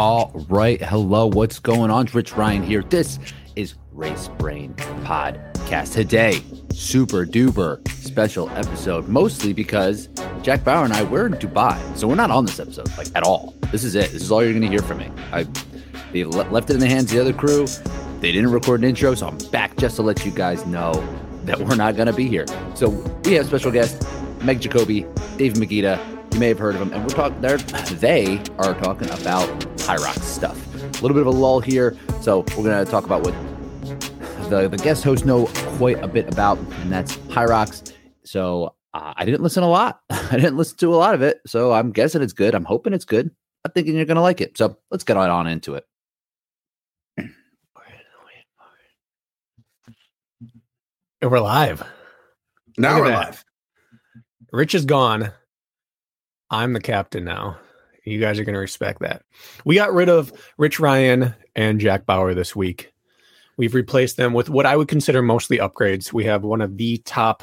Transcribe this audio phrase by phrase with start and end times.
[0.00, 0.80] All right.
[0.80, 1.26] Hello.
[1.26, 2.06] What's going on?
[2.14, 2.82] Rich Ryan here.
[2.82, 3.18] This
[3.54, 4.72] is Race Brain
[5.04, 5.92] Podcast.
[5.92, 6.42] Today,
[6.72, 10.08] super duper special episode, mostly because
[10.40, 11.78] Jack Bauer and I, we're in Dubai.
[11.98, 13.54] So we're not on this episode, like at all.
[13.72, 14.10] This is it.
[14.10, 15.10] This is all you're going to hear from me.
[15.32, 15.46] I
[16.12, 17.66] they left it in the hands of the other crew.
[18.20, 20.94] They didn't record an intro, so I'm back just to let you guys know
[21.44, 22.46] that we're not going to be here.
[22.74, 22.88] So
[23.26, 24.02] we have special guests
[24.40, 25.02] Meg Jacoby,
[25.36, 26.19] Dave Magida.
[26.32, 27.40] You may have heard of them, and we're talking.
[27.40, 29.48] They are talking about
[29.78, 30.66] Hyrox stuff.
[30.76, 33.34] A little bit of a lull here, so we're going to talk about what
[34.50, 35.46] the the guest hosts know
[35.78, 37.92] quite a bit about, and that's Hyrox.
[38.24, 40.00] So uh, I didn't listen a lot.
[40.10, 42.54] I didn't listen to a lot of it, so I'm guessing it's good.
[42.54, 43.30] I'm hoping it's good.
[43.64, 44.56] I'm thinking you're going to like it.
[44.56, 45.84] So let's get on into it.
[51.22, 51.82] And we're live.
[52.78, 53.26] Now we're that.
[53.26, 53.44] live.
[54.52, 55.30] Rich is gone.
[56.50, 57.58] I'm the captain now.
[58.04, 59.22] You guys are going to respect that.
[59.64, 62.92] We got rid of Rich Ryan and Jack Bauer this week.
[63.56, 66.12] We've replaced them with what I would consider mostly upgrades.
[66.12, 67.42] We have one of the top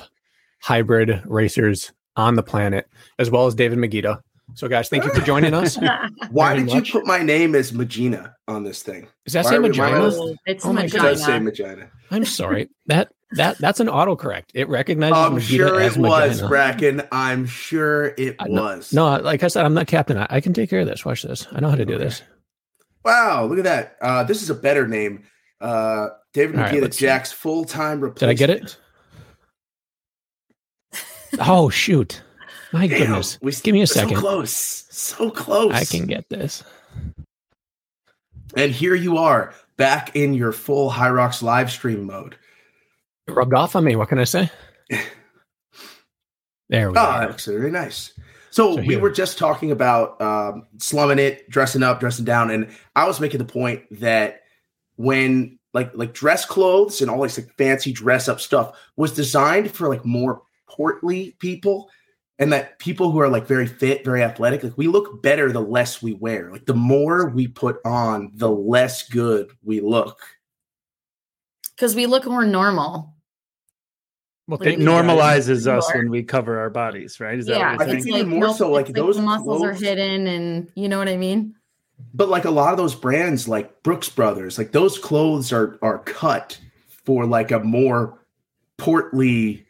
[0.59, 2.87] hybrid racers on the planet,
[3.19, 4.19] as well as David Magida.
[4.55, 5.77] So, guys, thank you for joining us.
[6.31, 6.87] Why did much.
[6.87, 9.07] you put my name as Magina on this thing?
[9.25, 10.03] Is that Why say are we- why am I Magina?
[10.07, 10.37] listening?
[10.47, 11.69] It's Oh my It does say Magina.
[11.75, 11.91] Magina.
[12.09, 12.69] I'm sorry.
[12.87, 14.45] That that that's an autocorrect.
[14.53, 16.47] It recognizes I'm sure it was, Magina.
[16.47, 17.01] Bracken.
[17.11, 18.93] I'm sure it I was.
[18.93, 20.17] No, like I said, I'm not captain.
[20.17, 21.03] I, I can take care of this.
[21.03, 21.45] Watch this.
[21.51, 22.05] I know how to do Okay.
[22.05, 22.21] this.
[23.03, 23.95] Wow, look at that.
[24.01, 25.23] Uh, this is a better name.
[25.61, 26.97] Uh, David All right, Magida.
[26.97, 28.19] Jack's full time replacement.
[28.19, 28.29] Did.
[28.29, 28.77] I get it?
[31.39, 32.21] Oh shoot!
[32.73, 33.37] My Damn, goodness.
[33.41, 34.15] we Give me a second.
[34.15, 34.51] so close,
[34.89, 35.73] so close.
[35.73, 36.63] I can get this.
[38.55, 42.37] And here you are, back in your full Hyrox live stream mode.
[43.27, 43.95] It rubbed off on me.
[43.95, 44.49] What can I say?
[46.69, 47.27] There we Oh, go.
[47.29, 48.11] that's very nice.
[48.51, 52.69] So, So we were just talking about um, slumming it, dressing up, dressing down, and
[52.93, 54.41] I was making the point that
[54.97, 59.71] when like like dress clothes and all this like fancy dress up stuff was designed
[59.71, 61.89] for like more portly people,
[62.37, 65.61] and that people who are like very fit, very athletic, like we look better the
[65.61, 66.51] less we wear.
[66.51, 70.19] Like the more we put on, the less good we look.
[71.77, 73.13] Because we look more normal.
[74.47, 75.03] Well, It thank you, guys.
[75.05, 75.97] normalizes us More.
[76.01, 77.37] when we cover our bodies, right?
[77.37, 78.15] Is that yeah, what I you're think saying?
[78.15, 80.97] it's even more nope, so, like, it's those the muscles are hidden, and you know
[80.97, 81.53] what I mean.
[82.13, 85.99] But like a lot of those brands, like Brooks Brothers, like those clothes are are
[85.99, 86.59] cut
[87.05, 88.23] for like a more
[88.77, 89.65] portly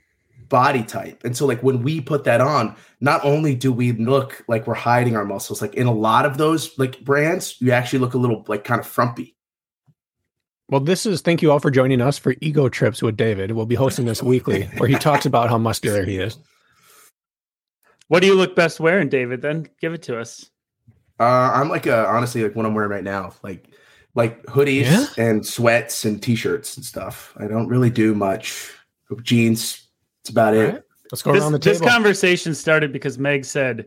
[0.49, 1.23] body type.
[1.23, 4.73] And so like when we put that on, not only do we look like we're
[4.73, 8.17] hiding our muscles, like in a lot of those like brands, you actually look a
[8.17, 9.36] little like kind of frumpy.
[10.69, 13.51] Well, this is thank you all for joining us for Ego Trips with David.
[13.51, 16.37] We'll be hosting this weekly where he talks about how muscular he is.
[18.09, 19.41] What do you look best wearing, David?
[19.41, 20.49] Then give it to us.
[21.19, 21.23] Uh
[21.53, 23.67] I'm like uh honestly like what I'm wearing right now, like
[24.13, 25.05] like hoodies Yeah?
[25.17, 27.33] and sweats and t-shirts and stuff.
[27.37, 28.71] I don't really do much.
[29.23, 29.87] Jeans.
[30.21, 30.65] It's about All it.
[30.73, 31.79] right, let's go This, around the table.
[31.79, 33.85] this conversation started because Meg said,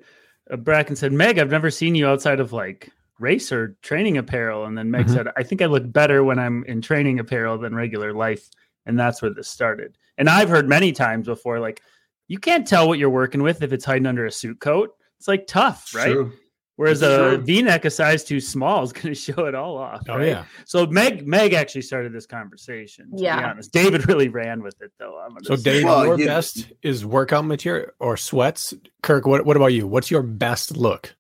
[0.51, 2.91] uh, Bracken said, Meg, I've never seen you outside of like
[3.21, 4.65] race or training apparel.
[4.65, 5.15] And then Meg Mhm.
[5.15, 8.49] said, I think I look better when I'm in training apparel than regular life.
[8.87, 9.97] And that's where this started.
[10.19, 11.83] And I've heard many times before, like,
[12.29, 14.91] you can't tell what you're working with if it's hiding under a suit coat.
[15.19, 16.13] It's like tough, right?
[16.13, 16.33] True.
[16.77, 17.45] Whereas It's a true.
[17.45, 20.03] V-neck a size too small is going to show it all off.
[20.09, 20.29] oh right?
[20.29, 20.45] yeah.
[20.65, 23.11] So Meg Meg actually started this conversation.
[23.11, 23.51] To be Yeah.
[23.51, 25.19] honest, David really ran with it though.
[25.19, 25.63] I'm gonna So say.
[25.63, 28.73] Dave, Well, your you- best is workout material or sweats.
[29.03, 29.87] Kirk, what what about you?
[29.87, 31.15] What's your best look?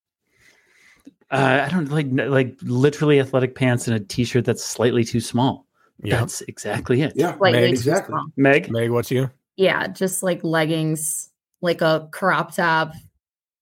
[1.30, 5.66] Uh, I don't like like literally athletic pants and a t-shirt that's slightly too small.
[6.02, 6.20] Yeah.
[6.20, 7.12] That's exactly it.
[7.14, 8.12] Yeah, Like Meg, exactly.
[8.12, 8.26] small.
[8.36, 9.30] Meg, Meg, what's you?
[9.56, 11.30] Yeah, just like leggings,
[11.60, 12.94] like a crop top,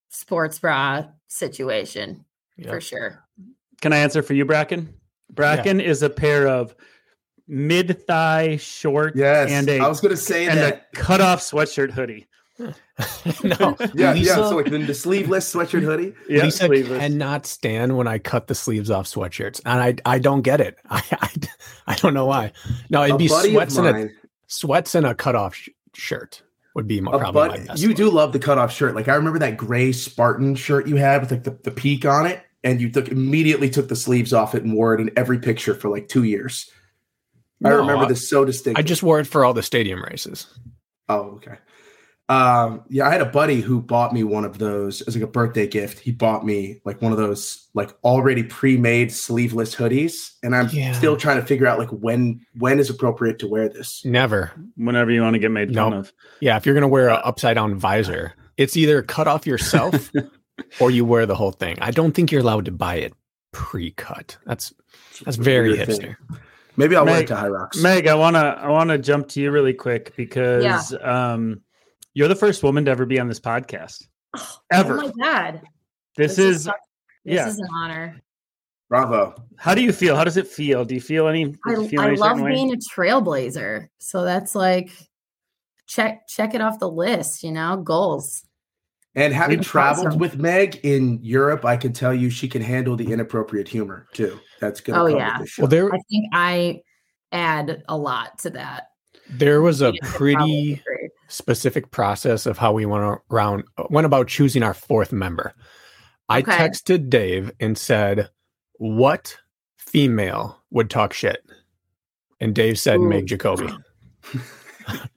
[0.09, 2.23] sports bra situation
[2.57, 2.69] Yeah.
[2.71, 3.23] for sure.
[3.81, 4.93] can I answer for you, Bracken?
[5.31, 6.73] Bracken is a pair of
[7.47, 10.87] mid-thigh shorts Yes, and a I was gonna say and that.
[10.93, 12.27] a cut-off sweatshirt hoodie.
[13.43, 14.35] no, Yeah, Lisa, yeah.
[14.35, 16.13] So like the, the sleeveless sweatshirt hoodie.
[16.27, 16.99] Yeah, Lisa sleeveless.
[16.99, 20.77] cannot stand when I cut the sleeves off sweatshirts, and I I don't get it.
[20.89, 21.29] I I,
[21.87, 22.51] I don't know why.
[22.89, 24.13] No, it'd a be sweats of and a
[24.47, 26.41] sweats and a cutoff sh- shirt
[26.75, 27.81] would be my, probably bud- my best.
[27.81, 27.97] you look.
[27.97, 28.95] do love the cutoff shirt.
[28.95, 32.25] Like I remember that gray Spartan shirt you had with like the, the peak on
[32.25, 35.39] it, and you took immediately took the sleeves off it and wore it in every
[35.39, 36.69] picture for like two years.
[37.63, 38.77] I No, remember I- this so distinct.
[38.79, 40.47] I just wore it for all the stadium races.
[41.09, 41.55] Oh, okay.
[42.29, 45.27] Um, yeah, I had a buddy who bought me one of those as like a
[45.27, 45.97] birthday gift.
[45.97, 50.93] He bought me like one of those like already pre-made sleeveless hoodies, and I'm Yeah.
[50.93, 54.05] still trying to figure out like when when is appropriate to wear this.
[54.05, 54.51] Never.
[54.75, 55.99] Whenever you want to get made fun Nope.
[56.01, 56.13] of.
[56.39, 60.11] Yeah, if you're gonna wear an upside down visor, it's either cut off yourself
[60.79, 61.77] or you wear the whole thing.
[61.81, 63.13] I don't think you're allowed to buy it
[63.53, 64.37] pre-cut.
[64.45, 64.71] That's
[65.25, 65.99] that's very Weird thing.
[66.01, 66.15] hipster.
[66.77, 67.81] Maybe I'll wear it to Hyrox.
[67.81, 71.61] Meg, I wanna I wanna jump to you really quick because um
[72.19, 74.05] you're the first woman to ever be on this podcast.
[74.35, 74.99] Oh, oh ever.
[75.01, 75.61] Oh my god.
[76.17, 76.75] this, is such-
[77.23, 77.47] this yeah.
[77.47, 78.19] is an honor.
[78.89, 79.35] Bravo.
[79.55, 80.17] How do you feel?
[80.17, 80.83] How does it feel?
[80.83, 81.55] Do you feel any?
[81.65, 82.51] I, you feel I any love certain way?
[82.51, 83.87] being a trailblazer.
[83.99, 84.91] So that's like
[85.87, 88.43] check check it off the list, you know, goals.
[89.15, 90.19] And having traveled awesome.
[90.19, 94.39] with Meg in Europe, I can tell you she can handle the inappropriate humor too.
[94.59, 95.39] That's gonna Oh, yeah.
[95.39, 95.51] with.
[95.57, 96.81] Well, there I think I
[97.31, 98.87] add a lot to that.
[99.29, 100.35] there was a pretty
[100.75, 100.98] trailblazer.
[101.29, 105.53] Specific process of how we went around went about choosing our fourth member.
[106.27, 106.51] I Okay.
[106.51, 108.29] texted Dave and said,
[108.77, 109.37] "What
[109.77, 111.41] female would talk shit?"
[112.39, 113.07] And Dave said, Ooh.
[113.09, 113.69] "Meg Jacoby."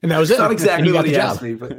[0.03, 0.39] and that was it.
[0.39, 1.33] not exactly what he job.
[1.33, 1.77] asked me, but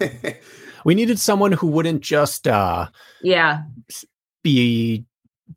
[0.84, 2.88] We needed someone who wouldn't just uh,
[3.22, 3.62] Yeah.
[4.44, 5.04] be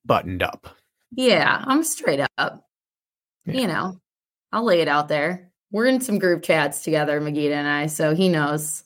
[0.06, 0.76] buttoned up.
[1.12, 1.64] Yeah.
[1.68, 2.66] I'm straight up.
[3.46, 3.62] Yeah.
[3.62, 4.02] You know,
[4.52, 5.49] I'll lay it out there.
[5.72, 8.84] We're in some group chats together, Magida and I, so he knows.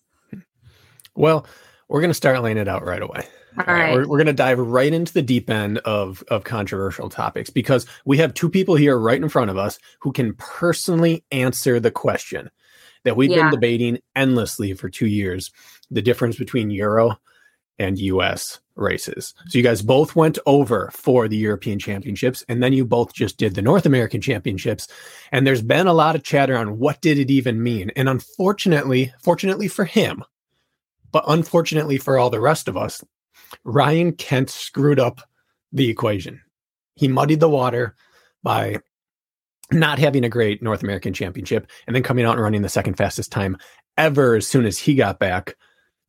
[1.16, 1.46] Well,
[1.88, 3.28] we're going to start laying it out right away.
[3.58, 3.94] All All right, right.
[3.94, 7.86] We're, we're going to dive right into the deep end of, of controversial topics because
[8.04, 11.92] we have two people here right in front of us who can personally answer the
[11.92, 12.50] question
[13.04, 13.44] that we've Yeah.
[13.44, 15.52] been debating endlessly for two years
[15.92, 17.20] the difference between Euro
[17.84, 19.34] and US races.
[19.48, 23.38] So you guys both went over for the European Championships and then you both just
[23.38, 24.88] did the North American Championships.
[25.32, 27.92] And there's been a lot of chatter on what did it even mean.
[27.96, 30.24] And unfortunately, fortunately for him,
[31.12, 33.04] but unfortunately for all the rest of us,
[33.64, 35.22] Ryan Kent screwed up
[35.72, 36.42] the equation.
[36.96, 37.96] He muddied the water
[38.42, 38.78] by
[39.72, 42.96] not having a great North American championship and then coming out and running the second
[42.96, 43.58] fastest time
[43.98, 45.56] ever as soon as he got back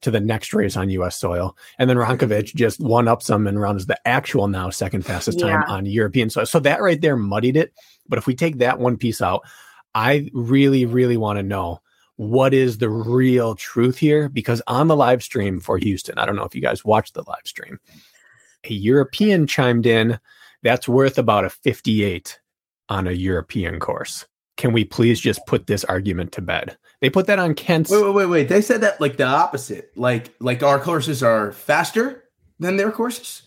[0.04, 1.56] to the next race on US soil.
[1.78, 5.64] And then Roncevic just one up some and runs the actual now second fastest time
[5.66, 5.74] Yeah.
[5.74, 6.46] on European soil.
[6.46, 7.72] So that right there muddied it.
[8.08, 9.42] But if we take that one piece out,
[9.94, 11.80] I really, really want to know
[12.16, 14.28] what is the real truth here?
[14.28, 17.24] Because on the live stream for Houston, I don't know if you guys watched the
[17.26, 17.80] live stream,
[18.64, 20.18] a European chimed in
[20.62, 22.38] that's worth about a 58
[22.88, 24.26] on a European course.
[24.56, 26.76] Can we please just put this argument to bed?
[27.00, 27.90] They put that on Kent's.
[27.90, 28.48] wait, wait, wait, wait.
[28.48, 29.90] They said that like the opposite.
[29.96, 32.24] Like like our courses are faster
[32.60, 33.42] than their courses.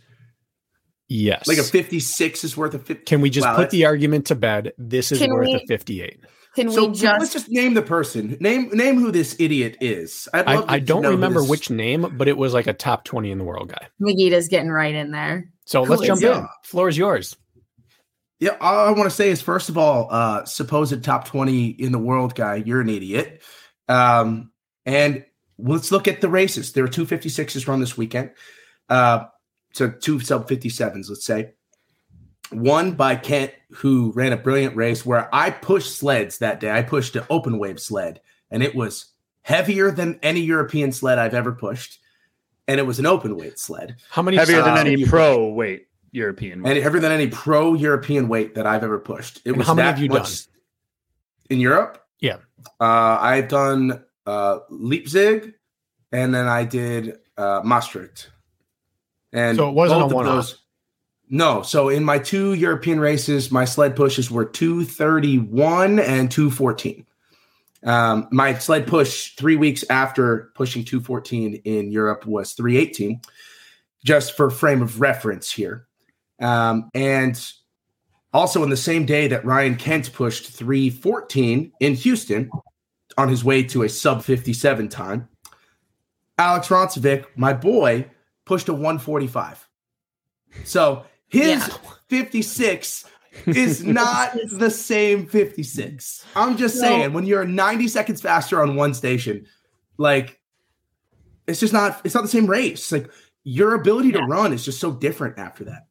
[1.07, 1.47] yes.
[1.47, 3.03] Like a 56 is worth a 50.
[3.05, 4.73] Can we just Wow, put that's- the argument to bed?
[4.77, 6.19] This is Can worth we- a 58.
[6.55, 8.35] Can So we let's just, just name the person.
[8.39, 10.27] Name name who this idiot is.
[10.33, 12.73] I'd I, to- I don't know remember this- which name, but it was like a
[12.73, 13.87] top 20 in the world guy.
[14.01, 15.51] Magida's getting right in there.
[15.65, 16.31] So Who let's jump it?
[16.35, 16.47] in.
[16.63, 17.35] Floor is yours.
[18.39, 21.91] Yeah, all I want to say is first of all, uh, supposed top 20 in
[21.91, 23.41] the world guy, you're an idiot.
[23.89, 24.51] Um,
[24.85, 25.25] and
[25.57, 26.73] let's look at the races.
[26.73, 28.31] There are two 56s run this weekend.
[28.89, 29.25] Uh,
[29.73, 31.53] so two sub 57s, let's say.
[32.51, 36.71] One by Kent, who ran a brilliant race where I pushed sleds that day.
[36.71, 39.11] I pushed an open wave sled, and it was
[39.41, 41.99] heavier than any European sled I've ever pushed.
[42.69, 43.97] And it was an open weight sled.
[44.09, 45.87] How many Heavier than any pro weight
[46.17, 46.65] European.
[46.65, 49.37] and heavier than any pro European weight that I've ever pushed.
[49.45, 50.47] It And was how many that have you much-
[51.49, 52.03] in Europe?
[52.19, 52.37] Yeah.
[52.81, 55.53] uh, I've done uh, Leipzig,
[56.11, 58.29] and then I did uh, Maastricht.
[59.31, 60.53] And So it wasn't both a of one-off.
[61.29, 66.31] No, so in my two European races, my sled pushes were two thirty one and
[66.31, 67.05] two fourteen.
[67.83, 73.21] Um, my sled push three weeks after pushing 214 in Europe was 318,
[74.03, 75.86] just for frame of reference here.
[76.39, 77.41] Um, and
[78.33, 82.49] also in the same day that Ryan Kent pushed 314 in Houston
[83.17, 85.27] on his way to a sub 57 time,
[86.37, 88.05] Alex Roncevic, my boy,
[88.45, 89.67] pushed a 145.
[90.63, 91.77] So his Yeah.
[92.09, 93.05] 56
[93.47, 96.25] is not the same 56.
[96.35, 96.81] I'm just No.
[96.81, 99.45] saying, when you're 90 seconds faster on one station,
[99.97, 100.39] like
[101.47, 102.91] it's just not it's not the same race.
[102.91, 103.09] Like
[103.43, 105.87] your ability to run is just so different after that.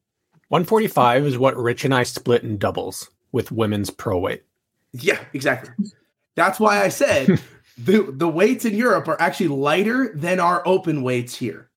[0.49, 4.45] 145 is what Rich and I split in doubles with women's pro weight.
[4.93, 5.75] Yeah, exactly.
[6.37, 7.41] That's why I said
[7.79, 11.71] the the weights in Europe are actually lighter than our open weights here.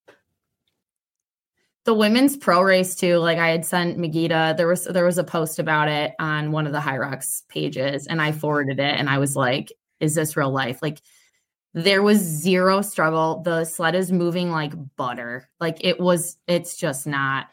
[1.85, 5.23] the women's pro race too like i had sent Magida there was there was a
[5.23, 9.17] post about it on one of the Hyrox pages and i forwarded it and i
[9.17, 11.01] was like is this real life like
[11.73, 17.07] there was zero struggle the sled is moving like butter like it was it's just
[17.07, 17.47] not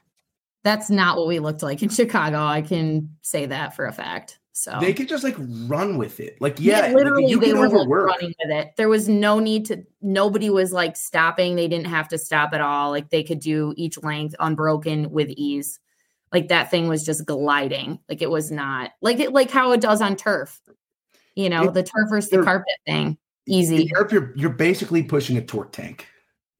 [0.66, 4.38] that's not what we looked like in chicago i can say that for a fact
[4.58, 5.36] so They could just like
[5.68, 6.40] run with it.
[6.40, 8.06] Like yeah, like, literally you they can were overwork.
[8.06, 8.72] running with it.
[8.78, 11.56] There was no need to nobody was like stopping.
[11.56, 12.88] They didn't have to stop at all.
[12.88, 15.78] Like they could do each length unbroken with ease.
[16.32, 17.98] like that thing was just gliding.
[18.08, 20.58] Like it was not like it like how it does on turf.
[21.34, 23.18] You know, It- the turf versus the carpet thing.
[23.46, 23.84] In Easy.
[23.92, 26.06] Europe, you're you're basically pushing a torque tank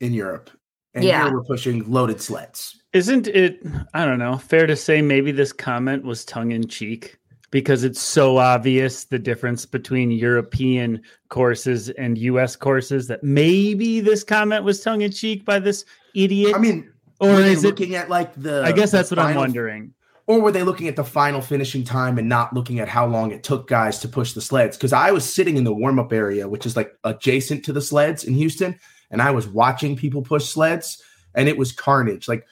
[0.03, 0.51] in Europe,
[0.93, 1.25] and Yeah.
[1.25, 2.79] here we're pushing loaded sleds.
[2.97, 3.63] Isn't it,
[3.93, 7.19] I don't know, fair to say maybe this comment was tongue in cheek
[7.51, 14.25] because it's so obvious the difference between European courses and US courses that maybe this
[14.25, 15.85] comment was tongue in cheek by this
[16.15, 16.55] idiot?
[16.57, 18.63] I mean, or were is it, looking at like the?
[18.65, 19.93] I guess that's what I'm wondering.
[20.27, 23.31] Or were they looking at the final finishing time and not looking at how long
[23.31, 24.79] it took guys to push the sleds?
[24.79, 27.83] Because I was sitting in the warm up area, which is like adjacent to the
[27.83, 31.03] sleds in Houston, and I was watching people push sleds,
[31.35, 32.27] and it was carnage.
[32.27, 32.47] Like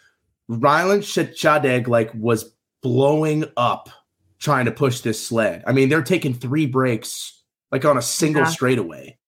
[0.51, 3.89] Rylan Shadeg like was blowing up
[4.39, 5.65] trying to push this sled.
[5.67, 8.49] I mean, they're taking three breaks like on a single Yeah.
[8.49, 9.19] straightaway.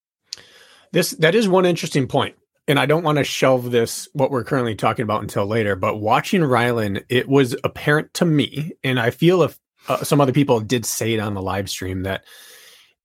[0.93, 2.37] This that is one interesting point,
[2.69, 5.75] and I don't want to shelve this what we're currently talking about until later.
[5.75, 9.59] But watching Rylan, it was apparent to me, and I feel if
[9.89, 12.25] uh, some other people did say it on the live stream that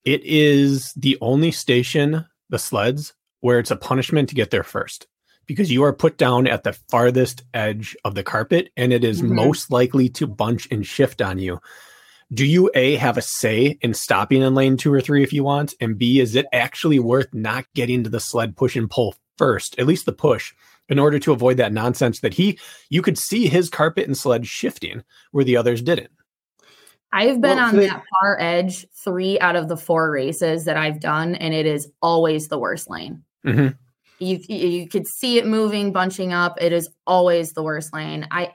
[0.03, 5.07] it is the only station, the sleds, where it's a punishment to get there first.
[5.51, 9.21] Because you are put down at the farthest edge of the carpet and it is
[9.21, 9.31] Mhm.
[9.31, 11.59] most likely to bunch and shift on you
[12.33, 15.43] do you a have a say in stopping in lane two or three if you
[15.43, 19.13] want and b is it actually worth not getting to the sled push and pull
[19.37, 20.53] first at least the push
[20.87, 22.57] in order to avoid that nonsense that he
[22.89, 26.11] you could see his carpet and sled shifting where the others didn't
[27.11, 30.77] I've been Well, on they- that far edge three out of the four races that
[30.77, 33.23] I've done, and it is always the worst lane.
[33.45, 33.75] Mhm.
[34.21, 36.57] You you could see it moving, bunching up.
[36.61, 38.27] It is always the worst lane.
[38.29, 38.53] I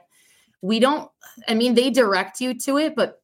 [0.61, 1.09] we don't.
[1.47, 3.21] I mean, they direct you to it, but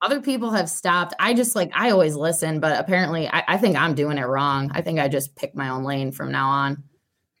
[0.00, 1.12] other people have stopped.
[1.18, 4.70] I just like I always listen, but apparently I, I think I'm doing it wrong.
[4.74, 6.84] I think I just pick my own lane from now on.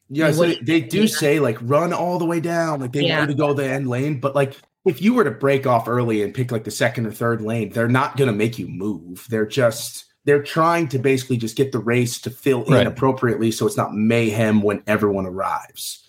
[0.08, 1.06] Yeah, so they do yeah.
[1.06, 3.18] say like run all the way down, like they Yeah.
[3.18, 4.20] want you to go the end lane.
[4.20, 7.12] But like if you were to break off early and pick like the second or
[7.12, 9.26] third lane, they're not going to make you move.
[9.30, 12.86] They're just they're trying to basically just get the race to fill in Right.
[12.86, 16.00] appropriately, so it's not mayhem when everyone arrives.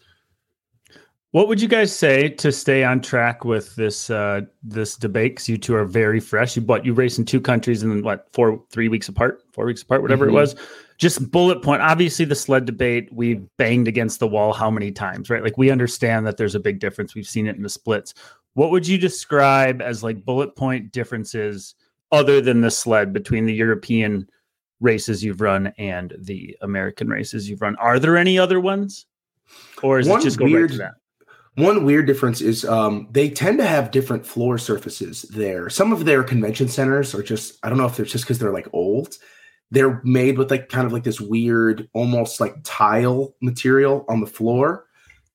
[1.31, 5.33] What would you guys say to stay on track with this uh, this debate?
[5.33, 6.55] Because you two are very fresh.
[6.55, 9.65] You what you race in two countries and then what four three weeks apart, four
[9.65, 10.29] weeks apart, whatever Mhm.
[10.29, 10.55] it was.
[10.97, 11.81] Just bullet point.
[11.81, 15.43] Obviously, the sled debate we banged against the wall how many times, right?
[15.43, 17.13] Like we understand that there's a big difference.
[17.13, 18.13] We've seen it in the splits.
[18.53, 21.75] What would you describe as like bullet point differences
[22.11, 24.27] other than the sled between the European
[24.79, 27.75] races you've run and the American races you've run?
[27.77, 29.05] Are there any other ones,
[29.81, 30.93] or is One it just go right weird- to that?
[31.57, 35.69] One weird difference is um, they tend to have different floor surfaces there.
[35.69, 38.51] Some of their convention centers are just, I don't know if they're just because they're
[38.51, 39.15] like old.
[39.71, 44.27] They're made with like kind of like this weird, almost like tile material on the
[44.27, 44.87] floor.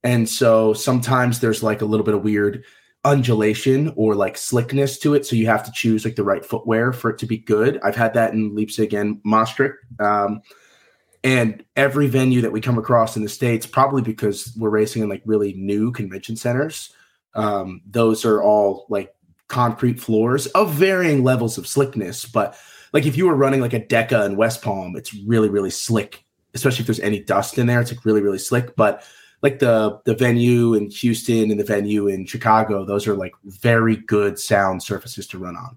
[0.04, 2.64] And so sometimes there's like a little bit of weird
[3.04, 5.26] undulation or like slickness to it.
[5.26, 7.80] So you have to choose like the right footwear for it to be good.
[7.82, 9.78] I've had that in Leipzig and Maastricht.
[9.98, 10.42] Um,
[11.22, 15.08] and every venue that we come across in the states probably because we're racing in
[15.08, 16.94] like really new convention centers
[17.34, 19.14] um, those are all like
[19.48, 22.56] concrete floors of varying levels of slickness but
[22.92, 26.24] like if you were running like a deca in west palm it's really really slick
[26.54, 29.04] especially if there's any dust in there it's like really really slick but
[29.42, 33.96] like the the venue in houston and the venue in chicago those are like very
[33.96, 35.76] good sound surfaces to run on.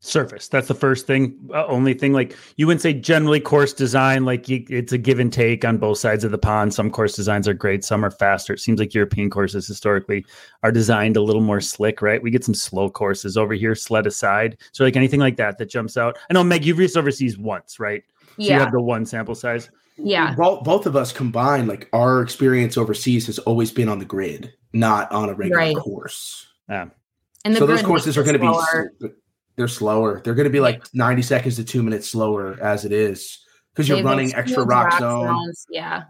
[0.00, 0.48] Surface.
[0.48, 4.50] That's the first thing uh, only thing like you wouldn't say generally course design like
[4.50, 6.74] you, it's a give and take on both sides of the pond.
[6.74, 8.52] Some course designs are great some are faster.
[8.52, 10.26] It seems like european courses historically
[10.62, 12.22] are designed a little more slick right?
[12.22, 14.58] We get some slow courses over here sled aside.
[14.72, 16.18] So like anything like that that jumps out.
[16.28, 18.04] I know meg you've raced overseas once right?
[18.36, 20.34] So you have the one sample size yeah.
[20.34, 24.52] both, both of us combined like our experience overseas has always been on the grid
[24.72, 25.76] not on a regular Right.
[25.76, 26.86] course yeah
[27.44, 29.18] And the so those courses are going to be
[29.56, 32.92] they're slower they're going to be like 90 seconds to two minutes slower as it
[32.92, 33.38] is
[33.72, 36.04] because you're They've running extra rock rock zone zones, Yeah.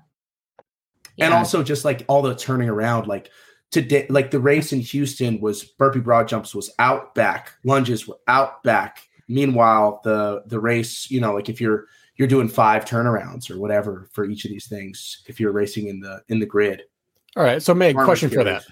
[1.18, 1.36] and Yeah.
[1.36, 3.30] also just like all the turning around like
[3.70, 8.18] today like the race in houston was burpee broad jumps was out back lunges were
[8.28, 11.86] out back meanwhile the the race you know like if you're
[12.16, 16.00] you're doing five turnarounds or whatever for each of these things if you're racing in
[16.00, 16.82] the in the grid
[17.36, 18.64] all right so meg Farmers question for that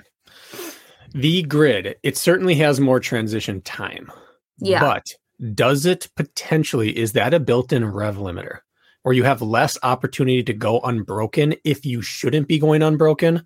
[1.12, 4.10] the grid it certainly has more transition time
[4.58, 4.80] yeah.
[4.80, 5.14] But
[5.54, 8.58] does it potentially is that a built-in rev limiter
[9.02, 13.42] where you have less opportunity to go unbroken if you shouldn't be going unbroken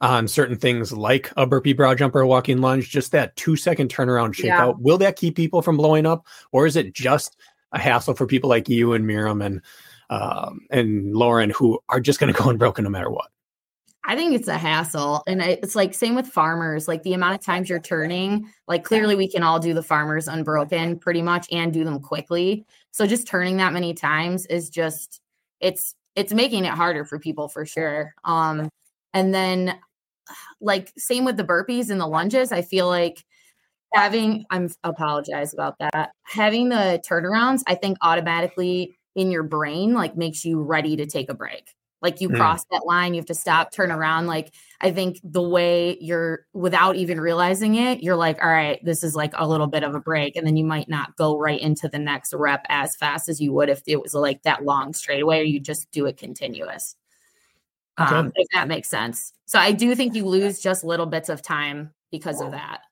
[0.00, 4.38] on certain things like a burpee broad jumper walking lunge, just that two second turnaround
[4.38, 4.60] Yeah.
[4.60, 4.78] shakeout.
[4.78, 6.26] Will that keep people from blowing up?
[6.52, 7.36] Or is it just
[7.72, 9.60] a hassle for people like you and Miriam and
[10.10, 13.30] um, and Lauren who are just going to go unbroken no matter what?
[14.08, 15.24] I think it's a hassle.
[15.26, 19.16] And it's like same with farmers, like the amount of times you're turning, like clearly
[19.16, 22.64] we can all do the farmers unbroken pretty much and do them quickly.
[22.92, 25.20] So just turning that many times is just
[25.60, 28.14] it's it's making it harder for people for sure.
[28.22, 28.68] Um
[29.12, 29.76] and then
[30.60, 33.24] like same with the burpees and the lunges, I feel like
[33.92, 36.10] having I'm apologize about that.
[36.22, 41.30] Having the turnarounds, I think automatically in your brain like makes you ready to take
[41.30, 41.74] a break.
[42.02, 42.36] Like you mm.
[42.36, 44.26] cross that line, you have to stop, turn around.
[44.26, 49.02] Like I think the way you're without even realizing it, you're like, all right, this
[49.02, 50.36] is like a little bit of a break.
[50.36, 53.52] And then you might not go right into the next rep as fast as you
[53.54, 56.96] would if it was like that long straightaway or you just do it continuous.
[57.98, 58.14] Okay.
[58.14, 59.32] Um, if that makes sense.
[59.46, 62.82] So I do think you lose just little bits of time because of that.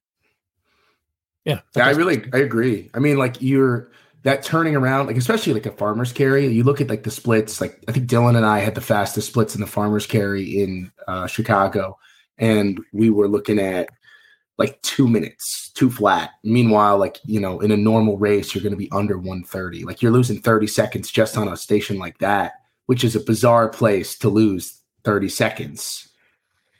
[1.44, 1.60] Yeah.
[1.76, 2.90] Yeah, I really I agree.
[2.94, 3.90] I mean, like you're
[4.22, 7.60] that turning around, like especially like a farmer's carry, you look at like the splits.
[7.60, 10.90] Like I think Dylan and I had the fastest splits in the farmer's carry in
[11.06, 11.98] uh, Chicago,
[12.38, 13.90] and we were looking at
[14.56, 16.30] like two minutes, two flat.
[16.42, 19.84] Meanwhile, like you know, in a normal race, you're going to be under 130.
[19.84, 22.52] Like you're losing 30 seconds just on a station like that,
[22.86, 26.08] which is a bizarre place to lose 30 seconds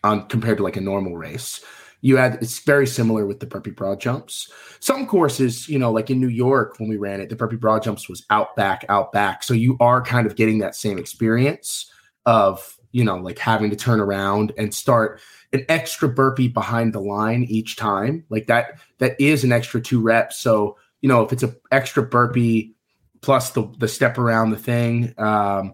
[0.02, 1.62] on compared to like a normal race
[2.04, 4.52] you had it's very similar with the burpee broad jumps.
[4.80, 7.82] Some courses, you know, like in New York when we ran it, the burpee broad
[7.82, 9.42] jumps was out back, out back.
[9.42, 11.90] So you are kind of getting that same experience
[12.26, 15.18] of, you know, like having to turn around and start
[15.54, 18.26] an extra burpee behind the line each time.
[18.28, 20.38] Like that, that is an extra two reps.
[20.38, 22.75] So, you know, if it's an extra burpee
[23.23, 25.73] plus the the step around the thing, um,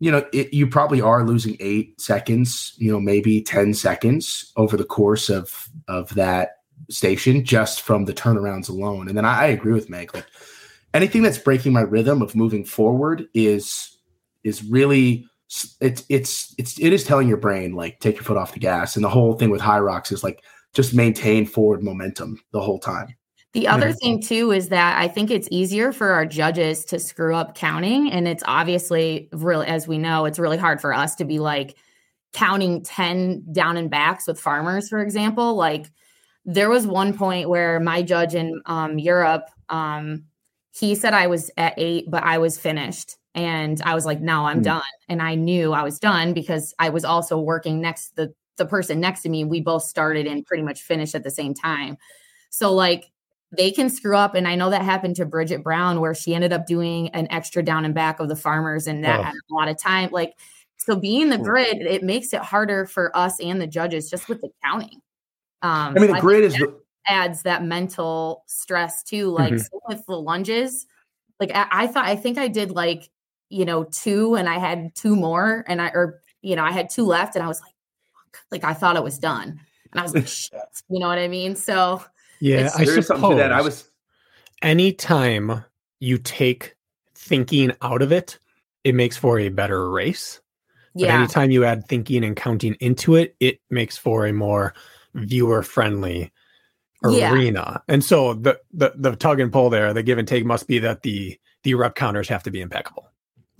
[0.00, 4.76] you know, it, you probably are losing eight seconds, you know, maybe 10 seconds over
[4.76, 6.56] the course of, of that
[6.88, 9.08] station just from the turnarounds alone.
[9.08, 10.26] And then I, I agree with Meg, like
[10.94, 13.98] anything that's breaking my rhythm of moving forward is,
[14.42, 15.26] is really,
[15.80, 18.96] it's, it's, it's, it is telling your brain, like, take your foot off the gas.
[18.96, 23.16] And the whole thing with Hyrox is like, just maintain forward momentum the whole time.
[23.52, 27.34] The other thing too is that I think it's easier for our judges to screw
[27.34, 31.24] up counting and it's obviously really as we know it's really hard for us to
[31.24, 31.76] be like
[32.32, 35.56] counting 10 down and backs with farmers for example.
[35.56, 35.90] Like
[36.44, 40.26] there was one point where my judge in um, Europe um,
[40.72, 43.16] he said I was at 8 but I was finished.
[43.34, 44.64] And I was like no I'm mm.
[44.64, 44.82] done.
[45.08, 49.00] And I knew I was done because I was also working next the the person
[49.00, 51.96] next to me we both started and pretty much finished at the same time.
[52.50, 53.10] So like
[53.56, 54.34] they can screw up.
[54.34, 57.62] And I know that happened to Bridget Brown, where she ended up doing an extra
[57.62, 59.22] down and back of the farmers, and that oh.
[59.24, 60.10] had a lot of time.
[60.12, 60.34] Like,
[60.76, 64.40] so being the grid, it makes it harder for us and the judges just with
[64.40, 65.00] the counting.
[65.62, 66.74] Um, I mean, so the grid is that
[67.06, 69.28] adds that mental stress too.
[69.28, 69.76] Like mm-hmm.
[69.88, 70.86] with the lunges,
[71.38, 73.10] like I, I thought, I think I did like
[73.48, 76.88] you know two, and I had two more, and I or you know I had
[76.88, 77.74] two left, and I was like,
[78.50, 79.60] like I thought it was done,
[79.90, 81.56] and I was like, shit, you know what I mean?
[81.56, 82.02] So
[82.40, 83.88] yeah, I suppose that I was.
[84.62, 85.64] Anytime
[86.00, 86.76] you take
[87.14, 88.38] thinking out of it,
[88.84, 90.40] it makes for a better race.
[90.94, 91.18] But yeah.
[91.18, 94.74] anytime you add thinking and counting into it, it makes for a more
[95.14, 96.32] viewer friendly
[97.04, 97.82] arena.
[97.88, 97.94] Yeah.
[97.94, 100.78] And so the, the the tug and pull there, the give and take must be
[100.80, 103.06] that the the rep counters have to be impeccable.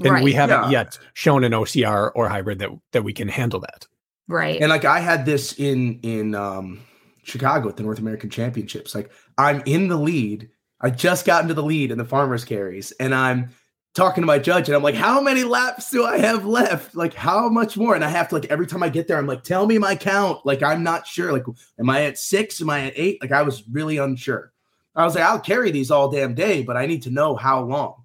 [0.01, 0.25] And right.
[0.25, 0.71] we haven't yeah.
[0.71, 3.87] yet shown an OCR or hybrid that that we can handle that.
[4.27, 4.61] Right.
[4.61, 6.81] And like I had this in in um
[7.23, 8.95] Chicago at the North American Championships.
[8.95, 10.49] Like I'm in the lead.
[10.81, 13.51] I just got into the lead in the farmers carries, and I'm
[13.95, 16.95] talking to my judge, and I'm like, "How many laps do I have left?
[16.95, 19.27] Like, how much more?" And I have to like every time I get there, I'm
[19.27, 21.33] like, "Tell me my count." Like, I'm not sure.
[21.33, 21.45] Like,
[21.79, 22.61] am I at six?
[22.61, 23.21] Am I at eight?
[23.21, 24.53] Like, I was really unsure.
[24.95, 27.63] I was like, "I'll carry these all damn day, but I need to know how
[27.63, 28.05] long."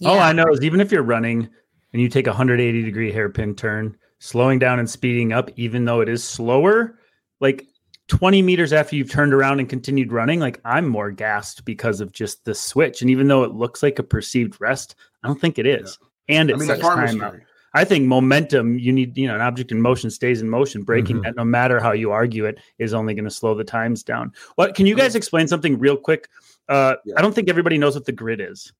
[0.00, 0.10] Yeah.
[0.10, 1.48] All I know is even if you're running
[1.92, 6.00] and you take a 180 degree hairpin turn, slowing down and speeding up, even though
[6.00, 6.98] it is slower,
[7.40, 7.66] like
[8.08, 12.12] 20 meters after you've turned around and continued running, like I'm more gassed because of
[12.12, 13.00] just the switch.
[13.00, 15.98] And even though it looks like a perceived rest, I don't think it is.
[16.28, 16.36] Yeah.
[16.36, 17.36] And it's I mean, time out.
[17.74, 20.82] I think momentum, you need, you know, an object in motion stays in motion.
[20.82, 21.24] Breaking mm-hmm.
[21.24, 24.32] that, no matter how you argue it, is only going to slow the times down.
[24.54, 26.28] What can you guys explain something real quick?
[26.68, 27.14] Uh, yeah.
[27.16, 28.72] I don't think everybody knows what the grid is.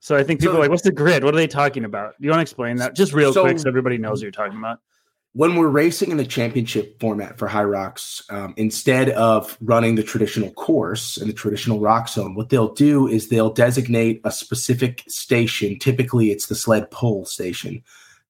[0.00, 1.24] So I think people so, are like, what's the grid?
[1.24, 2.14] What are they talking about?
[2.20, 4.32] Do you want to explain that just real so, quick so everybody knows what you're
[4.32, 4.80] talking about?
[5.34, 10.50] When we're racing in the championship format for Hyrox, um, instead of running the traditional
[10.52, 15.78] course and the traditional rock zone, what they'll do is they'll designate a specific station.
[15.78, 17.82] Typically, it's the sled pull station.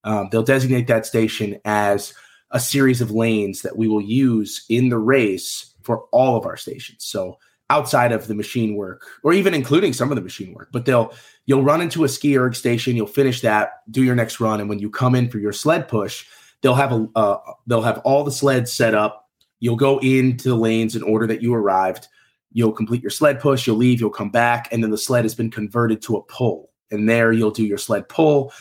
[0.05, 2.15] Um, they'll designate that station as
[2.53, 6.57] a series of lanes that we will use in the race for all of our
[6.57, 7.05] stations.
[7.05, 7.39] So
[7.69, 11.13] outside of the machine work, or even including some of the machine work, but they'll
[11.47, 14.69] you'll run into a ski erg station, you'll finish that, do your next run, and
[14.69, 16.27] when you come in for your sled push
[16.63, 19.29] they'll have a uh, they'll have all the sleds set up.
[19.61, 22.09] You'll go into the lanes in order that you arrived.
[22.53, 23.67] You'll complete your sled push.
[23.67, 24.01] You'll leave.
[24.01, 26.71] You'll come back, and then the sled has been converted to a pull.
[26.91, 28.53] And there you'll do your sled pull.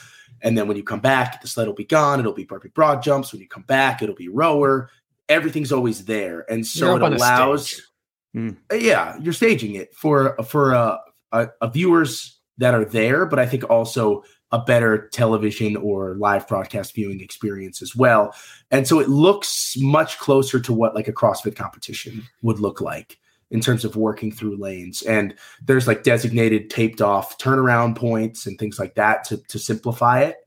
[0.42, 2.20] And then when you come back, the sled will be gone.
[2.20, 3.32] It'll be burpee broad jumps.
[3.32, 4.90] When you come back, it'll be rower.
[5.30, 7.82] Everything's always there, and so it allows.
[8.34, 8.52] Hmm.
[8.74, 10.98] Yeah, you're staging it for for uh,
[11.32, 16.48] a, a viewers that are there, but I think also a better television or live
[16.48, 18.36] broadcast viewing experience as well.
[18.70, 23.18] And so it looks much closer to what like a CrossFit competition would look like
[23.50, 25.02] in terms of working through lanes.
[25.02, 30.22] And there's like designated taped off turnaround points and things like that to, to simplify
[30.22, 30.38] it.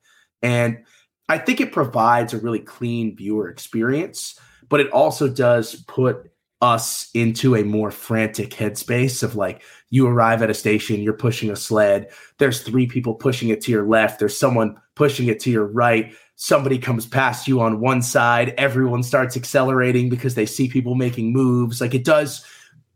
[0.42, 0.84] And
[1.28, 4.38] I think it provides a really clean viewer experience,
[4.68, 6.30] but it also does put
[6.64, 11.50] us into a more frantic headspace of like you arrive at a station you're pushing
[11.50, 15.50] a sled there's three people pushing it to your left there's someone pushing it to
[15.50, 20.66] your right somebody comes past you on one side everyone starts accelerating because they see
[20.66, 22.42] people making moves like it does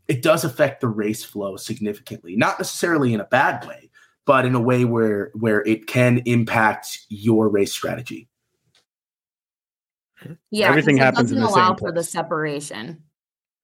[0.08, 3.90] it does affect the race flow significantly not necessarily in a bad way
[4.24, 8.30] but in a way where where it can impact your race strategy
[10.50, 13.02] Yeah, everything happens in doesn't the same allow for the separation.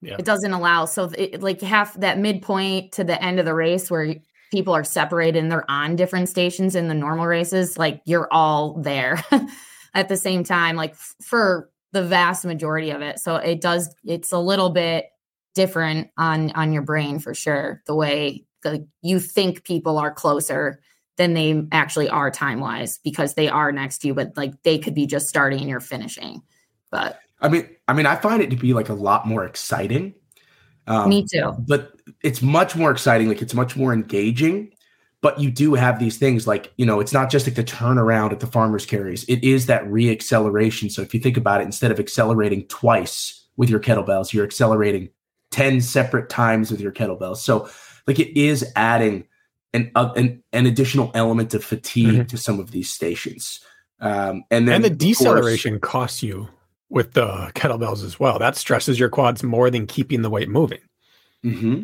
[0.04, 0.16] Yeah.
[0.18, 3.90] It doesn't allow so it, like half that midpoint to the end of the race
[3.90, 4.16] where
[4.50, 7.78] people are separated and they're on different stations in the normal races.
[7.78, 9.22] Like you're all there
[9.94, 13.18] at the same time, like f- for the vast majority of it.
[13.18, 13.94] So it does.
[14.04, 15.06] It's a little bit
[15.54, 17.82] different on on your brain for sure.
[17.86, 20.80] The way the, you think people are closer
[21.16, 24.78] than they actually are time wise because they are next to you, but like they
[24.78, 26.42] could be just starting and you're finishing.
[26.90, 30.14] But i mean i mean i find it to be like a lot more exciting
[30.86, 31.52] um, me too.
[31.66, 31.92] but
[32.22, 34.70] it's much more exciting like it's much more engaging
[35.22, 38.32] but you do have these things like you know it's not just like the turnaround
[38.32, 41.90] at the farmers carries it is that reacceleration so if you think about it instead
[41.90, 45.08] of accelerating twice with your kettlebells you're accelerating
[45.52, 47.68] 10 separate times with your kettlebells so
[48.06, 49.24] like it is adding
[49.72, 52.28] an uh, an, an additional element of fatigue Mhm.
[52.28, 53.60] to some of these stations
[54.00, 56.48] um, and then and the of course- deceleration costs you
[56.90, 58.38] with the kettlebells as well.
[58.38, 60.80] That stresses your quads more than keeping the weight moving.
[61.42, 61.82] hmm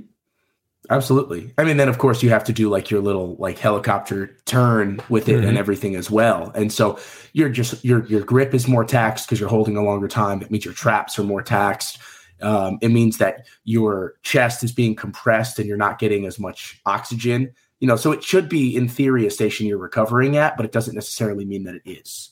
[0.89, 1.53] Absolutely.
[1.59, 4.99] I mean, then of course you have to do like your little like helicopter turn
[5.11, 5.49] with it Mhm.
[5.49, 6.51] and everything as well.
[6.55, 6.99] And so
[7.35, 10.41] you're just your your grip is more taxed because you're holding a longer time.
[10.41, 11.99] It means your traps are more taxed.
[12.41, 16.81] Um, it means that your chest is being compressed and you're not getting as much
[16.87, 17.51] oxygen.
[17.81, 20.73] You know, so it should be in theory a station you're recovering at, but it
[20.73, 22.31] doesn't necessarily mean that it is.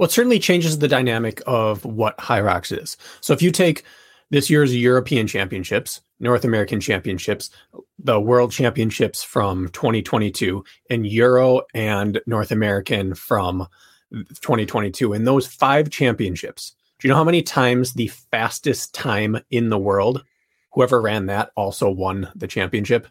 [0.00, 2.96] Well, it certainly changes the dynamic of what Rocks is.
[3.20, 3.84] So if you take
[4.30, 7.50] this year's European Championships, North American Championships,
[7.98, 13.66] the World Championships from 2022, and Euro and North American from
[14.10, 19.68] 2022, and those five championships, do you know how many times the fastest time in
[19.68, 20.24] the world,
[20.72, 23.06] whoever ran that also won the championship?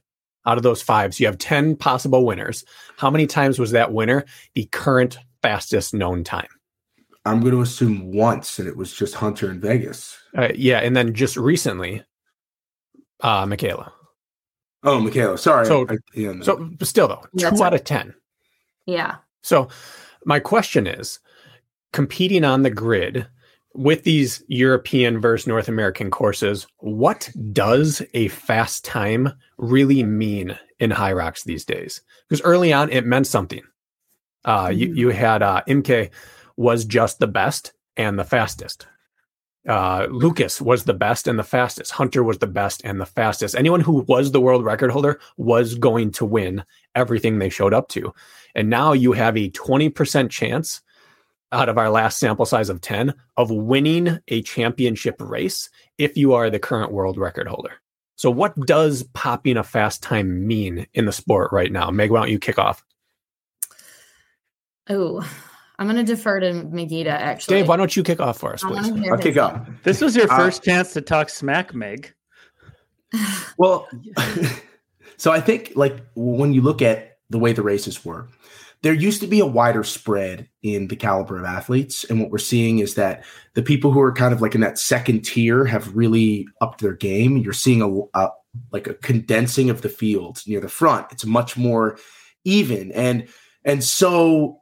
[0.47, 2.65] Out of those five, so you have 10 possible winners.
[2.97, 4.25] How many times was that winner
[4.55, 6.47] the current fastest known time?
[7.29, 10.17] I'm going to assume once, and it was just Hunter in Vegas.
[10.37, 12.03] Uh, yeah, and then just recently,
[13.21, 13.93] uh, Michaela.
[14.83, 15.65] Oh, Michaela, sorry.
[15.65, 16.43] So- I, yeah, no.
[16.43, 18.13] So still though, That's two out of ten.
[18.85, 19.15] Yeah.
[19.43, 19.67] So
[20.25, 21.19] my question is,
[21.93, 23.27] competing on the grid
[23.75, 30.91] with these European versus North American courses, what does a fast time really mean in
[30.91, 32.01] Hyrox these days?
[32.27, 33.61] Because early on it meant something.
[34.45, 36.09] Uh, you, you had uh, Imke
[36.59, 38.85] was just the best and the fastest.
[39.67, 41.91] Uh, Lucas was the best and the fastest.
[41.91, 43.55] Hunter was the best and the fastest.
[43.55, 47.87] Anyone who was the world record holder was going to win everything they showed up
[47.89, 48.13] to.
[48.55, 50.81] And now you have a 20% chance
[51.53, 56.33] out of our last sample size of 10 of winning a championship race if you
[56.33, 57.75] are the current world record holder.
[58.17, 61.89] So, what does popping a fast time mean in the sport right now?
[61.89, 62.83] Meg, why don't you kick off?
[64.89, 65.25] Oh,
[65.79, 67.55] I'm going to defer to Magida actually.
[67.59, 69.09] Dave, why don't you kick off for us, I please?
[69.09, 69.37] I'll kick thing.
[69.39, 69.65] up.
[69.83, 72.13] This was your Uh, first chance to talk smack, Meg.
[73.57, 73.87] Well,
[75.17, 78.27] so I think like when you look at the way the races were,
[78.83, 82.37] there used to be a wider spread in the caliber of athletes, and what we're
[82.37, 85.95] seeing is that the people who are kind of like in that second tier have
[85.95, 87.37] really upped their game.
[87.37, 88.29] You're seeing a, a
[88.71, 91.07] like a condensing of the field near the front.
[91.11, 91.97] It's much more
[92.45, 93.27] even, and
[93.65, 94.59] and so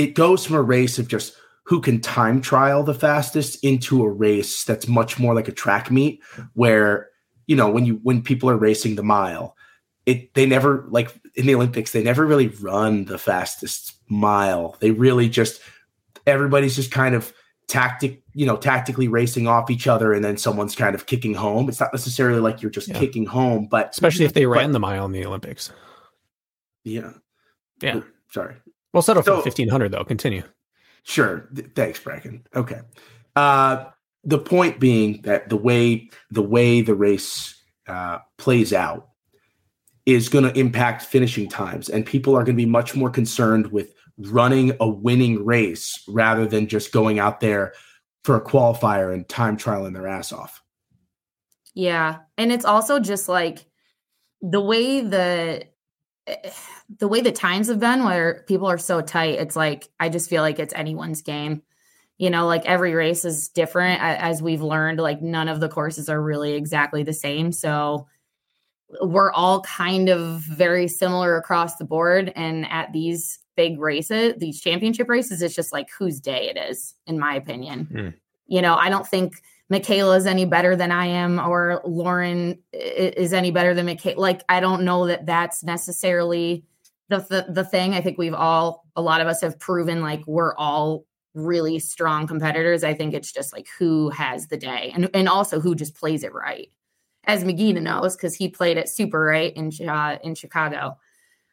[0.00, 1.34] it goes from a race of just
[1.64, 5.90] who can time trial the fastest into a race that's much more like a track
[5.90, 6.20] meet
[6.54, 7.08] where
[7.46, 9.56] you know when you when people are racing the mile
[10.06, 14.90] it they never like in the olympics they never really run the fastest mile they
[14.90, 15.60] really just
[16.26, 17.32] everybody's just kind of
[17.68, 21.68] tactic, you know, tactically racing off each other, and then someone's kind of kicking home.
[21.68, 22.98] It's not necessarily like you're just Yeah.
[22.98, 25.70] kicking home, but Especially if they but- ran the mile in the Olympics.
[26.82, 27.12] yeah,
[27.80, 28.00] Yeah.
[28.32, 28.56] Sorry.
[28.92, 30.04] We'll settle for So- 1500 though.
[30.04, 30.42] Continue.
[31.02, 31.48] Sure.
[31.54, 32.44] Th- thanks, Bracken.
[32.54, 32.80] Okay.
[33.36, 33.86] Uh,
[34.24, 39.08] the point being that the way the way the race uh, plays out
[40.06, 43.70] is going to impact finishing times, and people are going to be much more concerned
[43.72, 47.72] with running a winning race rather than just going out there
[48.24, 50.62] for a qualifier and time trialing their ass off.
[51.74, 52.18] Yeah.
[52.36, 53.64] And it's also just like
[54.42, 55.64] the way the
[56.98, 60.30] the way the times have been where people are so tight, it's like I just
[60.30, 61.62] feel like it's anyone's game.
[62.18, 66.10] You know, like every race is different as we've learned, like none of the courses
[66.10, 67.50] are really exactly the same.
[67.50, 68.08] So
[69.00, 74.60] we're all kind of very similar across the board and at these big races, these
[74.60, 77.86] championship races, it's just like whose day it is, in my opinion.
[77.90, 78.08] Hmm.
[78.46, 83.32] You know, I don't think Michaela is any better than I am, or Lauren is
[83.32, 84.20] any better than Michaela.
[84.20, 86.64] Like, I don't know that that's necessarily
[87.08, 87.94] the, the the thing.
[87.94, 91.04] I think we've all, a lot of us have proven like we're all
[91.34, 92.82] really strong competitors.
[92.82, 96.24] I think it's just like who has the day, and and also who just plays
[96.24, 96.68] it right,
[97.24, 100.98] as McGee knows because he played it super right in uh, in Chicago.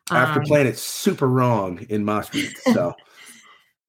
[0.10, 2.58] After Um, playing it super wrong in Maastricht.
[2.74, 2.96] So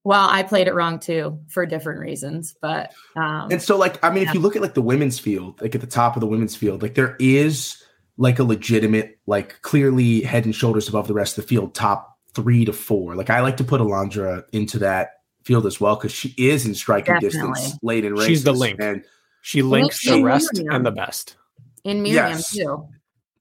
[0.09, 4.09] well, I played it wrong too for different reasons, but um, And so, like, I
[4.09, 6.27] mean, if you look at like the women's field, like at the top of the
[6.27, 7.85] women's field, like there is
[8.17, 12.17] like a legitimate, like clearly head and shoulders above the rest of the field, top
[12.33, 13.17] three to four.
[13.17, 16.75] Like I like to put Alondra into that field as well because she is in
[16.75, 17.53] striking Definitely.
[17.53, 18.27] distance late in races.
[18.29, 18.81] She's the link.
[18.81, 19.05] and
[19.43, 20.75] She links the rest Miriam.
[20.75, 21.37] and the best.
[21.85, 22.51] in Miriam yes.
[22.51, 22.89] too.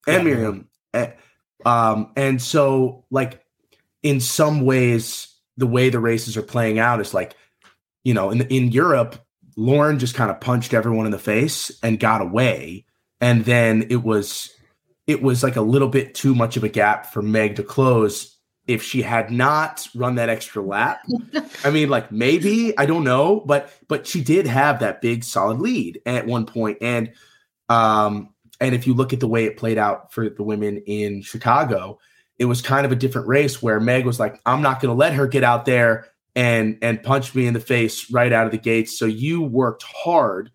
[0.05, 0.21] and Yeah.
[0.35, 0.67] Miriam.
[0.93, 1.11] Eh,
[1.65, 3.41] Um, and so like
[4.03, 7.35] in some ways, the way the races are playing out is like,
[8.03, 9.17] you know, in in Europe,
[9.55, 12.85] Lauren just kind of punched everyone in the face and got away.
[13.19, 14.51] And then it was
[15.07, 18.37] it was like a little bit too much of a gap for Meg to close
[18.67, 20.99] if she had not run that extra lap.
[21.63, 25.59] I mean, like maybe, I don't know, but but she did have that big solid
[25.59, 26.47] lead at one.
[26.81, 27.13] And
[27.69, 31.21] um and if you look at the way it played out for the women in
[31.21, 31.99] Chicago,
[32.39, 34.97] it was kind of a different race where Meg was like, I'm not going to
[34.97, 38.51] let her get out there and and punch me in the face right out of
[38.51, 38.97] the gates.
[38.97, 40.51] So you worked hard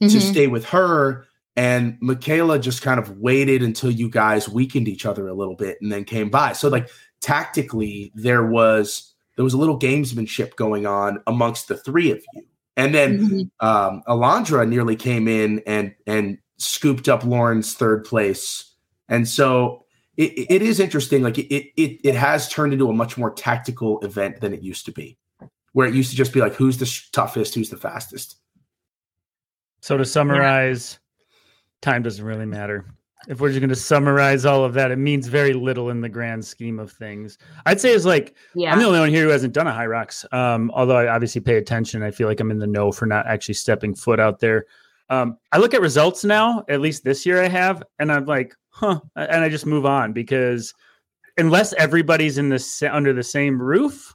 [0.00, 0.20] to Mhm.
[0.20, 1.26] stay with her.
[1.56, 5.78] And Michaela just kind of waited until you guys weakened each other a little bit
[5.80, 6.52] and then came by.
[6.54, 6.88] So like
[7.20, 12.42] tactically, there was there was a little gamesmanship going on amongst the three of you.
[12.76, 13.50] And then Mhm.
[13.66, 18.64] um, Alondra nearly came in and and scooped up Lauren's third place,
[19.08, 19.79] and so
[20.20, 21.22] it, it is interesting.
[21.22, 21.48] Like it,
[21.80, 25.16] it it has turned into a much more tactical event than it used to be,
[25.72, 28.36] where it used to just be like who's the sh- toughest, who's the fastest.
[29.80, 30.98] So to summarize,
[31.80, 32.84] time doesn't really matter.
[33.28, 36.08] If we're just going to summarize all of that, it means very little in the
[36.08, 37.36] grand scheme of things.
[37.66, 38.72] I'd say it's like Yeah.
[38.72, 40.30] I'm the only one here who hasn't done a Hyrox.
[40.34, 43.26] Um, although I obviously pay attention, I feel like I'm in the know for not
[43.26, 44.66] actually stepping foot out there.
[45.10, 48.54] Um, I look at results now, at least this year I have, and I'm like,
[48.80, 50.74] huh, and I just move on because
[51.36, 54.14] unless everybody's in this under the same roof,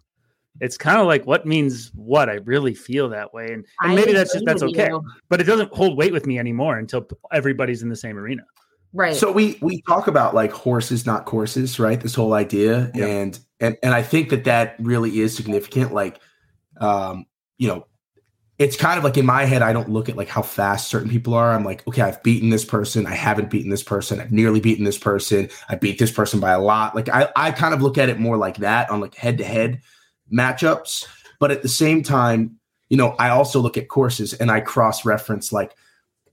[0.62, 2.30] it's kind of like what means what.
[2.30, 4.88] I really feel that way, and, and maybe that's just that's okay.
[4.88, 5.04] you.
[5.30, 8.44] But it doesn't hold weight with me anymore until everybody's in the same arena.
[8.94, 9.16] Right.
[9.16, 12.00] So we we talk about like horses, not courses, right?
[12.00, 13.08] This whole idea, Yeah.
[13.08, 15.94] and and and I think that that really is significant.
[15.94, 16.20] Like,
[16.80, 17.26] um,
[17.58, 17.86] you know,
[18.58, 21.10] it's kind of like in my head, I don't look at like how fast certain
[21.10, 21.52] people are.
[21.52, 24.86] I'm like, okay, I've beaten this person, I haven't beaten this person, I've nearly beaten
[24.86, 26.96] this person, I beat this person by a lot.
[26.96, 29.44] Like, I I kind of look at it more like that on like head to
[29.44, 29.82] head
[30.32, 31.06] matchups,
[31.40, 32.58] but at the same time,
[32.90, 35.76] you know, I also look at courses and I cross reference like,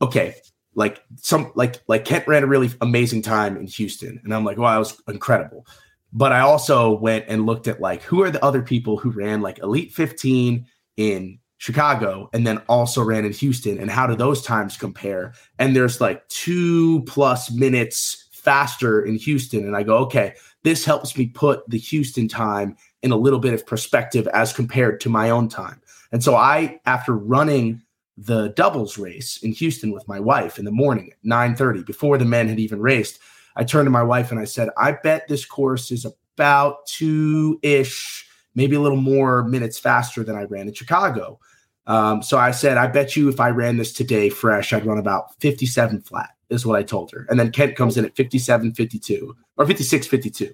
[0.01, 0.37] okay,
[0.75, 4.59] like some like like Kent ran a really amazing time in Houston, and I'm like,
[4.59, 5.67] wow, that was incredible.
[6.13, 9.41] But I also went and looked at like who are the other people who ran
[9.41, 10.67] like Elite 15
[10.99, 15.33] in Chicago and then also ran in Houston, and how do those times compare?
[15.61, 21.16] And there's like two plus minutes faster in Houston, and I go, okay, this helps
[21.16, 25.31] me put the Houston time in a little bit of perspective as compared to my
[25.31, 25.81] own time.
[26.11, 27.81] And so I, after running
[28.16, 32.25] the doubles race in Houston with my wife in the morning at 9:30 before the
[32.25, 33.20] men had even raced.
[33.55, 38.25] I turned to my wife and I said, "I bet this course is about 2ish,
[38.57, 41.38] maybe a little more minutes faster than I ran in Chicago."
[41.87, 44.99] Um, so I said, "I bet you if I ran this today fresh, I'd run
[44.99, 47.25] about 57 flat." Is what I told her.
[47.31, 50.51] And then Kent comes in at 57 52 or 56 52.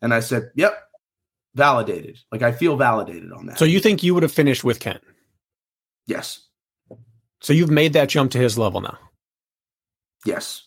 [0.00, 0.72] And I said, "Yep,
[1.54, 2.18] validated.
[2.32, 3.58] Like I feel validated on that.
[3.58, 5.02] So you think you would have finished with Kent?
[6.06, 6.40] yes,
[7.40, 8.98] So you've made that jump to his level now.
[10.24, 10.66] yes.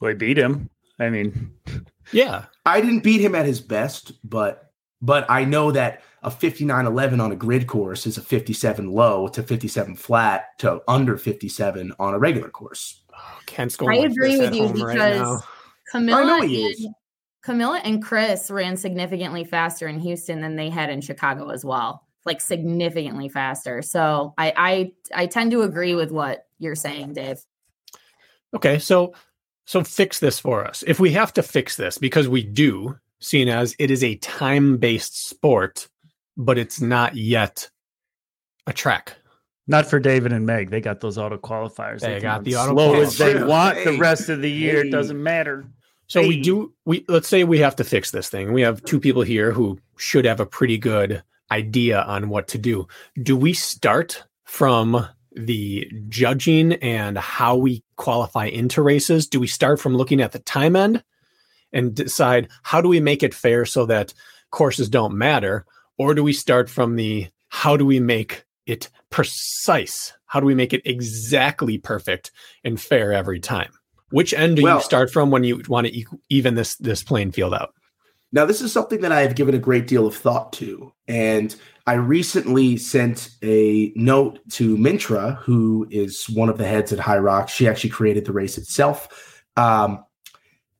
[0.00, 0.68] We beat him.
[1.00, 1.52] I mean,
[2.12, 2.44] Yeah.
[2.66, 4.67] I didn't beat him at his best, but
[5.00, 9.42] but I know that a 59-11 on a grid course is a 57 low to
[9.42, 13.02] 57 flat to under 57 on a regular course.
[13.14, 13.96] Oh, Kent's going.
[13.96, 15.42] I like agree with you home right because.
[15.90, 16.84] Camilla I know he is.
[16.84, 16.94] and,
[17.42, 22.04] Camilla and Chris ran significantly faster in Houston than they had in Chicago as well.
[22.24, 23.80] Like significantly faster.
[23.80, 27.38] So I I I tend to agree with what you're saying, Dave.
[28.54, 29.14] Okay, so
[29.64, 30.84] so fix this for us.
[30.86, 35.28] If we have to fix this, because we do, seeing as it is a time-based
[35.28, 35.88] sport,
[36.36, 37.70] but it's not yet
[38.66, 39.16] a track.
[39.66, 40.70] not for David and Meg.
[40.70, 42.00] They got those auto qualifiers.
[42.00, 43.46] They can got the auto slow as they qualifiers.
[43.46, 44.82] want the rest of the year.
[44.82, 44.88] hey.
[44.88, 45.66] It doesn't matter.
[46.06, 48.52] So we do we let's say we have to fix this thing.
[48.54, 52.58] We have two people here who should have a pretty good idea on what to
[52.58, 52.88] do.
[53.22, 59.26] Do we start from the judging and how we qualify into races?
[59.26, 61.04] Do we start from looking at the time end
[61.72, 64.14] and decide how do we make it fair so that
[64.50, 65.64] courses don't matter?
[65.98, 70.12] Or do we start from the how do we make it precise?
[70.26, 72.30] How do we make it exactly perfect
[72.64, 73.72] and fair every time?
[74.10, 77.32] Which end do Well- you start from when you want to even this this playing
[77.32, 77.74] field out?
[78.30, 80.92] Now, this is something that I have given a great deal of thought to.
[81.06, 81.54] And
[81.86, 87.48] I recently sent a note to Mintra, who is one of the heads at Hyrox.
[87.48, 90.04] She actually created the race itself, um,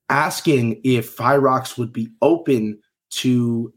[0.08, 3.72] asking if Rocks would be open to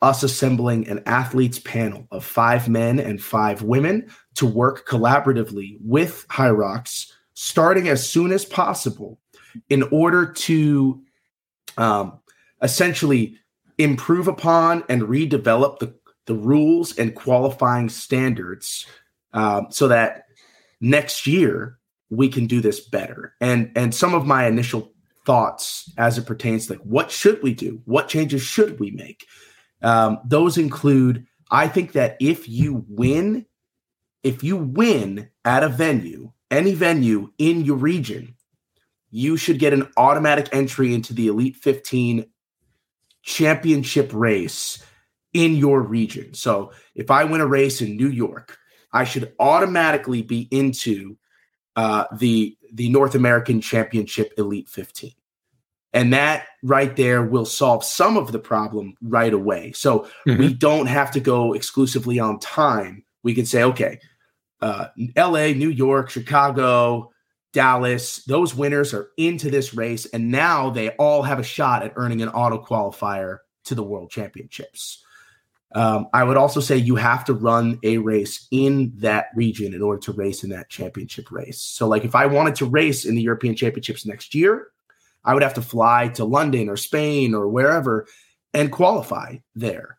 [0.00, 6.24] us assembling an athletes panel of five men and five women to work collaboratively with
[6.38, 9.18] Rocks starting as soon as possible
[9.68, 11.00] in order to
[11.76, 12.18] um,
[12.62, 13.38] essentially
[13.78, 15.94] improve upon and redevelop the,
[16.26, 18.86] the rules and qualifying standards
[19.32, 20.24] um, so that
[20.80, 21.78] next year
[22.10, 23.34] we can do this better.
[23.40, 24.92] And and some of my initial
[25.28, 27.82] thoughts as it pertains to like what should we do?
[27.84, 29.26] What changes should we make?
[29.82, 33.44] Um, those include I think that if you win,
[34.22, 38.36] if you win at a venue, any venue in your region,
[39.10, 42.24] you should get an automatic entry into the Elite 15
[43.22, 44.82] championship race
[45.34, 46.32] in your region.
[46.32, 48.56] So if I win a race in New York,
[48.94, 51.18] I should automatically be into
[51.76, 55.12] uh, the the North American Championship Elite 15.
[55.92, 59.72] And that right there will solve some of the problem right away.
[59.72, 63.04] So we don't have to go exclusively on time.
[63.22, 63.98] We can say, okay,
[64.60, 67.10] uh, LA, New York, Chicago,
[67.52, 71.94] Dallas, those winners are into this race, and now they all have a shot at
[71.96, 75.04] earning an auto qualifier to the World Championships.
[75.74, 79.82] Um, I would also say you have to run a race in that region in
[79.82, 81.60] order to race in that championship race.
[81.60, 84.68] So, like if I wanted to race in the European Championships next year,
[85.24, 88.06] I would have to fly to London or Spain or wherever
[88.54, 89.98] and qualify there.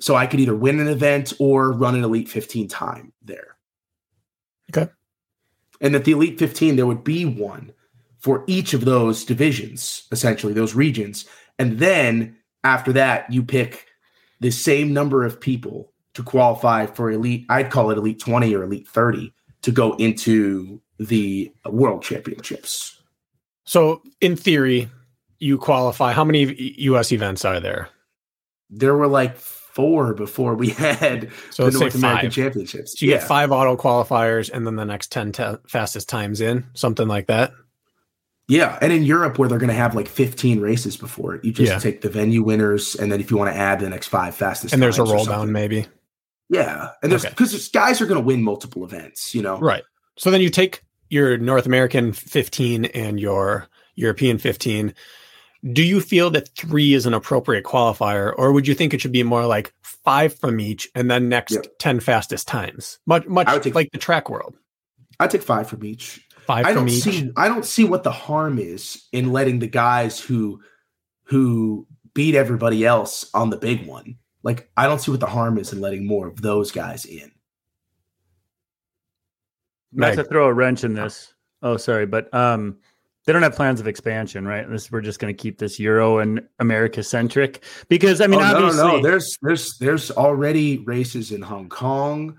[0.00, 3.56] So I could either win an event or run an Elite 15 time there.
[4.70, 4.90] Okay.
[5.80, 7.72] And at the Elite 15, there would be one
[8.18, 11.24] for each of those divisions, essentially, those regions.
[11.58, 13.86] And then after that, you pick
[14.40, 18.64] the same number of people to qualify for Elite, I'd call it Elite 20 or
[18.64, 23.00] Elite 30 to go into the World Championships.
[23.64, 24.88] So, in theory,
[25.38, 26.12] you qualify.
[26.12, 27.12] How many U.S.
[27.12, 27.88] events are there?
[28.70, 32.30] There were like four before we had So the North American.
[32.30, 32.98] Championships.
[32.98, 33.18] So you yeah.
[33.18, 37.26] get five auto qualifiers, and then the next ten te- fastest times in, something like
[37.28, 37.52] that.
[38.48, 41.52] Yeah, and in Europe where they're going to have like 15 races before it, you
[41.52, 41.78] just Yeah.
[41.78, 44.72] take the venue winners, and then if you want to add the next five fastest,
[44.72, 45.86] and there's a roll down, maybe.
[46.48, 47.34] Yeah, and there's Okay.
[47.36, 49.58] because guys are going to win multiple events, you know.
[49.58, 49.82] Right.
[50.16, 54.94] So then you take your North American 15 and your European 15.
[55.72, 59.12] Do you feel that three is an appropriate qualifier, or would you think it should
[59.12, 61.66] be more like five from each and then next Yep.
[61.78, 62.98] 10 fastest times?
[63.06, 64.54] Much, much take- like the track world.
[65.20, 66.20] I take five from each.
[66.48, 67.02] Five I from don't each.
[67.02, 67.30] see.
[67.36, 70.62] I don't see what the harm is in letting the guys who
[71.24, 74.16] who beat everybody else on the big one.
[74.42, 77.30] Like I don't see what the harm is in letting more of those guys in.
[79.92, 80.16] Not Meg.
[80.16, 81.34] to throw a wrench in this.
[81.60, 82.78] Oh, sorry, but um,
[83.26, 84.66] they don't have plans of expansion, right?
[84.70, 88.42] This we're just going to keep this Euro and America centric because I mean, oh,
[88.42, 89.02] no, obviously, no, no.
[89.02, 92.38] There's there's there's already races in Hong Kong.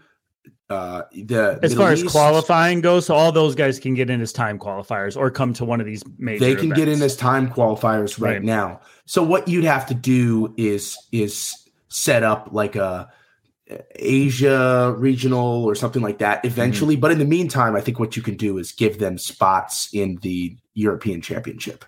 [0.69, 4.21] Uh, the as Middle far as qualifying goes, so all those guys can get in
[4.21, 6.45] as time qualifiers or come to one of these major.
[6.45, 8.43] they can get in as time qualifiers right, Right.
[8.43, 8.79] now.
[9.05, 11.55] So what you'd have to do is is
[11.87, 13.11] set up like a
[13.95, 16.95] Asia regional or something like that eventually.
[16.95, 17.01] Mm-hmm.
[17.01, 20.17] But in the meantime, I think what you can do is give them spots in
[20.21, 21.85] the European Championship.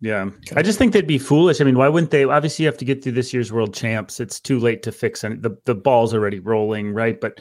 [0.00, 0.30] Yeah.
[0.54, 1.60] I just think they'd be foolish.
[1.60, 2.24] I mean, why wouldn't they?
[2.24, 4.20] Obviously, you have to get through this year's world champs.
[4.20, 7.20] It's too late to fix any the, the ball's already rolling, right?
[7.20, 7.40] But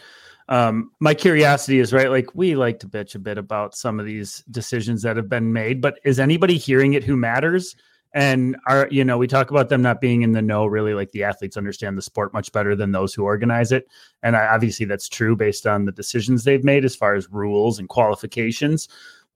[0.49, 4.05] um, my curiosity is right, like we like to bitch a bit about some of
[4.05, 7.75] these decisions that have been made, but is anybody hearing it who matters?
[8.13, 11.11] And are you know, we talk about them not being in the know, really like
[11.11, 13.87] the athletes understand the sport much better than those who organize it.
[14.23, 17.77] And I, obviously that's true based on the decisions they've made as far as rules
[17.77, 18.87] and qualifications.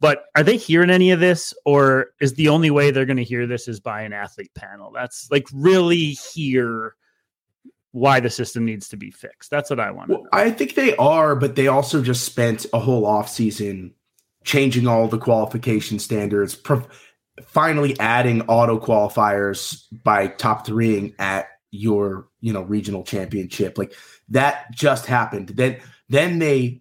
[0.01, 3.23] But are they hearing any of this, or is the only way they're going to
[3.23, 4.91] hear this is by an athlete panel?
[4.91, 6.95] That's like really hear
[7.91, 9.51] why the system needs to be fixed.
[9.51, 10.09] That's what I want.
[10.09, 13.93] Well, I think they are, but they also just spent a whole off season
[14.43, 16.87] changing all the qualification standards, pro-
[17.43, 23.77] finally adding auto qualifiers by top threeing at your you know regional championship.
[23.77, 23.93] Like
[24.29, 25.49] that just happened.
[25.49, 25.77] Then
[26.09, 26.80] then they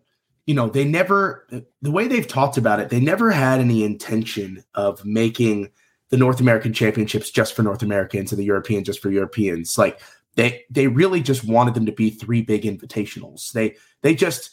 [0.50, 1.46] you know, they never,
[1.80, 5.70] the way they've talked about it, they never had any intention of making
[6.08, 9.78] the North American championships just for North Americans and the European just for Europeans.
[9.78, 10.00] Like
[10.34, 13.52] they, they really just wanted them to be three big invitationals.
[13.52, 14.50] They, they just,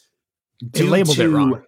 [0.62, 1.64] they labeled to, it wrong.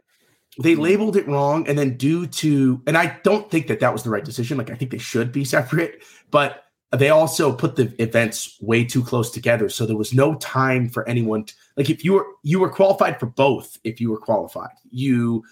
[0.63, 1.67] They labeled it wrong.
[1.67, 4.59] And then due to, and I don't think that that was the right decision.
[4.59, 9.05] Like I think they should be separate, but they also put the events way too
[9.05, 9.69] close together.
[9.69, 13.21] So there was no time for anyone to, like if you were you were qualified
[13.21, 14.75] for both if you were qualified.
[14.91, 15.45] You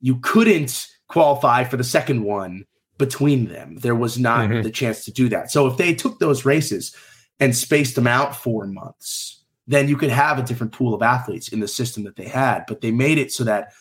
[0.00, 2.64] you couldn't qualify for the second one
[2.98, 3.76] between them.
[3.76, 4.62] There was not mm-hmm.
[4.62, 5.50] the chance to do that.
[5.50, 6.94] So if they took those races
[7.40, 11.48] and spaced them out four months then you could have a different pool of athletes
[11.48, 13.72] in the system that they had but they made it so that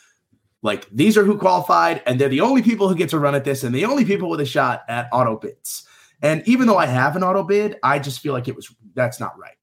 [0.61, 3.43] like these are who qualified and they're the only people who get to run at
[3.43, 5.87] this and the only people with a shot at auto bits
[6.23, 9.19] and even though I have an auto bid, I just feel like it was that's
[9.19, 9.57] not right.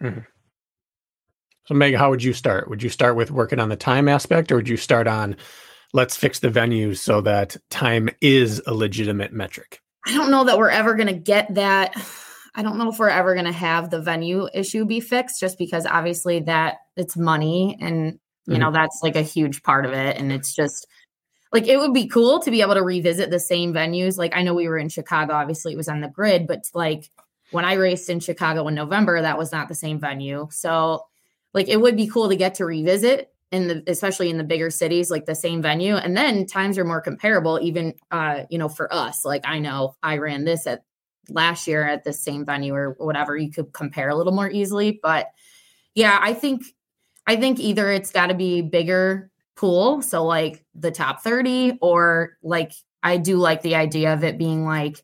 [0.00, 0.20] Mm-hmm.
[1.66, 2.70] So, Meg, how would you start?
[2.70, 5.36] Would you start with working on the time aspect, or would you start on
[5.92, 9.80] let's fix the venues so that time is a legitimate metric?
[10.06, 11.94] I don't know that we're ever going to get that.
[12.54, 15.58] I don't know if we're ever going to have the venue issue be fixed, just
[15.58, 18.62] because obviously that it's money, and you mm-hmm.
[18.62, 20.86] know that's like a huge part of it, and it's just
[21.52, 24.18] like it would be cool to be able to revisit the same venues.
[24.18, 27.10] Like I know we were in Chicago, obviously it was on the grid, but like
[27.50, 30.48] when I raced in Chicago in November, that was not the same venue.
[30.50, 31.04] So
[31.54, 34.70] like it would be cool to get to revisit in the especially in the bigger
[34.70, 38.68] cities like the same venue and then times are more comparable even uh you know
[38.68, 40.82] for us like i know i ran this at
[41.30, 45.00] last year at the same venue or whatever you could compare a little more easily
[45.02, 45.28] but
[45.94, 46.62] yeah i think
[47.26, 50.02] i think either it's got to be bigger pool.
[50.02, 54.64] So like the top 30 or like I do like the idea of it being
[54.64, 55.02] like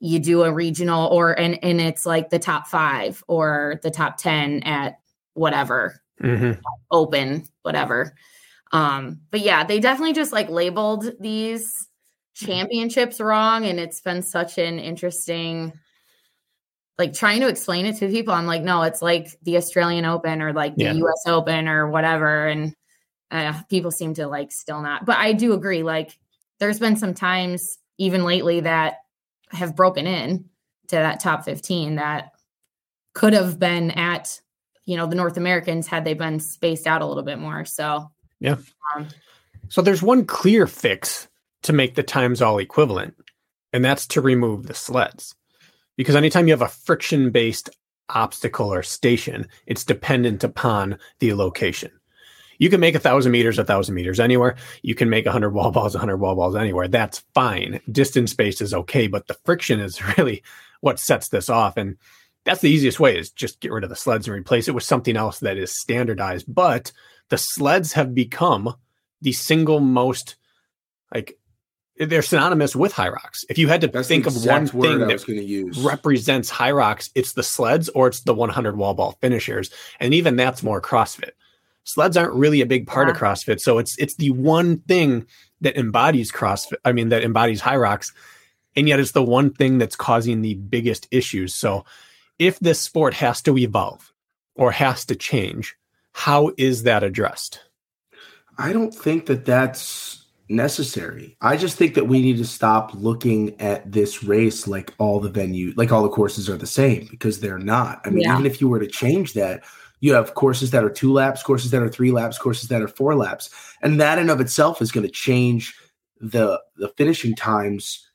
[0.00, 4.16] you do a regional or and and it's like the top 5 or the top
[4.16, 4.98] 10 at
[5.34, 6.58] whatever mm-hmm.
[6.90, 8.14] open whatever.
[8.72, 11.70] Um but yeah, they definitely just like labeled these
[12.34, 15.72] championships wrong and it's been such an interesting
[16.98, 20.42] like trying to explain it to people i'm like no it's like the australian open
[20.42, 20.92] or like the yeah.
[20.92, 22.74] us open or whatever and
[23.34, 25.04] uh, people seem to like still not.
[25.04, 25.82] But I do agree.
[25.82, 26.16] Like,
[26.60, 28.98] there's been some times, even lately, that
[29.50, 30.44] have broken in
[30.88, 32.30] to that top 15 that
[33.12, 34.40] could have been at,
[34.84, 37.64] you know, the North Americans had they been spaced out a little bit more.
[37.64, 38.56] So, yeah.
[38.94, 39.08] Um,
[39.68, 41.26] so there's one clear fix
[41.62, 43.14] to make the times all equivalent,
[43.72, 45.34] and that's to remove the sleds.
[45.96, 47.70] Because anytime you have a friction based
[48.10, 51.90] obstacle or station, it's dependent upon the location
[52.58, 54.56] you can make a thousand meters, a thousand meters anywhere.
[54.82, 56.88] You can make a hundred wall balls, a hundred wall balls anywhere.
[56.88, 57.80] That's fine.
[57.90, 60.42] Distance space is okay, but the friction is really
[60.80, 61.76] what sets this off.
[61.76, 61.96] And
[62.44, 64.84] that's the easiest way is just get rid of the sleds and replace it with
[64.84, 66.46] something else that is standardized.
[66.52, 66.92] But
[67.30, 68.74] the sleds have become
[69.22, 70.36] the single most
[71.12, 71.38] like
[71.96, 73.44] they're synonymous with Hyrox.
[73.48, 77.88] If you had to That's think of one thing that represents Hyrox, it's the sleds
[77.90, 81.30] or it's the 100 wall ball finishers, and even that's more CrossFit
[81.84, 83.14] sleds aren't really a big part yeah.
[83.14, 83.60] of CrossFit.
[83.60, 85.26] So it's it's the one thing
[85.60, 86.76] that embodies CrossFit.
[86.84, 88.12] I mean, that embodies Hyrox,
[88.74, 91.54] and yet it's the one thing that's causing the biggest issues.
[91.54, 91.84] So
[92.38, 94.12] if this sport has to evolve
[94.54, 95.76] or has to change,
[96.12, 97.60] how is that addressed?
[98.58, 101.36] I don't think that that's necessary.
[101.40, 105.30] I just think that we need to stop looking at this race like all the
[105.30, 108.00] venue, like all the courses are the same because they're not.
[108.04, 108.34] I mean, yeah.
[108.34, 109.64] even if you were to change that,
[110.04, 112.88] you have courses that are two laps, courses that are three laps, courses that are
[112.88, 113.48] four laps,
[113.80, 115.74] and that in of itself is going to change
[116.20, 118.06] the the finishing times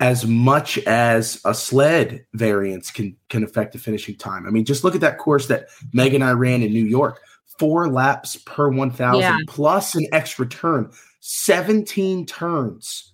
[0.00, 4.44] as much as a sled variance can can affect the finishing time.
[4.44, 7.20] I mean, just look at that course that Meg and I ran in New York.
[7.60, 9.38] Four laps per 1000 Yeah.
[9.46, 10.90] plus an extra turn.
[11.20, 13.12] 17 turns.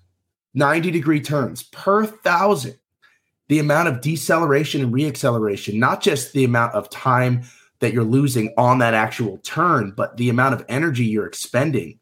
[0.55, 2.79] 90 degree turns per thousand.
[3.49, 7.43] The amount of deceleration and reacceleration, not just the amount of time
[7.83, 11.99] that you're losing on that actual turn, but the amount of energy you're expending.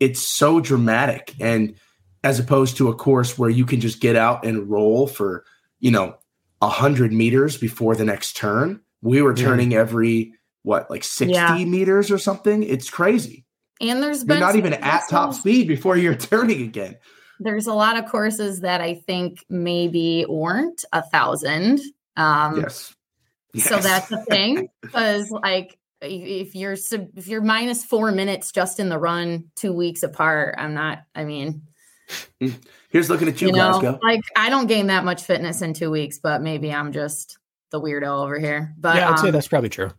[0.00, 1.32] It's so dramatic.
[1.40, 1.74] And
[2.22, 5.44] as opposed to a course where you can just get out and roll for,
[5.80, 6.16] you know,
[6.60, 8.80] a hundred meters before the next turn.
[9.02, 11.62] We were turning every what, like 60 Yeah.
[11.64, 12.62] meters or something?
[12.62, 13.44] It's crazy.
[13.80, 16.96] And there's You're been not even at top courses- speed before you're turning again.
[17.40, 21.80] There's a lot of courses that I think maybe weren't a thousand.
[22.16, 22.93] Um, yes.
[23.56, 26.76] So that's the thing because like if you're
[27.16, 31.04] if you're minus four minutes just in the run two weeks apart, I'm not.
[31.14, 31.62] I mean,
[32.90, 33.98] Here's looking at you, you know, Glasgow.
[34.02, 37.38] like I don't gain that much fitness in two weeks, but maybe I'm just
[37.70, 38.74] the weirdo over here.
[38.78, 39.90] But yeah, I'd say um, that's probably true.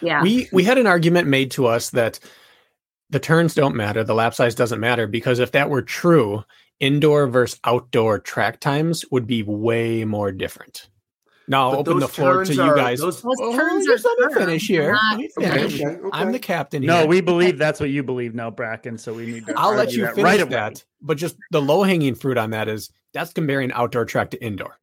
[0.00, 2.18] yeah, We we had an argument made to us that
[3.10, 6.44] the turns don't matter, the lap size doesn't matter because if that were true,
[6.80, 10.88] indoor versus outdoor track times would be way more different.
[11.46, 13.00] Now I'll open the floor to turns you are- guys.
[13.00, 14.92] those- those Oh, turns just are let me finish here.
[14.92, 15.74] not- Okay, finish.
[15.80, 16.08] okay, okay.
[16.12, 16.90] I'm the captain here.
[16.90, 18.96] No, we believe that's what you believe now, Bracken.
[18.98, 19.54] So we need to.
[19.56, 20.50] I'll let you that finish right away.
[20.50, 20.84] that.
[21.02, 24.78] But just the low hanging fruit on that is that's comparing outdoor track to indoor.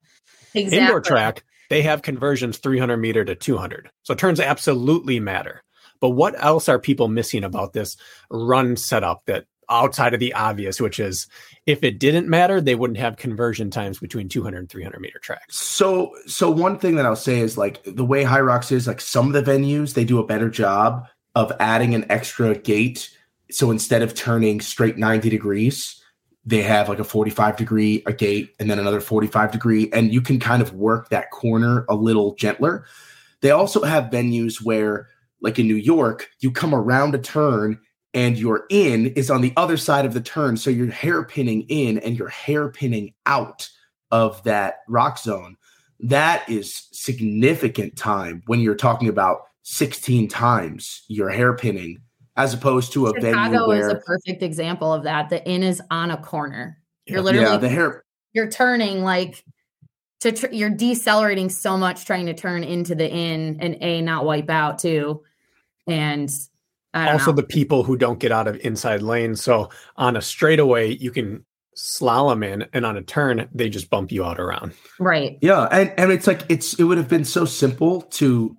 [0.53, 0.77] exactly.
[0.79, 3.89] Indoor track, they have conversions 300 meter to 200.
[4.03, 5.63] So turns absolutely matter.
[5.99, 7.95] But what else are people missing about this
[8.29, 11.27] run setup that outside of the obvious, which is
[11.65, 15.59] if it didn't matter, they wouldn't have conversion times between 200 and 300 meter tracks.
[15.59, 19.33] So, so one thing that I'll say is like the way Hyrox is, like some
[19.33, 21.05] of the venues, they do a better job
[21.35, 23.09] of adding an extra gate.
[23.49, 26.01] So instead of turning straight 90 degrees,
[26.45, 30.21] they have like a 45 degree a gate and then another 45 degree, and you
[30.21, 32.85] can kind of work that corner a little gentler.
[33.41, 35.07] They also have venues where,
[35.41, 37.79] like in New York, you come around a turn
[38.13, 40.57] and your in is on the other side of the turn.
[40.57, 43.69] So you're hairpinning in and you're hairpinning out
[44.11, 45.55] of that Roxzone.
[45.99, 51.97] That is significant time when you're talking about 16 times your hairpinning
[52.35, 55.29] as opposed to a venue Chicago is where a perfect example of that.
[55.29, 56.77] The in is on a corner.
[57.05, 58.03] You're literally yeah, the hair
[58.33, 59.43] you're turning like
[60.21, 64.25] to tr- you're decelerating so much trying to turn into the in and a not
[64.25, 65.23] wipe out too
[65.87, 66.31] and
[66.93, 67.37] Also, know.
[67.37, 69.35] the people who don't get out of inside lane.
[69.35, 71.45] So on a straightaway, you can
[71.77, 74.73] slalom in, and on a turn, they just bump you out around.
[74.99, 78.57] right Yeah, and and it's like it's it would have been so simple to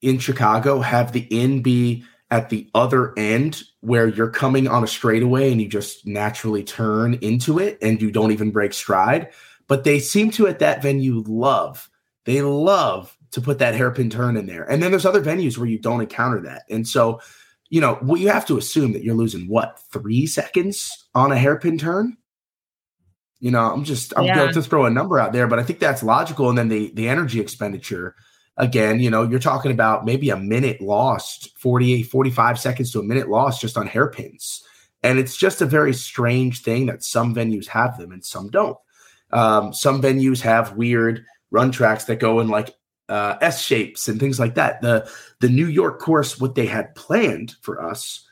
[0.00, 4.86] in Chicago have the in be at the other end where you're coming on a
[4.86, 9.28] straightaway and you just naturally turn into it and you don't even break stride.
[9.68, 11.90] But they seem to at that venue love
[12.24, 14.64] they love to put that hairpin turn in there.
[14.64, 16.62] And then there's other venues where you don't encounter that.
[16.70, 17.20] And so,
[17.72, 21.38] you know, well, you have to assume that you're losing what three seconds on a
[21.38, 22.18] hairpin turn.
[23.40, 24.34] You know, I'm just I'm Yeah.
[24.34, 26.50] going to throw a number out there, but I think that's logical.
[26.50, 28.14] And then the the energy expenditure,
[28.58, 33.04] again, you know, you're talking about maybe a minute lost, 48, 45 seconds to a
[33.04, 34.62] minute lost just on hairpins.
[35.02, 38.76] And it's just a very strange thing that some venues have them and some don't.
[39.30, 42.74] Um, some venues have weird run tracks that go in like
[43.12, 44.80] uh, S shapes and things like that.
[44.80, 45.08] The
[45.40, 48.26] the New York course, what they had planned for us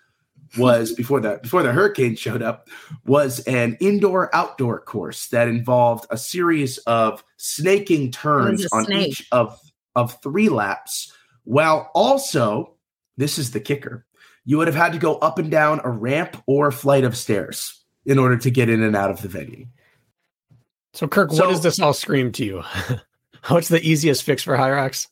[0.57, 2.69] was before the before the hurricane showed up
[3.05, 9.09] was an indoor outdoor course that involved a series of snaking turns on snake.
[9.09, 9.61] each of
[9.97, 11.13] of three laps
[11.45, 12.75] while also
[13.17, 14.07] this is the kicker
[14.45, 17.17] you would have had to go up and down a ramp or a flight of
[17.17, 19.67] stairs in order to get in and out of the venue
[20.95, 22.63] So, Kirk, So- what does this all scream to you?
[23.49, 25.09] What's the easiest fix for Rocks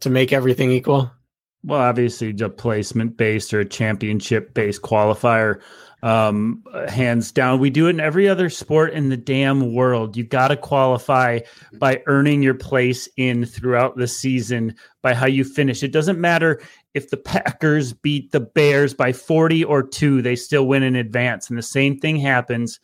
[0.00, 1.10] to make everything equal?
[1.62, 5.62] Well, obviously, a placement based or a championship based qualifier,
[6.02, 7.58] um, hands down.
[7.58, 10.14] We do it in every other sport in the damn world.
[10.14, 11.40] You've got to qualify
[11.78, 15.82] by earning your place in throughout the season by how you finish.
[15.82, 16.60] It doesn't matter
[16.92, 21.48] if the Packers beat the Bears by 40 or two, they still win in advance.
[21.48, 22.78] And the same thing happens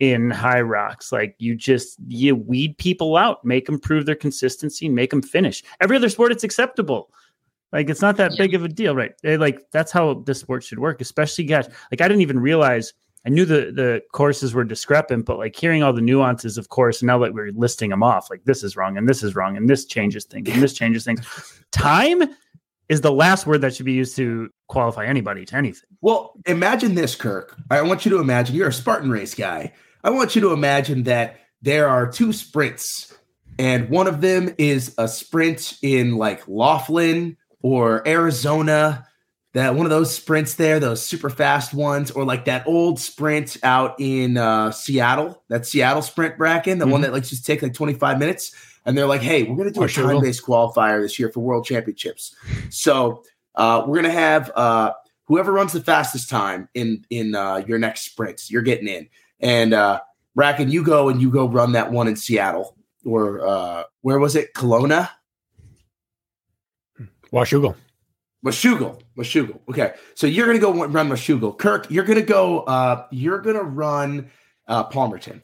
[0.00, 5.10] in Hyrox like you just you weed people out make them prove their consistency make
[5.10, 7.10] them finish every other sport it's acceptable
[7.72, 8.38] like it's not that Yeah.
[8.38, 9.12] big of a deal, right?
[9.24, 11.00] Eh, like that's how this sport should work.
[11.00, 12.92] Especially guys, like I didn't even realize.
[13.26, 17.00] I knew the the courses were discrepant, but like hearing all the nuances, of course,
[17.02, 19.56] and now that we're listing them off, like this is wrong and this is wrong
[19.56, 21.20] and this changes things and this changes things.
[21.72, 22.22] Time
[22.88, 25.88] is the last word that should be used to qualify anybody to anything.
[26.00, 27.56] Well, imagine this, Kirk.
[27.72, 29.72] I want you to imagine you're a Spartan race guy.
[30.04, 33.16] I want you to imagine that there are two sprints,
[33.58, 39.08] and one of them is a sprint in like Laughlin or Arizona.
[39.54, 43.56] That one of those sprints there, those super fast ones, or like that old sprint
[43.62, 47.72] out in uh, Seattle, that Seattle sprint bracket, the one that like just take like
[47.72, 48.52] 25 minutes.
[48.84, 51.18] And they're like, hey, we're going to do Oh, a sure time based qualifier this
[51.18, 52.34] year for world championships.
[52.68, 53.22] So
[53.54, 54.92] uh, we're going to have uh,
[55.26, 59.08] whoever runs the fastest time in in uh, your next sprints, you're getting in.
[59.40, 60.00] And uh,
[60.34, 64.36] Bracken, you go and you go run that one in Seattle or uh, where was
[64.36, 64.54] it?
[64.54, 65.10] Kelowna?
[67.32, 67.74] Washougal.
[68.44, 69.00] Meshuggah.
[69.16, 69.58] Meshuggah.
[69.68, 69.94] Okay.
[70.14, 71.58] So you're going to go run Meshuggah.
[71.58, 74.30] Kirk, you're going to go, uh, you're going to run
[74.68, 75.42] uh, Palmerton.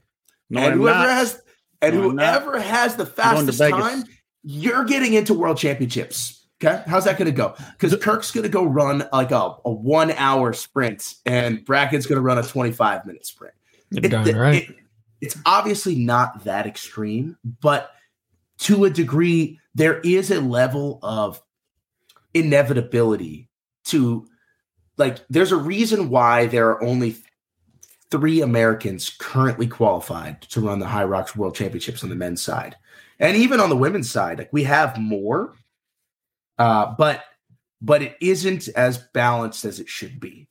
[0.50, 1.08] No, and I'm whoever not.
[1.08, 1.42] has
[1.80, 4.04] and No, whoever has the fastest time,
[4.42, 6.46] you're getting into world championships.
[6.62, 6.82] Okay.
[6.86, 7.54] How's that going to go?
[7.78, 12.16] Because Kirk's going to go run like a, a one hour sprint and Bracken's going
[12.16, 13.54] to run a 25 minute sprint.
[13.90, 14.70] You're It- darn it- right.
[14.70, 14.76] it-
[15.20, 17.92] it's obviously not that extreme, but
[18.58, 21.42] to a degree, there is a level of
[22.34, 23.48] inevitability
[23.86, 24.26] to
[24.96, 27.16] like, there's a reason why there are only
[28.10, 32.76] three Americans currently qualified to run the Hyrox World Championships on the men's side.
[33.18, 35.54] And even on the women's side, like we have more,
[36.58, 37.24] uh, but
[37.80, 40.48] but it isn't as balanced as it should be.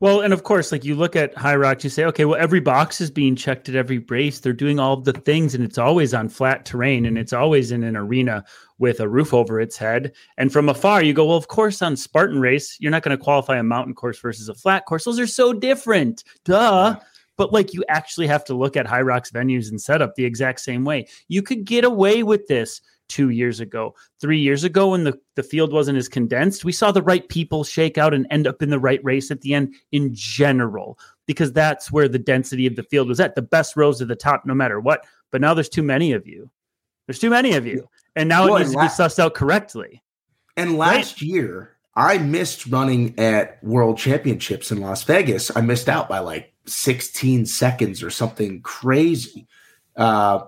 [0.00, 3.02] Well, and of course, like you look at Hyrox, you say, okay, well, every box
[3.02, 4.40] is being checked at every race.
[4.40, 7.84] They're doing all the things, and it's always on flat terrain, and it's always in
[7.84, 8.42] an arena
[8.78, 10.12] with a roof over its head.
[10.38, 13.22] And from afar, you go, well, of course, on Spartan Race, you're not going to
[13.22, 15.04] qualify a mountain course versus a flat course.
[15.04, 16.24] Those are so different.
[16.46, 16.98] Duh.
[17.36, 20.84] But like you actually have to look at Hyrox venues and setup the exact same
[20.84, 21.08] way.
[21.28, 22.80] You could get away with this
[23.10, 26.64] two years ago, three years ago, when the, the field wasn't as condensed.
[26.64, 29.42] We saw the right people shake out and end up in the right race at
[29.42, 33.34] the end in general, because that's where the density of the field was at.
[33.34, 35.04] The best rows at the top, no matter what.
[35.30, 36.50] But now there's too many of you.
[37.06, 37.88] There's too many of you.
[38.16, 40.02] And now Well, it needs to be sussed out correctly.
[40.56, 45.54] And last year, I missed running at World Championships in Las Vegas.
[45.56, 49.46] I missed out by like 16 seconds or something crazy.
[49.96, 50.40] Uh,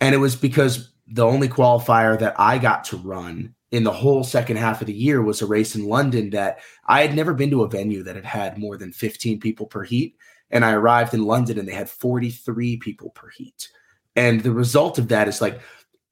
[0.00, 4.22] and it was because the only qualifier that I got to run in the whole
[4.22, 7.50] second half of the year was a race in London that I had never been
[7.50, 10.16] to a venue that had had more than 15 people per heat.
[10.50, 13.68] And I arrived in London and they had 43 people per heat.
[14.14, 15.60] And the result of that is like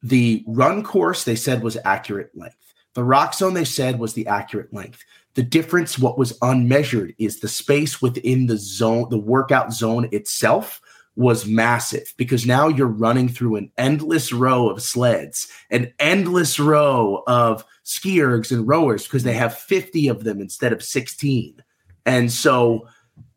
[0.03, 2.75] the run course they said was accurate length.
[2.95, 5.05] The Roxzone they said was the accurate length.
[5.35, 10.81] The difference, what was unmeasured, is the space within the zone, the workout zone itself
[11.15, 17.23] was massive because now you're running through an endless row of sleds, an endless row
[17.27, 21.63] of ski ergs and rowers because they have 50 of them instead of 16.
[22.07, 22.89] And so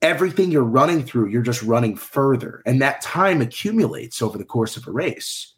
[0.01, 2.61] everything you're running through, you're just running further.
[2.65, 5.53] And that time accumulates over the course of a race.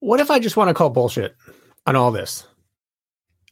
[0.00, 1.34] What if I just want to call bullshit
[1.86, 2.46] on all this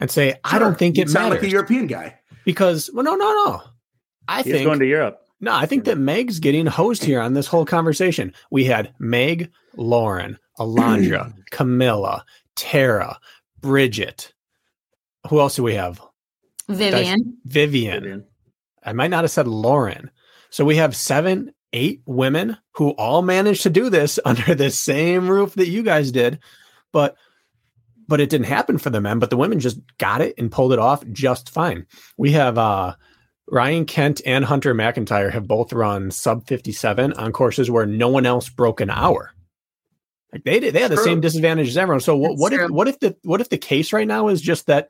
[0.01, 2.18] and say I don't think You it sound matters like a European guy.
[2.45, 3.62] because well, no, no, no.
[4.29, 5.22] I He's think going to Europe.
[5.43, 8.32] No, I think that Meg's getting hosed here on this whole conversation.
[8.53, 12.24] We had Meg, Lauren, Alondra, Camilla,
[12.55, 13.18] Tara,
[13.61, 14.32] Bridget.
[15.28, 16.01] Who else do we have?
[16.68, 17.38] Vivian.
[17.45, 18.24] Vivian.
[18.84, 20.12] I might not have said Lauren.
[20.51, 25.28] So we have seven, eight women who all managed to do this under the same
[25.28, 26.38] roof that you guys did,
[26.93, 27.16] but
[28.07, 29.18] but it didn't happen for the men.
[29.18, 31.86] But the women just got it and pulled it off just fine.
[32.16, 32.95] We have uh,
[33.51, 38.09] Ryan Kent and Hunter McIntyre have both run sub fifty seven on courses where no
[38.09, 39.32] one else broke an hour.
[40.32, 41.05] Like they did, they had the True.
[41.05, 42.01] same disadvantage as everyone.
[42.01, 44.66] So what, what if what if the what if the case right now is just
[44.66, 44.88] that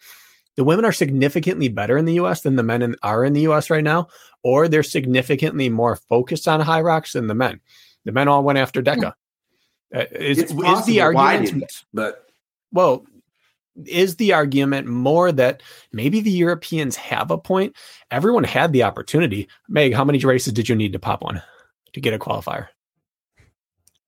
[0.57, 2.43] the women are significantly better in the U.S.
[2.43, 3.71] than the men in, are in the U.S.
[3.71, 4.09] right now,
[4.45, 7.59] or they're significantly more focused on Hyrox than the men.
[8.05, 9.15] The men all went after Deca.
[9.95, 10.87] Uh, is, It's is possible.
[10.87, 11.45] the Why argument?
[11.47, 12.27] didn't, but
[12.71, 13.05] Well,
[13.87, 15.63] is the argument more that
[15.93, 17.75] maybe the Europeans have a point?
[18.11, 19.49] Everyone had the opportunity.
[19.69, 21.43] Meg, how many races did you need to pop one
[21.93, 22.69] to get a qualifier?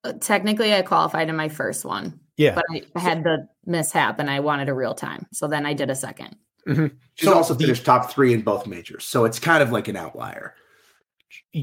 [0.05, 2.55] Uh, Technically, I qualified in my first one, Yeah.
[2.55, 5.27] but I, I had the mishap and I wanted a real time.
[5.33, 6.37] So then I did a second.
[6.67, 9.05] she's So also the- finished top three in both majors.
[9.05, 10.55] So it's kind of like an outlier.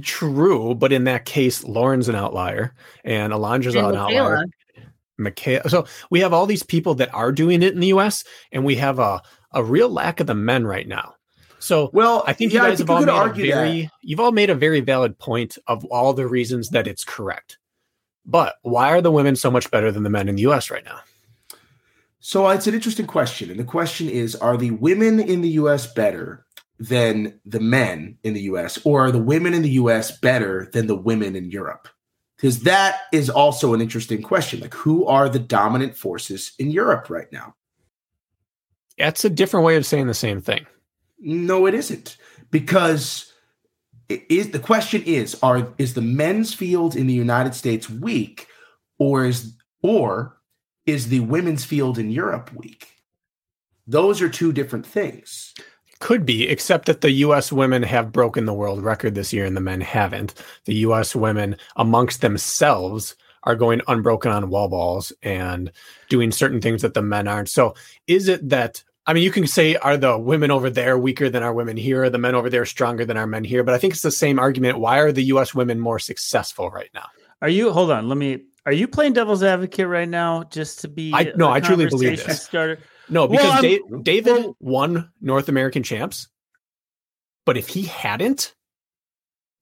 [0.02, 2.74] True, but in that case, Lauren's an outlier
[3.06, 4.44] and Alondra's And an outlier.
[5.22, 5.70] Michaela.
[5.70, 8.76] So we have all these people that are doing it in the US, and we
[8.76, 9.22] have a,
[9.54, 11.16] a real lack of the men right now.
[11.60, 13.92] So Well, I think yeah, you guys have all made a very that.
[14.02, 17.58] you've all made a very valid point of all the reasons that it's correct.
[18.26, 20.84] But why are the women so much better than the men in the US right
[20.84, 21.00] now?
[22.20, 23.50] So uh, it's an interesting question.
[23.50, 26.46] And the question is Are the women in the US better
[26.80, 28.80] than the men in the US?
[28.84, 31.88] Or are the women in the US better than the women in Europe?
[32.42, 34.62] Because that is also an interesting question.
[34.62, 37.54] Like, who are the dominant forces in Europe right now?
[38.98, 40.66] That's a different way of saying the same thing.
[41.20, 42.18] No, it isn't.
[42.50, 43.32] Because
[44.10, 48.48] it is the question is are is the men's field in the United States weak
[48.98, 50.38] or is or
[50.88, 52.88] is the women's field in Europe weak?
[53.86, 55.54] Those are two different things.
[56.02, 57.52] Could be, except that the U.S.
[57.52, 60.34] women have broken the world record this year and the men haven't.
[60.66, 61.16] The U.S.
[61.16, 65.72] women amongst themselves are going unbroken on wall balls and
[66.10, 67.50] doing certain things that the men aren't.
[67.50, 67.76] So
[68.08, 71.42] is it that I mean, you can say, are the women over there weaker than
[71.42, 72.04] our women here?
[72.04, 73.64] Are the men over there stronger than our men here?
[73.64, 74.80] But I think it's the same argument.
[74.80, 75.56] Why are the U.S.
[75.56, 77.08] women more successful right now?
[77.42, 80.88] Are you, hold on, let me, are you playing devil's advocate right now just to
[80.88, 82.44] be, I, no, I truly believe this.
[82.44, 82.78] Starter?
[83.12, 86.28] No, because Well, Da- David well- won North American champs.
[87.46, 88.56] But if he hadn't,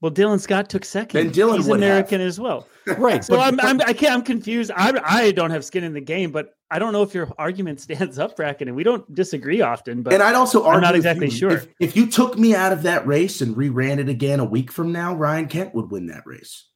[0.01, 1.17] Well, Dylan Scott took second.
[1.19, 1.89] Then Dylan He's would have.
[1.89, 2.67] American as well.
[2.97, 3.23] right?
[3.23, 4.71] So but- I'm, I'm I can't I'm confused.
[4.75, 7.81] I I don't have skin in the game, but I don't know if your argument
[7.85, 10.03] stands up, Bracken, and we don't disagree often.
[10.03, 11.51] But and I'd also argue I'm not with exactly you, sure.
[11.51, 14.71] If, if you took me out of that race and reran it again a week
[14.71, 16.67] from now, Ryan Kent would win that race.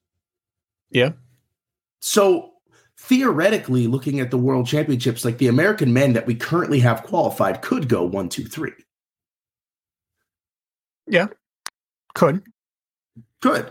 [0.89, 1.11] Yeah.
[1.99, 2.52] So
[3.03, 7.61] theoretically, looking at the world championships, like the American men that we currently have qualified
[7.61, 8.71] could go one, two, three.
[11.07, 11.27] yeah
[12.15, 12.41] could
[13.41, 13.69] Could.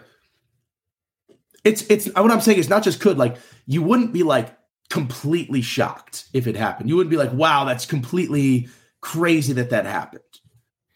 [1.64, 4.54] It's it's what I'm saying is not just could, like you wouldn't be like
[4.90, 6.90] completely shocked if it happened.
[6.90, 8.68] You wouldn't be like, wow, that's completely
[9.00, 10.22] crazy that that happened.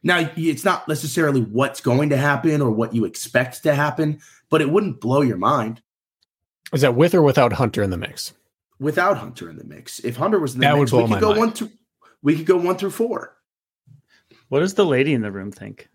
[0.02, 4.20] Now, it's not necessarily what's going to happen or what you expect to happen,
[4.50, 5.80] but it wouldn't blow your mind
[6.72, 8.32] is that with or without Hunter in the mix?
[8.78, 10.00] without Hunter in the mix.
[10.00, 11.38] If Hunter was in the That would mix, we blow could my go mind.
[11.38, 11.70] one through
[12.22, 13.34] we could go one through four.
[14.50, 15.88] what does the lady in the room think?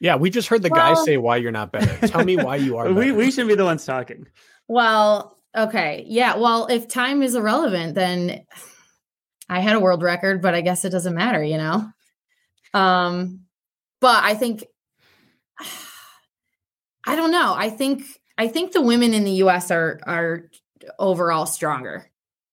[0.00, 2.06] Yeah, we just heard the guy say why you're not better.
[2.08, 2.92] Tell me why you are.
[2.92, 4.26] We we should be the ones talking.
[4.68, 6.04] Well, okay.
[6.06, 6.36] Yeah.
[6.36, 8.44] Well, if time is irrelevant, then
[9.48, 11.88] I had a world record, but I guess it doesn't matter, you know?
[12.74, 13.44] Um,
[14.00, 14.64] but I think
[17.06, 17.54] I don't know.
[17.56, 18.02] I think
[18.38, 20.48] I think the women in the US are are
[20.98, 22.06] overall stronger.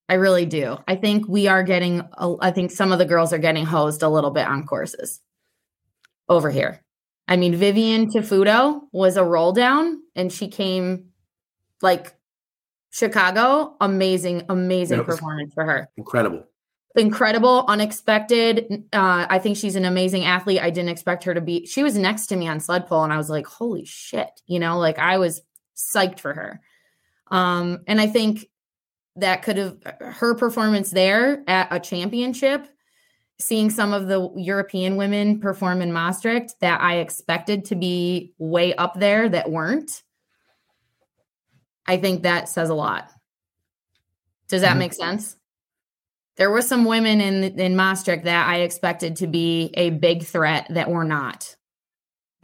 [0.09, 0.77] I really do.
[0.87, 2.01] I think we are getting
[2.41, 5.21] I think some of the girls are getting hosed a little bit on courses
[6.27, 6.81] over here.
[7.27, 11.11] I mean, Vivian Tafuto was a roll down and she came
[11.81, 12.15] like
[12.91, 15.89] Chicago, amazing, amazing performance for her.
[15.97, 16.45] Incredible.
[16.95, 18.85] Incredible, unexpected.
[18.93, 20.61] Uh, I think she's an amazing athlete.
[20.61, 21.65] I didn't expect her to be.
[21.65, 24.59] She was next to me on sled pole, and I was like, "Holy shit!" You
[24.59, 25.41] know, like I was
[25.75, 26.61] psyched for her.
[27.31, 28.47] Um, and I think
[29.15, 32.67] that could have her performance there at a championship.
[33.37, 38.73] Seeing some of the European women perform in Maastricht that I expected to be way
[38.75, 40.03] up there that weren't.
[41.85, 43.11] I think that says a lot.
[44.47, 44.79] Does that Mhm.
[44.79, 45.35] make sense?
[46.37, 50.67] There were some women in in Maastricht that I expected to be a big threat
[50.69, 51.54] that were not.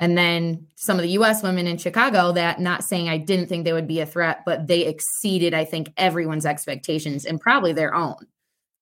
[0.01, 3.63] And then some of the US women in Chicago that not saying I didn't think
[3.63, 7.93] they would be a threat, but they exceeded, I think, everyone's expectations and probably their
[7.93, 8.15] own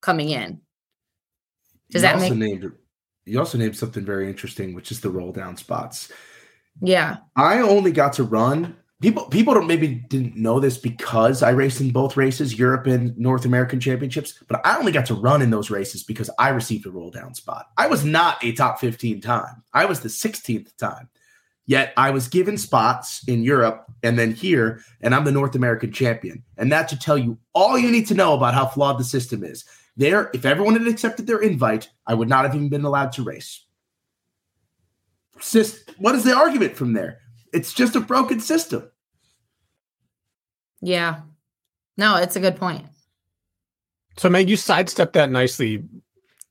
[0.02, 0.62] coming in.
[1.92, 2.72] Does you that also make named
[3.26, 6.12] you also named something very interesting, which is the roll down spots.
[6.82, 7.18] yeah.
[7.36, 8.76] I only got to run.
[9.02, 13.18] People people don't maybe didn't know this because I raced in both races, Europe and
[13.18, 16.86] North American championships, but I only got to run in those races because I received
[16.86, 17.68] a roll down spot.
[17.78, 19.64] I was not a top 15 time.
[19.74, 21.10] I was the 16th time.
[21.66, 25.92] Yet I was given spots in Europe and then here, and I'm the North American
[25.92, 26.44] champion.
[26.58, 29.44] And that should tell you all you need to know about how flawed the system
[29.44, 29.66] is.
[29.96, 33.24] There, if everyone had accepted their invite, I would not have even been allowed to
[33.24, 33.64] race.
[35.40, 37.20] Sis, what is the argument from there?
[37.54, 38.90] It's just a broken system.
[40.82, 41.22] Yeah.
[41.98, 42.86] No, it's a good point.
[44.18, 45.84] So, Meg, you sidestepped that nicely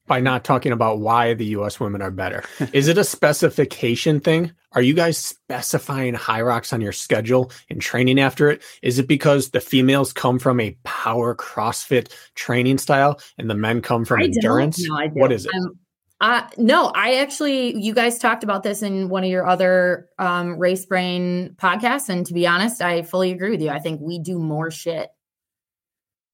[0.07, 1.79] by not talking about why the U.S.
[1.79, 2.43] women are better.
[2.73, 4.53] Is it a specification thing?
[4.73, 8.63] Are you guys specifying Hyrox on your schedule and training after it?
[8.83, 13.83] Is it because the females come from a power CrossFit training style and the men
[13.83, 14.35] come from I don't.
[14.37, 14.87] endurance?
[14.89, 15.33] No, I What don't.
[15.33, 15.55] is it?
[15.55, 15.79] Um,
[16.21, 20.59] uh, no, I actually, you guys talked about this in one of your other um,
[20.59, 22.09] race brain podcasts.
[22.09, 23.71] And to be honest, I fully agree with you.
[23.71, 25.11] I think we do more shit.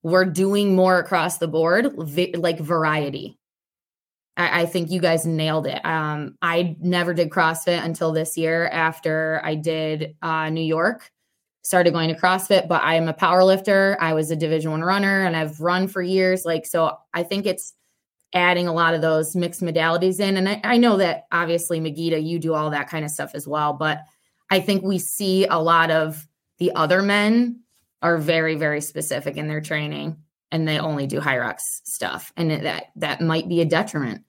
[0.03, 3.39] We're doing more across the board, vi- like variety.
[4.37, 5.85] I, I think you guys nailed it.
[5.85, 11.11] Um, I never did CrossFit until this year after I did uh, New York.
[11.62, 13.97] Started going to CrossFit, but I am a power lifter.
[13.99, 16.45] I was a Division One runner, and I've run for years.
[16.45, 17.72] Like so, I think it's
[18.35, 20.37] adding a lot of those mixed modalities in.
[20.37, 23.47] And I, I know that obviously, Magida, you do all that kind of stuff as
[23.47, 23.72] well.
[23.72, 24.01] But
[24.51, 26.26] I think we see a lot of
[26.59, 27.61] The other men
[28.03, 30.18] are very, very specific in their training
[30.53, 32.32] and they only do Hyrox stuff.
[32.37, 34.22] And that that might be a detriment.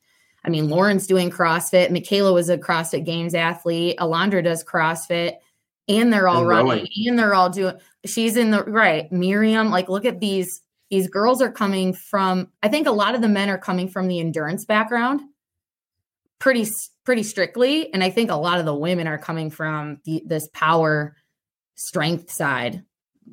[0.44, 1.92] I mean, Lauren's doing CrossFit.
[1.92, 3.98] Michaela was a CrossFit Games athlete.
[3.98, 5.38] Alondra does CrossFit,
[5.88, 6.88] and they're all And running, rowing.
[7.08, 7.76] and they're all doing.
[8.06, 9.12] She's in the right.
[9.12, 10.62] Miriam, like, look at these.
[10.90, 12.52] These girls are coming from.
[12.62, 15.22] I think a lot of the men are coming from the endurance background,
[16.40, 16.68] pretty
[17.04, 20.48] pretty strictly, and I think a lot of the women are coming from the, this
[20.54, 21.16] power
[21.76, 22.84] strength side.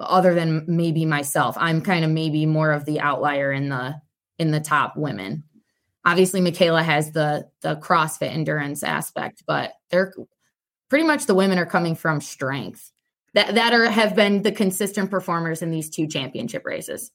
[0.00, 4.00] Other than maybe myself, I'm kind of maybe more of the outlier in the
[4.38, 5.44] in the top women
[6.05, 10.12] obviously Michaela has the the CrossFit endurance aspect, but they're
[10.88, 12.92] pretty much the women are coming from strength
[13.34, 17.11] that that are have been the consistent performers in these two championship races.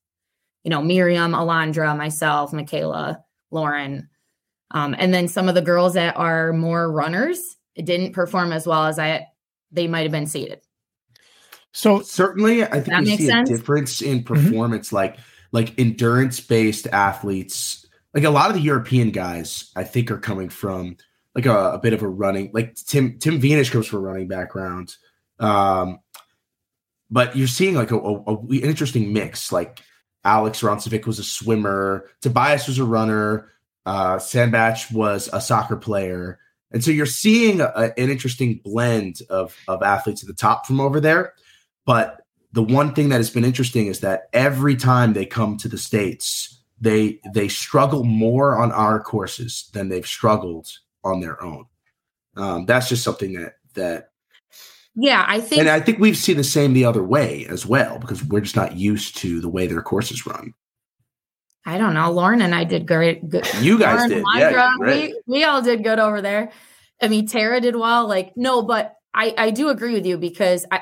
[0.68, 4.10] You know, Miriam, Alondra, myself, Michaela, Lauren,
[4.72, 7.40] um, and then some of the girls that are more runners
[7.82, 9.28] didn't perform as well as I
[9.72, 10.60] they might have been seated.
[11.72, 13.50] So Certainly, I think That we see sense?
[13.50, 15.16] a difference in performance, like
[15.54, 17.86] like endurance based athletes.
[18.14, 20.98] Like a lot of the European guys, I think, are coming from
[21.34, 22.52] like a, a bit of a running.
[22.54, 24.98] Like Tim Tim Wenisch comes from a running background,
[25.40, 26.00] um,
[27.10, 29.54] but you're seeing like a, a, a interesting mix.
[29.54, 29.82] Like
[30.28, 33.50] Alex Roncevic was a swimmer, Tobias was a runner,
[33.86, 36.38] uh, Sandbach was a soccer player,
[36.72, 40.82] and so you're seeing a, an interesting blend of of athletes at the top from
[40.82, 41.34] over there.
[41.86, 42.22] But
[42.52, 45.78] the one thing that has been interesting is that every time they come to the
[45.78, 50.68] states, they they struggle more on our courses than they've struggled
[51.04, 51.66] on their own.
[52.36, 54.12] Um, that's just something that that,
[55.00, 58.00] Yeah, I think and I think we've seen the same the other way as well
[58.00, 60.54] because we're just not used to the way their courses run.
[61.68, 62.10] I don't know.
[62.12, 63.28] Lauren and I did great.
[63.30, 63.48] Good.
[63.62, 65.14] You guys Lauren, did, Alondra, yeah, great.
[65.28, 66.52] we we all did good over there.
[67.00, 68.08] I mean, Tara did well.
[68.08, 70.82] Like, no, but I I do agree with you because I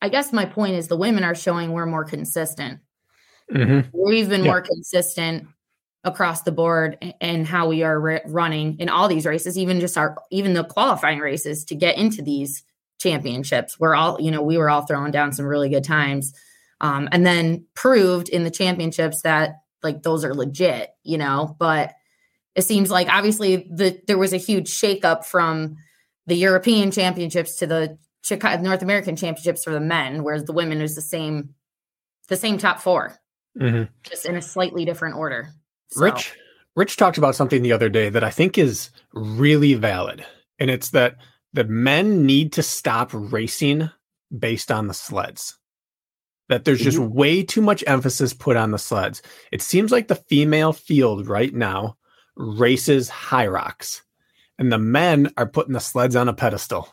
[0.00, 2.80] I guess my point is the women are showing we're more consistent.
[3.52, 3.90] mhm.
[3.92, 4.50] We've been Yeah.
[4.52, 5.46] more consistent
[6.04, 9.98] across the board and how we are re- running in all these races, even just
[9.98, 12.62] our even the qualifying races to get into these
[13.02, 13.78] championships.
[13.78, 16.32] We're all you know we were all throwing down some really good times,
[16.80, 20.90] um, and then proved in the championships that like those are legit.
[21.02, 21.92] You know, but
[22.54, 25.76] it seems like obviously the there was a huge shakeup from
[26.26, 30.80] the European championships to the Chicago North American championships for the men, whereas the women
[30.80, 31.54] is the same
[32.28, 33.18] the same top four
[33.60, 33.88] Mhm.
[34.04, 35.48] just in a slightly different order.
[35.90, 36.34] So, Rich
[36.74, 40.24] Rich talked about something the other day that I think is really valid.
[40.58, 41.16] And it's that
[41.52, 43.90] the men need to stop racing
[44.36, 45.58] based on the sleds.
[46.48, 47.14] That there's just mm-hmm.
[47.14, 49.22] way too much emphasis put on the sleds.
[49.50, 51.96] It seems like the female field right now
[52.36, 54.02] races Hyrox
[54.58, 56.88] and the men are putting the sleds on a pedestal.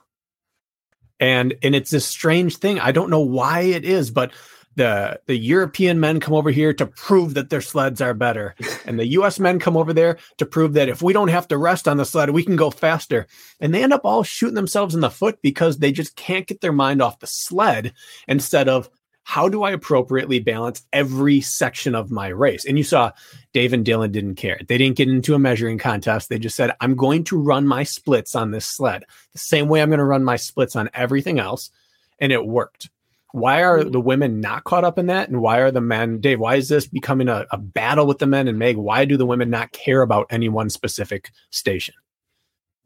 [1.19, 2.79] And and it's this strange thing.
[2.79, 4.31] I don't know why it is, but
[4.79, 8.55] the the European men come over here to prove that their sleds are better,
[8.85, 9.37] and the U.S.
[9.37, 12.05] men come over there to prove that if we don't have to rest on the
[12.05, 13.27] sled, we can go faster.
[13.59, 16.61] And they end up all shooting themselves in the foot because they just can't get
[16.61, 17.91] their mind off the sled
[18.25, 18.89] instead of
[19.23, 22.63] how do I appropriately balance every section of my race?
[22.63, 23.11] And you saw
[23.51, 24.61] Dave and Dylan didn't care.
[24.65, 26.29] They didn't get into a measuring contest.
[26.29, 29.03] They just said, I'm going to run my splits on this sled
[29.33, 31.69] the same way I'm going to run my splits on everything else.
[32.17, 32.89] And it worked.
[33.31, 33.91] Why are mm-hmm.
[33.91, 35.29] the women not caught up in that?
[35.29, 38.25] And why are the men, Dave, why is this becoming a, a battle with the
[38.25, 38.47] men?
[38.47, 41.95] And Meg, why do the women not care about any one specific station?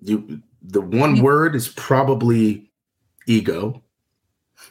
[0.01, 2.69] You, the one word is probably
[3.25, 3.81] ego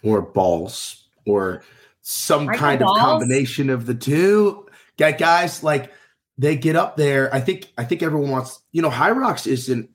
[0.03, 1.63] or balls or
[2.03, 2.99] some Aren't kind of balls?
[2.99, 4.67] combination of the two.
[4.99, 5.91] Got guys like
[6.37, 7.35] they get up there.
[7.35, 9.89] I think I think everyone wants, you know, Hyrox is an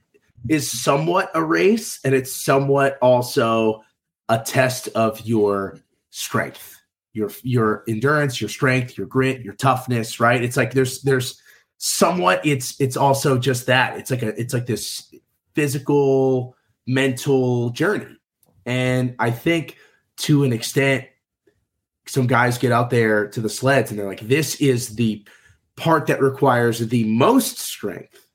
[0.49, 3.83] is somewhat a race and it's somewhat also
[4.29, 6.75] a test of your strength,
[7.13, 10.43] your your endurance, your strength, your grit, your toughness, right?
[10.43, 11.41] It's like there's there's
[11.77, 13.97] somewhat it's it's also just that.
[13.97, 15.13] It's like a it's like this
[15.55, 16.55] physical
[16.85, 18.17] mental journey.
[18.65, 19.77] And I think
[20.17, 21.05] to an extent
[22.05, 25.25] some guys get out there to the sleds and they're like this is the
[25.75, 28.26] part that requires the most strength.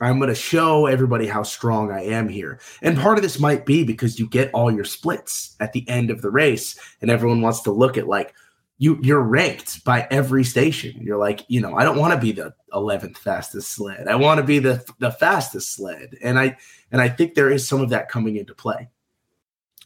[0.00, 2.58] I'm going to show everybody how strong I am here.
[2.82, 6.10] And part of this might be because you get all your splits at the end
[6.10, 8.34] of the race and everyone wants to look at like
[8.78, 10.98] you you're ranked by every station.
[11.02, 14.08] You're like, you know, I don't want to be the 11th fastest sled.
[14.08, 16.16] I want to be the the fastest sled.
[16.22, 16.56] And I
[16.90, 18.88] and I think there is some of that coming into play.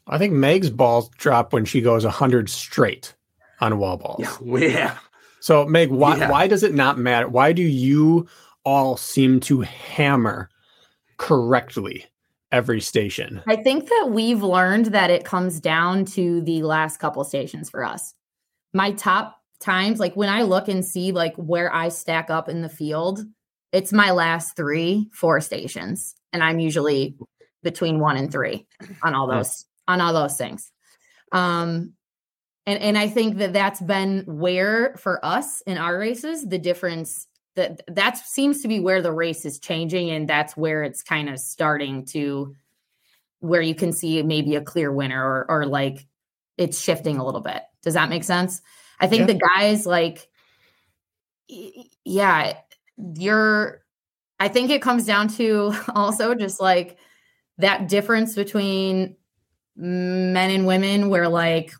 [0.06, 3.14] I think Meg's balls drop when she goes 100 straight
[3.60, 4.20] on wall balls.
[4.20, 4.36] Yeah.
[4.68, 4.98] Yeah.
[5.40, 6.30] So, Meg, why Yeah.
[6.30, 7.28] why does it not matter?
[7.28, 8.26] Why do you
[8.64, 10.48] all seem to hammer
[11.16, 12.06] correctly
[12.50, 13.42] every station.
[13.48, 17.84] I think that we've learned that it comes down to the last couple stations for
[17.84, 18.14] us.
[18.72, 22.62] My top times, like when I look and see like where I stack up in
[22.62, 23.20] the field,
[23.72, 26.14] it's my last three, four stations.
[26.32, 27.16] And I'm usually
[27.62, 28.66] between one and three
[29.02, 30.70] on all those on all those things.
[31.32, 31.94] Um
[32.66, 37.26] and and I think that that's been where for us in our races the difference
[37.56, 41.28] that that seems to be where the race is changing and that's where it's kind
[41.28, 42.54] of starting to
[43.40, 46.06] where you can see maybe a clear winner or or like
[46.56, 47.62] it's shifting a little bit.
[47.82, 48.62] Does that make sense?
[49.00, 49.34] I think yeah.
[49.34, 50.28] the guys like
[52.04, 52.54] yeah,
[52.96, 53.82] you're
[54.40, 56.98] I think it comes down to also just like
[57.58, 59.16] that difference between
[59.76, 61.72] men and women where like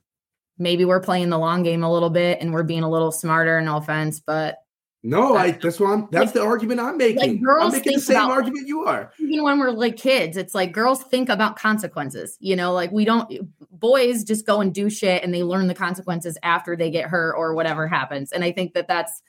[0.58, 3.60] maybe we're playing the long game a little bit and we're being a little smarter
[3.60, 4.63] no offense but
[5.06, 7.18] no, I that's what I'm that's like, the argument I'm making.
[7.18, 9.12] Like girls I'm making the same about, argument you are.
[9.18, 12.38] Even when we're like kids, it's like girls think about consequences.
[12.40, 13.30] You know, like we don't
[13.70, 17.34] boys just go and do shit and they learn the consequences after they get hurt
[17.34, 18.32] or whatever happens.
[18.32, 19.20] And I think that that's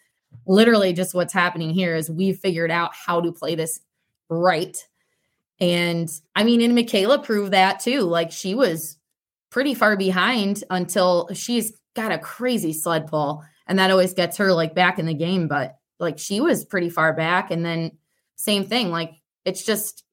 [0.48, 3.82] literally just what's happening here is we've figured out how to play this
[4.30, 4.78] right.
[5.60, 8.04] And I mean, and Michaela proved that too.
[8.04, 8.98] Like she was
[9.50, 14.54] pretty far behind until she's got a crazy sled pull and that always gets her
[14.54, 17.92] like back in the game but like she was pretty far back and then
[18.36, 19.14] same thing like
[19.46, 20.04] it's just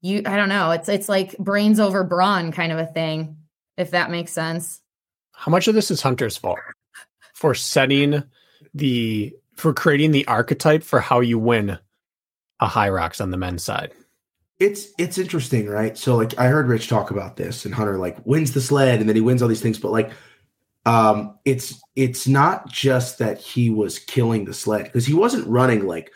[0.00, 3.36] you i don't know it's it's like brains over brawn kind of a thing
[3.76, 4.80] if that makes sense.
[5.32, 6.58] How much of this is hunter's fault?
[7.32, 8.22] For setting
[8.72, 11.78] the for creating the archetype for how you win
[12.60, 13.92] a Hyrox on the men's side?
[14.60, 15.98] It's it's interesting right?
[15.98, 19.08] So like i heard rich talk about this and hunter like wins the sled and
[19.08, 20.12] then he wins all these things but like
[20.86, 25.86] um, it's it's not just that he was killing the sled because he wasn't running
[25.86, 26.12] like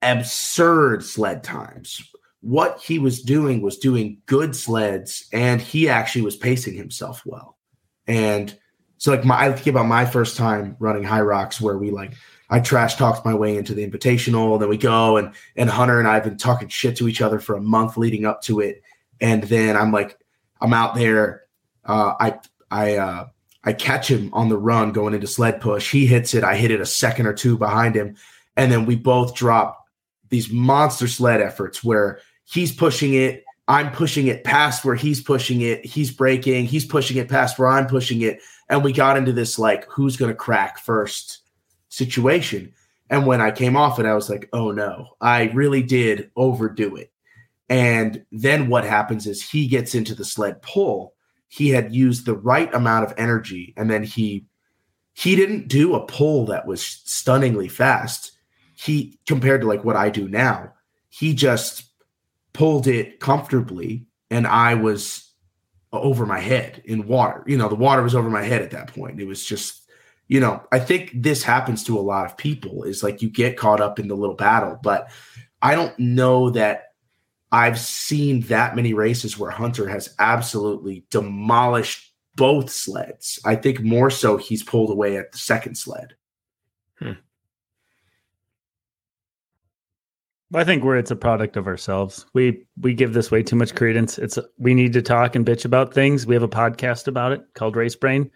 [0.00, 2.00] absurd sled times.
[2.40, 7.56] What he was doing was doing good sleds, and he actually was pacing himself well.
[8.06, 8.56] And
[8.98, 12.14] so, like my, I think about my first time running Hyrox, where we like
[12.50, 14.58] I trash talked my way into the invitational.
[14.60, 17.40] Then we go and and Hunter and I have been talking shit to each other
[17.40, 18.82] for a month leading up to it,
[19.20, 20.18] and then I'm like,
[20.60, 21.42] I'm out there.
[21.84, 22.38] Uh, I
[22.70, 23.26] I uh,
[23.64, 25.90] I catch him on the run going into sled push.
[25.90, 26.44] He hits it.
[26.44, 28.16] I hit it a second or two behind him.
[28.56, 29.86] And then we both drop
[30.30, 33.44] these monster sled efforts where he's pushing it.
[33.68, 35.84] I'm pushing it past where he's pushing it.
[35.86, 36.66] He's breaking.
[36.66, 38.40] He's pushing it past where I'm pushing it.
[38.68, 41.40] And we got into this like, who's going to crack first
[41.88, 42.74] situation.
[43.08, 46.96] And when I came off it, I was like, oh no, I really did overdo
[46.96, 47.12] it.
[47.68, 51.14] And then what happens is he gets into the sled pull
[51.52, 54.46] he had used the right amount of energy and then he
[55.12, 58.32] he didn't do a pull that was stunningly fast.
[58.74, 60.72] He compared to like what i do now
[61.10, 61.84] he just
[62.54, 65.30] pulled it comfortably and i was
[65.92, 67.44] over my head in water.
[67.46, 69.20] You know the water was over my head at that point.
[69.20, 69.82] It was just
[70.28, 73.58] you know i think this happens to a lot of people is like you get
[73.58, 75.10] caught up in the little battle but
[75.60, 76.91] i don't know that
[77.52, 83.38] I've seen that many races where Hunter has absolutely demolished both sleds.
[83.44, 86.14] I think more so he's pulled away at the second sled.
[86.98, 87.12] Hmm.
[90.54, 92.26] I think we're it's a product of ourselves.
[92.32, 94.18] We we give this way too much credence.
[94.18, 96.26] It's we need to talk and bitch about things.
[96.26, 98.30] We have a podcast about it called Race Brain,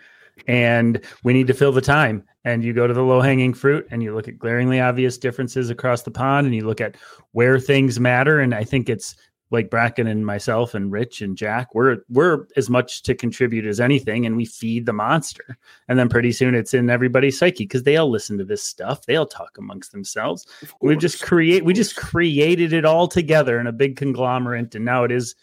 [0.47, 3.87] and we need to fill the time and you go to the low hanging fruit
[3.91, 6.97] and you look at glaringly obvious differences across the pond and you look at
[7.33, 8.39] where things matter.
[8.39, 9.17] And I think it's
[9.51, 13.81] like Bracken and myself and Rich and Jack, we're we're as much to contribute as
[13.81, 15.57] anything, and we feed the monster.
[15.89, 19.07] And then pretty soon it's in everybody's psyche because they all listen to this stuff.
[19.07, 20.47] They all talk amongst themselves.
[20.81, 25.05] We just create we just created it all together in a big conglomerate, and now
[25.05, 25.37] it is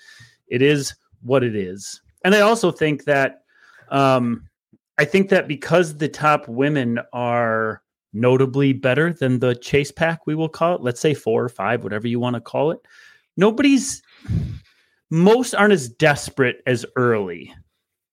[0.47, 2.01] it is what it is.
[2.25, 3.43] And I also think that
[3.89, 4.49] um
[4.97, 7.81] I think that because the top women are
[8.13, 11.83] notably better than the chase pack, we will call it, let's say four or five,
[11.83, 12.79] whatever you want to call it,
[13.37, 14.03] nobody's,
[15.09, 17.53] most aren't as desperate as early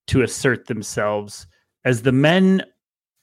[0.06, 1.46] to assert themselves
[1.84, 2.62] as the men.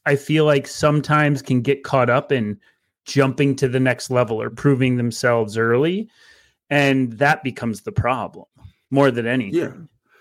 [0.06, 2.60] I feel like sometimes can get caught up in
[3.06, 6.10] jumping to the next level or proving themselves early.
[6.70, 8.46] And that becomes the problem
[8.92, 9.60] more than anything.
[9.60, 9.74] Yeah.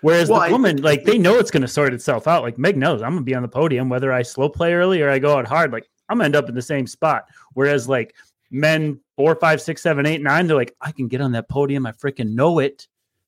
[0.03, 2.43] Whereas well, the woman, I, like they know it's going to sort itself out.
[2.43, 5.03] Like Meg knows I'm going to be on the podium whether I slow play early
[5.03, 5.73] or I go out hard.
[5.73, 7.27] Like I'm going to end up in the same spot.
[7.55, 8.15] Whereas like
[8.51, 11.87] men four, five, six, seven, eight, nine, they're like, I can get on that podium.
[11.87, 12.87] I freaking know it,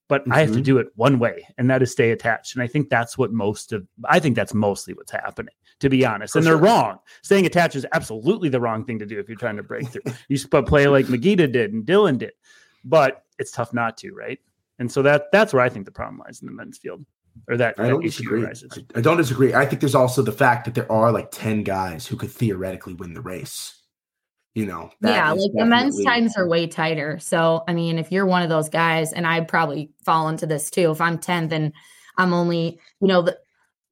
[0.08, 0.32] but mm-hmm.
[0.32, 0.62] I have to mm-hmm.
[0.62, 2.54] do it one way, and that is stay attached.
[2.54, 6.04] And I think that's what most of, I think that's mostly what's happening, to be
[6.04, 6.32] honest.
[6.32, 6.54] For and sure.
[6.54, 6.98] they're wrong.
[7.22, 10.02] Staying attached is absolutely the wrong thing to do if you're trying to break through.
[10.28, 12.32] you play like Magida did and Dylan did,
[12.84, 14.38] but it's tough not to, right?
[14.78, 17.04] And so that that's where I think the problem lies in the men's field,
[17.48, 18.44] or that, I don't issue disagree.
[18.44, 18.70] arises.
[18.94, 19.54] I, I don't disagree.
[19.54, 22.94] I think there's also the fact that there are like 10 guys who could theoretically
[22.94, 23.74] win the race.
[24.54, 27.18] You know, yeah, is like the men's times are way tighter.
[27.20, 30.68] So, I mean, if you're one of those guys, and I probably fall into this
[30.68, 31.72] too, if I'm 10th and
[32.16, 33.28] I'm only, you know,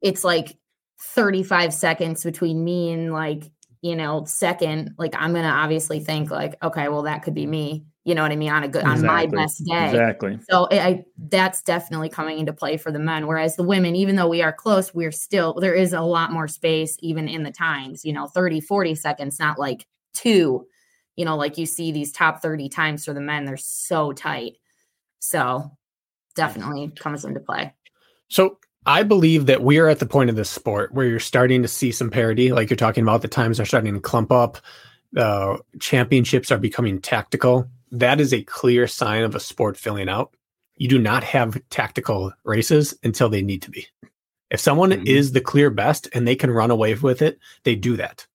[0.03, 0.57] it's like
[1.01, 3.45] 35 seconds between me and like,
[3.81, 7.47] you know, second, like I'm going to obviously think like, okay, well, that could be
[7.47, 7.85] me.
[8.07, 8.53] You know what I mean?
[8.53, 9.89] On a good, on my best day.
[9.89, 10.39] Exactly.
[10.49, 13.27] So I, I that's definitely coming into play for the men.
[13.27, 16.47] Whereas the women, even though we are close, we're still there is a lot more
[16.47, 20.69] space even in the times, you know, 30, 40 seconds, not like two,
[21.17, 24.53] you know, like you see these top 30 times for the men, they're so tight.
[25.19, 25.73] So
[26.37, 27.75] definitely comes into play.
[28.29, 31.61] So I believe that we are at the point of this sport where you're starting
[31.63, 33.23] to see some parity, like you're talking about.
[33.23, 34.59] The times are starting to clump up.
[35.17, 37.69] Uh, championships are becoming tactical.
[37.93, 40.35] That is a clear sign of a sport filling out.
[40.77, 43.87] You do not have tactical races until they need to be.
[44.51, 45.07] If someone Mhm.
[45.07, 48.27] is the clear best and they can run away with it, they do that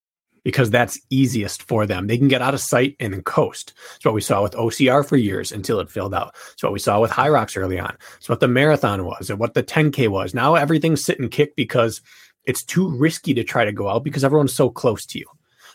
[0.44, 2.08] because that's easiest for them.
[2.08, 3.74] They can get out of sight and then coast.
[3.96, 6.36] It's what we saw with OCR for years until it filled out.
[6.54, 7.96] It's what we saw with Hyrox early on.
[8.18, 10.34] It's what the marathon was and what the 10K was.
[10.34, 12.02] Now everything's sit and kick because
[12.46, 15.28] it's too risky to try to go out because everyone's so close to you.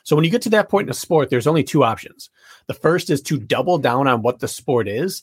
[0.03, 2.29] So when you get to that point in a sport, there's only two options.
[2.69, 5.23] The first is to double down on what the sport is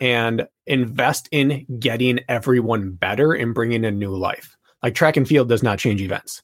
[0.00, 4.56] and invest in getting everyone better and bringing in new life.
[4.82, 6.42] Like track and field does not change events.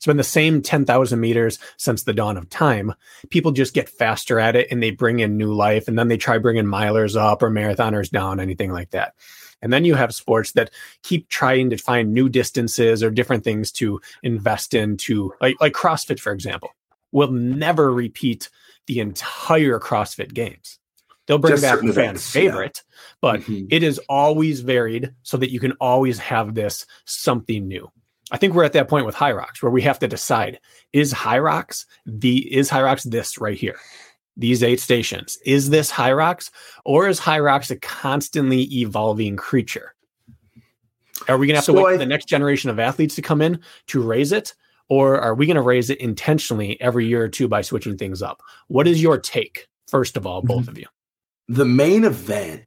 [0.00, 2.94] It's been the same 10,000 meters since the dawn of time.
[3.28, 6.16] People just get faster at it and they bring in new life and then they
[6.16, 9.14] try bringing milers up or marathoners down, anything like that.
[9.60, 10.70] And then you have sports that
[11.02, 16.18] keep trying to find new distances or different things to invest into, like, like CrossFit,
[16.18, 16.70] for example,
[17.12, 18.48] will never repeat
[18.90, 20.78] the entire CrossFit games.
[21.26, 22.40] They'll bring Just back a fan events, yeah.
[22.42, 22.82] favorite,
[23.20, 23.68] but Mhm.
[23.70, 27.88] it is always varied so that you can always have this something new.
[28.32, 30.58] I think we're at that point with Hyrox where we have to decide
[30.92, 33.76] is Hyrox the is Hyrox this right here?
[34.36, 35.38] These eight stations.
[35.44, 36.50] Is this Hyrox
[36.84, 39.94] or is Hyrox a constantly evolving creature?
[41.28, 43.22] Are we going to have to wait I- for the next generation of athletes to
[43.22, 44.54] come in to raise it?
[44.90, 48.20] Or are we going to raise it intentionally every year or two by switching things
[48.20, 48.42] up?
[48.68, 50.70] What is your take, first of all, both mm-hmm.
[50.70, 50.86] of you?
[51.50, 52.64] the main event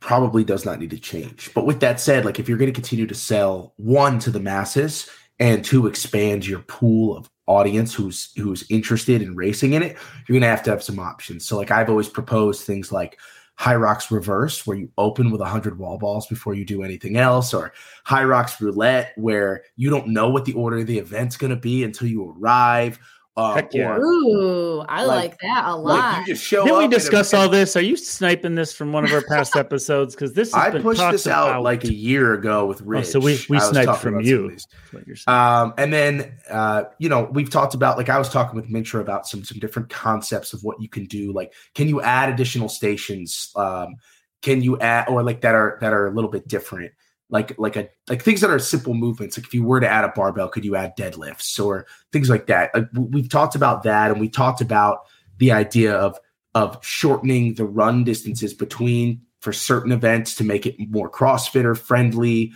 [0.00, 1.54] probably does not need to change.
[1.54, 4.40] But with that said, like if you're going to continue to sell one to the
[4.40, 5.08] masses
[5.38, 9.96] and to expand your pool of audience who's who's interested in racing in it,
[10.26, 11.46] you're going to have to have some options.
[11.46, 13.16] So like I've always proposed things like
[13.58, 17.72] Hyrox Reverse, where you open with 100 wall balls before you do anything else, or
[18.06, 21.82] Hyrox Roulette, where you don't know what the order of the event's going to be
[21.82, 22.98] until you arrive.
[23.38, 23.90] Uh, Heck yeah.
[23.96, 26.20] or, Ooh, I Like- like, that a like lot.
[26.20, 27.76] you just show Did up we discuss every- all this?
[27.76, 30.14] Are you sniping this from one of our past episodes?
[30.14, 31.62] Because this has I been pushed this out about.
[31.62, 33.06] like a year ago with Oh, Rich.
[33.08, 34.46] so we we sniped from you.
[34.46, 34.66] of these.
[34.70, 35.36] That's what you're saying.
[35.36, 39.00] Um, and then uh, you know we've talked about like I was talking with Mintra
[39.02, 41.32] about some some different concepts of what you can do.
[41.34, 43.52] Like, can you add additional stations?
[43.54, 43.96] Um,
[44.40, 46.92] can you add or like that are that are a little bit different?
[47.28, 49.36] Like like a like things that are simple movements.
[49.36, 52.46] Like if you were to add a barbell, could you add deadlifts or things like
[52.46, 52.70] that?
[52.72, 55.00] Like we've talked about that, and we talked about
[55.38, 56.18] the idea of
[56.54, 62.52] of shortening the run distances between for certain events to make it more CrossFitter friendly.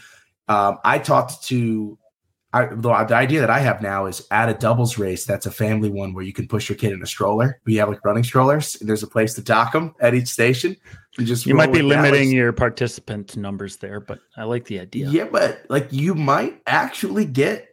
[0.49, 1.99] Um, I talked to
[2.53, 5.25] I, the, the idea that I have now is add a doubles race.
[5.25, 7.61] That's a family one where you can push your kid in a stroller.
[7.65, 10.77] We have like running strollers, and there's a place to dock them at each station.
[11.17, 12.03] You just You might be with that.
[12.03, 15.09] limiting your participant numbers there, but I like the idea.
[15.11, 17.69] Yeah, but like you might actually get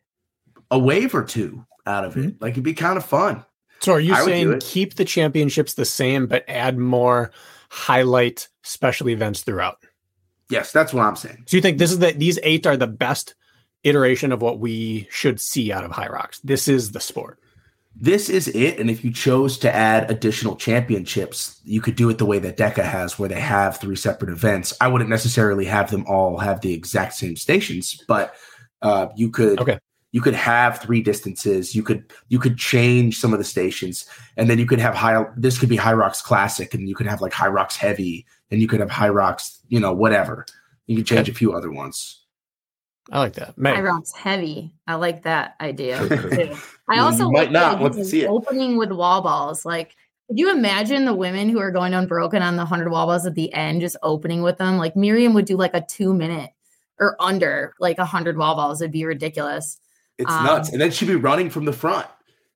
[0.70, 2.28] a wave or two out of Mm-hmm.
[2.30, 2.41] it.
[2.41, 3.44] Like it'd be kind of fun.
[3.80, 7.32] So are you I saying keep the championships the same, but add more
[7.70, 9.78] highlight special events throughout?
[10.49, 11.44] Yes, that's what I'm saying.
[11.48, 13.36] So you think this is the these eight are the best
[13.84, 16.40] iteration of what we should see out of High Rocks?
[16.40, 17.40] This is the sport.
[17.99, 18.80] This is it.
[18.80, 22.56] And if you chose to add additional championships, you could do it the way that
[22.56, 24.72] DECA has, where they have three separate events.
[24.80, 28.36] I wouldn't necessarily have them all have the exact same stations, but
[28.84, 29.80] uh, you could Okay.
[30.12, 31.74] you could have three distances.
[31.76, 34.06] You could you could change some of the stations,
[34.36, 35.26] and then you could have high.
[35.36, 38.80] This could be Hyrox Classic, and you could have like Hyrox Heavy, and you could
[38.80, 40.45] have Hyrox, you know, whatever.
[40.86, 42.22] You could change a few other ones.
[43.11, 43.47] I like that.
[43.49, 44.73] High Meg, rocks heavy.
[44.88, 46.55] I like that idea too.
[46.89, 48.27] I You also might like the not want to of see it.
[48.27, 49.65] opening with wall balls.
[49.65, 49.95] Like,
[50.27, 53.35] could you imagine the women who are going unbroken on the hundred wall balls at
[53.35, 54.77] the end, just opening with them?
[54.77, 56.49] Like Miriam would do like a two minute
[56.99, 58.81] or under, like a hundred wall balls.
[58.81, 59.79] It'd be ridiculous.
[60.17, 62.07] It's Um, nuts, and then she'd be running from the front.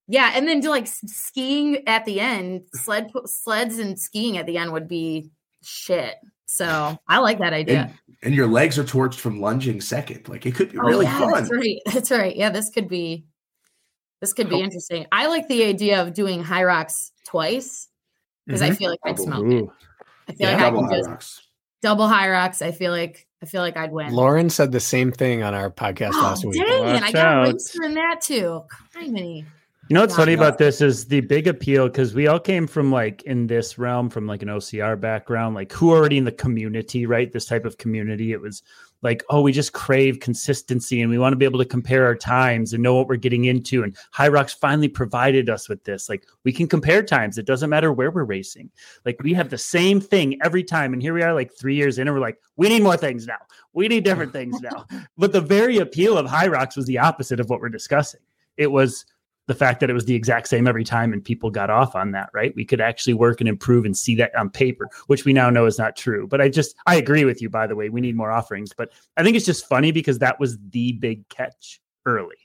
[0.08, 4.58] Yeah, and then do like skiing at the end, sled sleds and skiing at the
[4.58, 5.30] end would be
[5.64, 6.16] shit.
[6.48, 7.84] So I like that idea.
[7.84, 7.94] And,
[8.24, 10.28] and your legs are torched from lunging second.
[10.30, 11.32] Like it could be Oh, really yeah, fun.
[11.34, 11.78] That's right.
[11.94, 12.36] That's right.
[12.36, 13.26] Yeah, this could be
[14.22, 14.64] this could be Cool.
[14.64, 15.06] interesting.
[15.12, 17.88] I like the idea of doing Hyrox twice
[18.46, 18.78] because I Mhm.
[18.78, 19.24] feel like I'd Double.
[19.26, 19.70] smoke it.
[20.28, 21.48] I feel Yeah, like I can high just rocks.
[21.82, 22.62] double Hyrox.
[22.62, 24.14] I feel like I feel like I'd win.
[24.14, 26.64] Lauren said the same thing on our podcast Oh, last week.
[26.64, 27.02] dang it.
[27.04, 27.54] I got out.
[27.54, 28.62] Racer in that too.
[28.96, 29.46] Criminy.
[29.92, 32.94] You know what's funny about this is the big appeal because we all came from
[32.94, 37.06] like in this realm from like an OCR background, like who already in the community,
[37.06, 37.30] right?
[37.30, 38.32] This type of community.
[38.32, 38.64] It was
[39.02, 42.16] like, oh, we just crave consistency and we want to be able to compare our
[42.16, 43.84] times and know what we're getting into.
[43.84, 46.08] And Hyrox finally provided us with this.
[46.08, 47.38] Like we can compare times.
[47.38, 48.72] It doesn't matter where we're racing.
[49.04, 50.94] Like we have the same thing every time.
[50.94, 53.28] And here we are like three years in and we're like, we need more things
[53.28, 53.40] now.
[53.74, 54.86] We need different things now.
[55.18, 58.22] But the very appeal of Hyrox was the opposite of what we're discussing.
[58.56, 59.06] It was
[59.52, 62.12] the fact that it was the exact same every time and people got off on
[62.12, 62.54] that, right?
[62.56, 65.66] We could actually work and improve and see that on paper, which we now know
[65.66, 66.26] is not true.
[66.26, 67.90] But I just, I agree with you, by the way.
[67.90, 68.72] We need more offerings.
[68.76, 72.38] But I think it's just funny because that was the big catch early.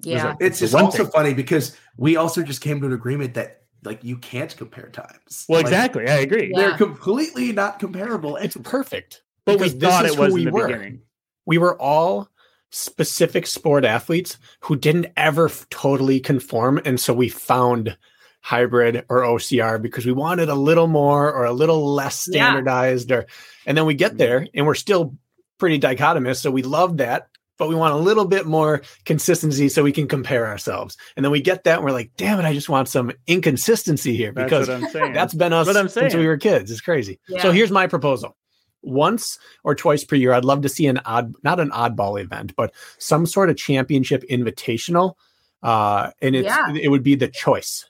[0.00, 0.26] It Yeah.
[0.28, 1.12] like, It's the just also thing.
[1.12, 5.46] funny because we also just came to an agreement that like you can't compare times.
[5.48, 6.08] Well, Like, exactly.
[6.08, 6.52] I agree.
[6.54, 8.36] They're completely not comparable.
[8.36, 9.22] It's perfect.
[9.46, 10.66] But we thought it who was we in the were.
[10.66, 11.00] beginning.
[11.46, 12.28] We were all
[12.74, 16.80] specific sport athletes who didn't ever f- totally conform.
[16.84, 17.96] And so we found
[18.40, 22.42] hybrid or OCR because we wanted a little more or a little less Yeah.
[22.44, 23.26] standardized or
[23.64, 24.50] and then we get there mm-hmm.
[24.58, 25.14] and we're still
[25.58, 26.36] pretty dichotomous.
[26.42, 27.28] So we love that,
[27.58, 30.96] but we want a little bit more consistency so we can compare ourselves.
[31.16, 34.14] And then we get that and we're like, damn it, I just want some inconsistency
[34.16, 35.12] here That's because what I'm saying.
[35.14, 36.70] that's been us what I'm since we were kids.
[36.70, 37.20] It's crazy.
[37.28, 37.40] Yeah.
[37.40, 38.36] So here's my proposal.
[38.84, 42.54] Once or twice per year, I'd love to see an odd, not an oddball event,
[42.56, 45.14] but some sort of championship invitational.
[45.62, 46.74] Uh, and it's Yeah.
[46.74, 47.86] it would be the choice.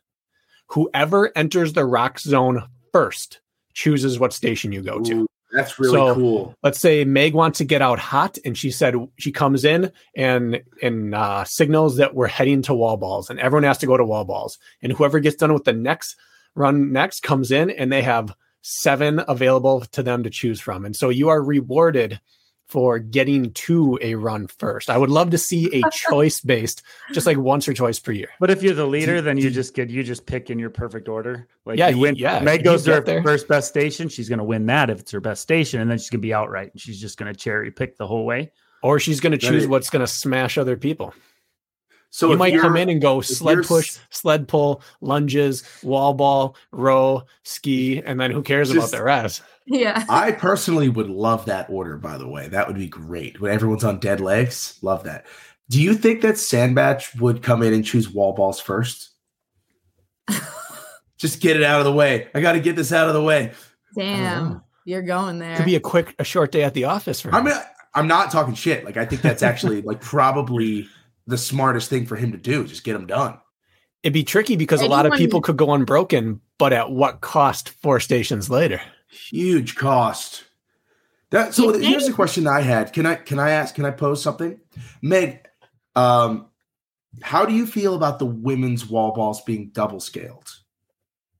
[0.68, 3.40] Whoever enters the Roxzone first
[3.74, 5.14] chooses what station you go to.
[5.22, 6.54] Ooh, that's really So- cool.
[6.62, 10.62] Let's say Meg wants to get out hot, and she said she comes in and
[10.82, 14.04] and uh, signals that we're heading to wall balls, and everyone has to go to
[14.04, 14.58] wall balls.
[14.82, 16.16] And whoever gets done with the next
[16.54, 18.34] run next comes in, and they have
[18.64, 20.84] seven available to them to choose from.
[20.86, 22.18] And so you are rewarded
[22.66, 24.88] for getting to a run first.
[24.88, 26.82] I would love to see a choice based,
[27.12, 28.30] just like once or twice per year.
[28.40, 31.06] But if you're the leader, then you just get you just pick in your perfect
[31.06, 31.46] order.
[31.66, 32.16] Like Yeah, you win.
[32.16, 33.22] yeah, Meg goes to her there.
[33.22, 34.08] first best station.
[34.08, 36.26] She's going to win that if it's her best station, and then she's going to
[36.26, 38.50] be outright, and she's just going to cherry pick the whole way.
[38.82, 41.14] Or she's going to choose what's going to smash other people.
[42.14, 47.24] So you might come in and go sled push, sled pull, lunges, wall ball, row,
[47.42, 49.42] ski, and then who cares about the rest?
[49.66, 50.04] Yeah.
[50.08, 52.46] I personally would love that order, by the way.
[52.46, 53.40] That would be great.
[53.40, 55.26] When everyone's on dead legs, love that.
[55.68, 59.10] Do you think that Sandbatch would come in and choose wall balls first?
[61.18, 62.28] Just get it out of the way.
[62.32, 63.50] I got to get this out of the way.
[63.96, 64.62] Damn.
[64.84, 65.56] You're going there.
[65.56, 67.34] Could be a quick, a short day at the office for him.
[67.34, 67.54] I mean,
[67.92, 68.84] I'm not talking shit.
[68.84, 70.88] Like, I think that's actually like probably
[71.26, 72.66] the smartest thing for him to do.
[72.66, 73.38] Just get them done.
[74.02, 77.70] It'd be tricky because a lot of people could go unbroken, but at what cost?
[77.70, 78.80] Four stations later.
[79.08, 80.44] Huge cost.
[81.30, 82.92] That so You here's the question I had.
[82.92, 83.74] Can I can I ask?
[83.74, 84.60] Can I pose something,
[85.00, 85.48] Meg?
[85.96, 86.46] Um,
[87.22, 90.50] how do you feel about the women's wall balls being double scaled,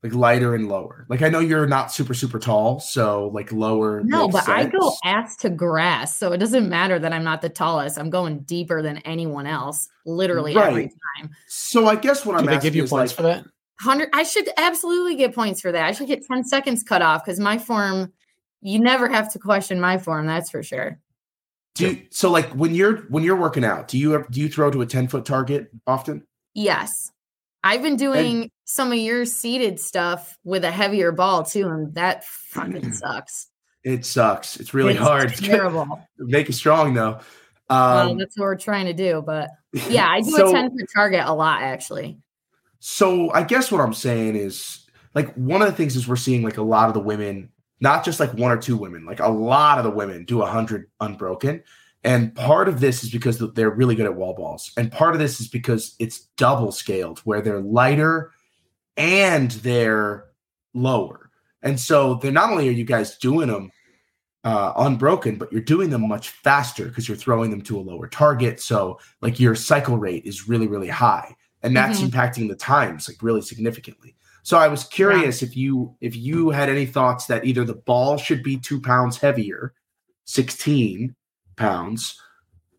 [0.04, 1.06] like lighter and lower?
[1.08, 4.02] Like I know you're not super super tall, so like lower.
[4.04, 6.14] no, makes but I go ass to grass.
[6.14, 7.98] So it doesn't matter that I'm not the tallest.
[7.98, 11.30] I'm going deeper than anyone else, literally every time.
[11.48, 13.44] So I guess what Do I'm they asking give you is points like, for that?
[13.82, 15.84] 100 I should absolutely get points for that.
[15.84, 18.12] I should get 10 seconds cut off because my form,
[18.60, 20.26] you never have to question my form.
[20.26, 21.00] That's for sure.
[21.74, 24.70] do you- so like when you're when you're working out, do you do you throw
[24.70, 26.24] to a ten foot target often?
[26.54, 27.10] Yes.
[27.64, 32.24] I've been doing some of your seated stuff with a heavier ball too, and that
[32.24, 33.48] fucking sucks.
[33.82, 34.58] It sucks.
[34.58, 35.30] It's really It's hard.
[35.32, 36.00] It's Terrible.
[36.18, 37.20] Make you strong though.
[37.68, 39.22] well, Um, that's what we're trying to do.
[39.24, 39.50] But
[39.90, 42.18] yeah, I do so- a 10 foot target a lot actually.
[42.80, 46.42] So I guess what I'm saying is like one of the things is we're seeing
[46.42, 47.50] like a lot of the women,
[47.80, 50.46] not just like one or two women, like a lot of the women do a
[50.46, 51.62] hundred unbroken.
[52.04, 54.70] And part of this is because they're really good at wall balls.
[54.76, 58.32] And part of this is because it's double scaled where they're lighter
[58.96, 60.26] and they're
[60.74, 61.30] lower.
[61.62, 63.70] And so they're not only are you guys doing them
[64.44, 68.06] uh, unbroken, but you're doing them much faster because you're throwing them to a lower
[68.06, 68.60] target.
[68.60, 71.34] So like your cycle rate is really, really high.
[71.62, 72.10] And that's Mhm.
[72.10, 74.14] impacting the times like really significantly.
[74.42, 78.18] So I was curious if you if you had any thoughts that either the ball
[78.18, 79.72] should be two pounds heavier,
[80.24, 81.14] 16
[81.56, 82.20] pounds,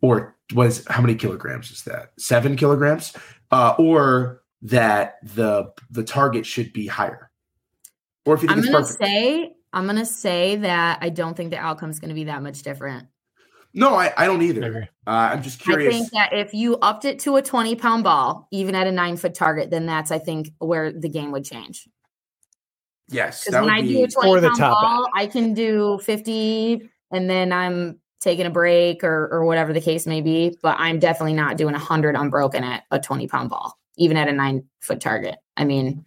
[0.01, 2.11] or was how many kilograms is that?
[2.19, 3.13] Seven kilograms?
[3.49, 7.31] Uh, or that the the target should be higher.
[8.25, 9.03] Or if you think I'm it's gonna perfect.
[9.03, 12.63] say I'm gonna say that I don't think the outcome is gonna be that much
[12.63, 13.07] different.
[13.73, 14.87] No, I, I don't either.
[15.05, 15.93] Uh, I'm just curious.
[15.93, 18.91] I think that if you upped it to a 20 pound ball, even at a
[18.91, 21.87] nine foot target, then that's I think where the game would change.
[23.09, 23.93] yes, Because that when would I be.
[23.97, 27.99] do a 20 For the pound top ball, I can do 50 and then I'm
[28.21, 30.57] taking a break or or whatever the case may be.
[30.63, 34.31] But I'm definitely not doing 100 unbroken at a 20 pound ball, even at a
[34.33, 35.35] nine foot target.
[35.57, 36.05] I mean,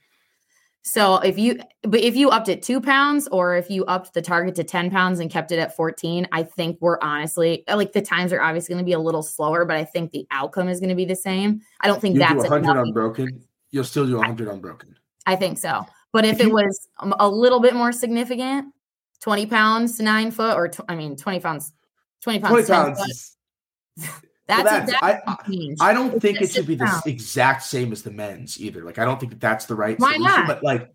[0.82, 4.22] so if you, but if you upped it two pounds or if you upped the
[4.22, 8.00] target to 10 pounds and kept it at 14, I think we're honestly like the
[8.00, 10.80] times are obviously going to be a little slower, but I think the outcome is
[10.80, 11.60] going to be the same.
[11.80, 12.86] I don't think You do that's 100 enough.
[12.86, 13.42] unbroken.
[13.70, 14.96] You'll still do 100 unbroken.
[15.26, 15.84] I think so.
[16.12, 18.72] But if, it was a little bit more significant,
[19.20, 21.72] 20 pounds to nine foot, or tw- I mean, 20 pounds,
[22.22, 23.36] 20 pounds, 20 pounds.
[23.98, 24.08] foot,
[24.48, 25.78] is- that's, that's- that's I- a change.
[25.80, 28.84] I don't It's think it should be the exact same as the men's either.
[28.84, 30.36] Like, I don't think that that's the right Why solution.
[30.36, 30.46] not?
[30.46, 30.88] But like,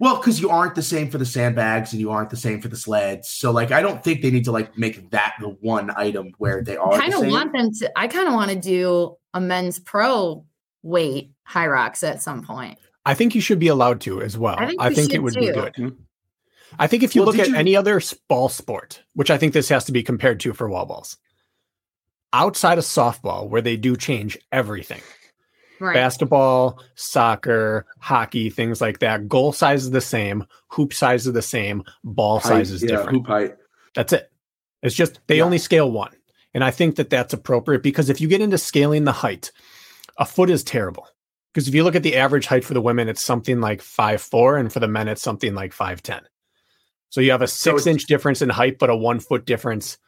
[0.00, 2.68] well, because you aren't the same for the sandbags and you aren't the same for
[2.68, 3.28] the sleds.
[3.30, 6.62] So like, I don't think they need to like make that the one item where
[6.64, 6.94] they are.
[6.94, 7.30] I kind of same.
[7.30, 10.44] want them to, I kind of want to do a men's pro
[10.82, 12.78] weight Hyrox at some point.
[13.06, 14.56] I think you should be allowed to as well.
[14.58, 15.96] I think I think it should would be good.
[16.78, 19.52] I think if you Well, look at you- any other ball sport, which I think
[19.52, 21.16] this has to be compared to for wall balls,
[22.34, 25.00] outside of softball, where they do change everything
[25.80, 25.94] Right.
[25.94, 31.42] basketball, soccer, hockey, things like that, goal size is the same, hoop size is the
[31.42, 33.10] same, ball Height, size is yeah, different.
[33.18, 33.54] Hoop height.
[33.94, 34.30] That's it.
[34.82, 35.44] It's just they Yeah.
[35.44, 36.12] only scale one.
[36.52, 39.50] And I think that that's appropriate because if you get into scaling the height,
[40.18, 41.08] a foot is terrible.
[41.52, 44.20] Because if you look at the average height for the women, it's something like five
[44.20, 46.22] four, and for the men, it's something like 5'10.
[47.10, 49.98] So you have a six it's- inch difference in height, but a one foot difference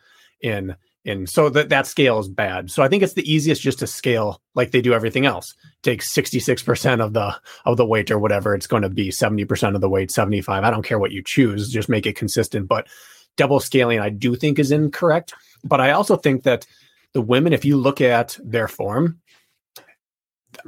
[0.40, 0.76] in
[1.06, 2.70] in so that that scale is bad.
[2.70, 5.54] So I think it's the easiest just to scale like they do everything else.
[5.82, 7.34] Take 66% of the
[7.64, 10.64] of the weight or whatever it's going to be, 70% of the weight, 75.
[10.64, 12.68] I don't care what you choose, just make it consistent.
[12.68, 12.88] But
[13.36, 15.32] double scaling I do think is incorrect.
[15.64, 16.66] But I also think that
[17.12, 19.20] the women, if you look at their form,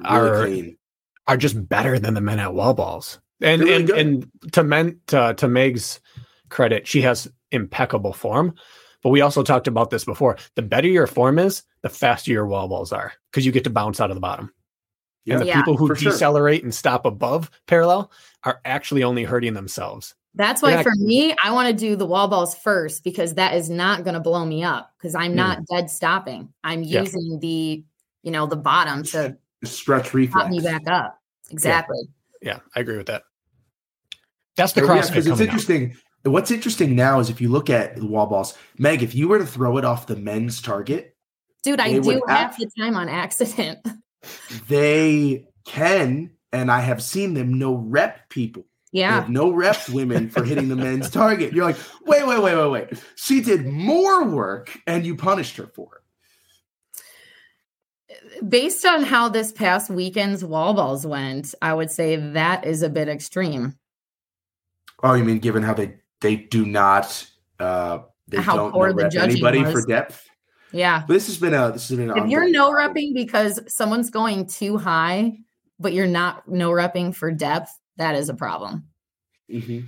[0.04, 0.78] Are- clean.
[1.26, 3.18] are just better than the men at wall balls.
[3.40, 3.98] And really and good.
[3.98, 6.00] and to men to, to Meg's
[6.48, 8.54] credit, she has impeccable form.
[9.02, 10.36] But we also talked about this before.
[10.56, 13.70] The better your form is, the faster your wall balls are because you get to
[13.70, 14.52] bounce out of the bottom.
[15.26, 16.12] and the Yeah, people who for sure.
[16.12, 18.10] decelerate and stop above parallel
[18.44, 20.14] are actually only hurting themselves.
[20.34, 20.82] That's why Yeah.
[20.82, 24.14] for me, I want to do the wall balls first because that is not going
[24.14, 25.36] to blow me up because I'm hmm.
[25.36, 26.52] not dead stopping.
[26.64, 27.02] I'm Yeah.
[27.02, 27.84] using the,
[28.22, 30.50] you know, the bottom to Stretch pop reflex.
[30.50, 31.18] me back up.
[31.50, 32.08] Exactly.
[32.40, 33.24] Yeah, I agree with that.
[34.56, 35.90] That's the yeah, CrossFit because it's interesting.
[35.90, 35.96] out.
[36.24, 39.38] What's interesting now is if you look at the wall balls, Meg, if you were
[39.38, 41.16] to throw it off the men's target,
[41.62, 43.86] Dude, I do half act- the time on accident.
[44.68, 48.64] they can, and I have seen them no rep people.
[48.90, 49.26] Yeah.
[49.28, 51.52] no rep women for hitting the men's target.
[51.52, 51.76] You're like,
[52.06, 53.02] wait, wait, wait, wait, wait.
[53.16, 56.00] She did more work and you punished her for
[58.08, 58.48] it.
[58.48, 62.88] Based on how this past weekend's wall balls went, I would say that is a
[62.88, 63.76] bit extreme.
[65.02, 67.26] Oh, you mean given how they they do not
[67.58, 69.72] uh they How don't poor the judging anybody was.
[69.72, 70.24] for depth?
[70.72, 71.04] Yeah.
[71.08, 72.94] This has been a this has been an If you're no problem.
[72.96, 75.38] repping because someone's going too high,
[75.80, 78.84] but you're not no repping for depth, that is a problem.
[79.50, 79.84] Mhm.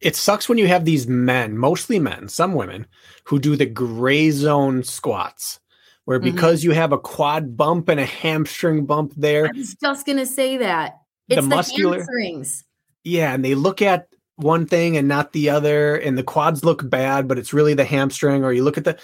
[0.00, 2.86] it sucks when you have these men, mostly men, some women,
[3.24, 5.60] who do the gray zone squats,
[6.06, 6.24] where Mhm.
[6.24, 10.24] because you have a quad bump and a hamstring bump there, I was just gonna
[10.24, 10.94] say that.
[11.28, 12.64] The It's the, muscular- hamstrings.
[13.04, 14.08] yeah, and they look at
[14.40, 17.84] one thing and not the other, and the quads look bad, but it's really the
[17.84, 18.98] hamstring, or you look at the,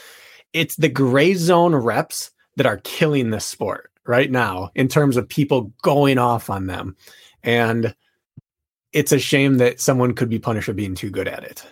[0.52, 5.28] it's the gray zone reps that are killing this sport right now in terms of
[5.28, 6.96] people going off on them.
[7.42, 7.94] And
[8.92, 11.64] it's a shame that someone could be punished for being too good at it.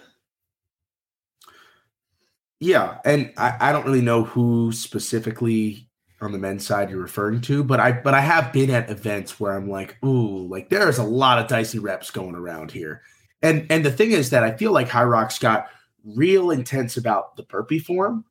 [2.61, 5.89] Yeah, and I, I don't really know who specifically
[6.21, 9.39] on the men's side you're referring to, but I but I have been at events
[9.39, 13.03] where I'm like, ooh, like there's a lot of dicey reps going around here.
[13.45, 15.69] And and the thing is that I feel like Hyrox got
[16.03, 18.25] real intense about the burpee form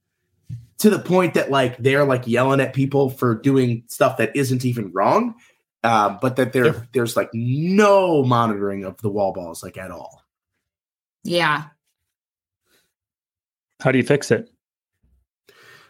[0.79, 4.65] to the point that like they're like yelling at people for doing stuff that isn't
[4.65, 5.35] even wrong.
[5.83, 6.81] Um, but that there Yeah.
[6.93, 10.23] there's like no monitoring of the wall balls like at all.
[11.23, 11.65] Yeah.
[13.81, 14.49] How do you fix it?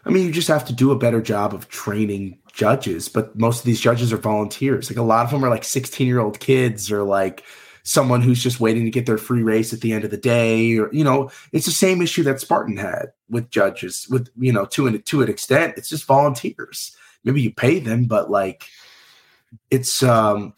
[0.04, 3.60] I mean, you just have to do a better job of training judges, but most
[3.60, 4.90] of these judges are volunteers.
[4.90, 7.42] Like a lot of them are like 16 year old kids or like
[7.84, 10.76] someone who's just waiting to get their free race at the end of the day.
[10.78, 14.64] Or, you know, it's the same issue that Spartan had with judges, with, you know,
[14.66, 16.96] to an, to an extent, it's just volunteers.
[17.24, 18.64] Maybe you pay them, but like
[19.70, 20.54] it's, um,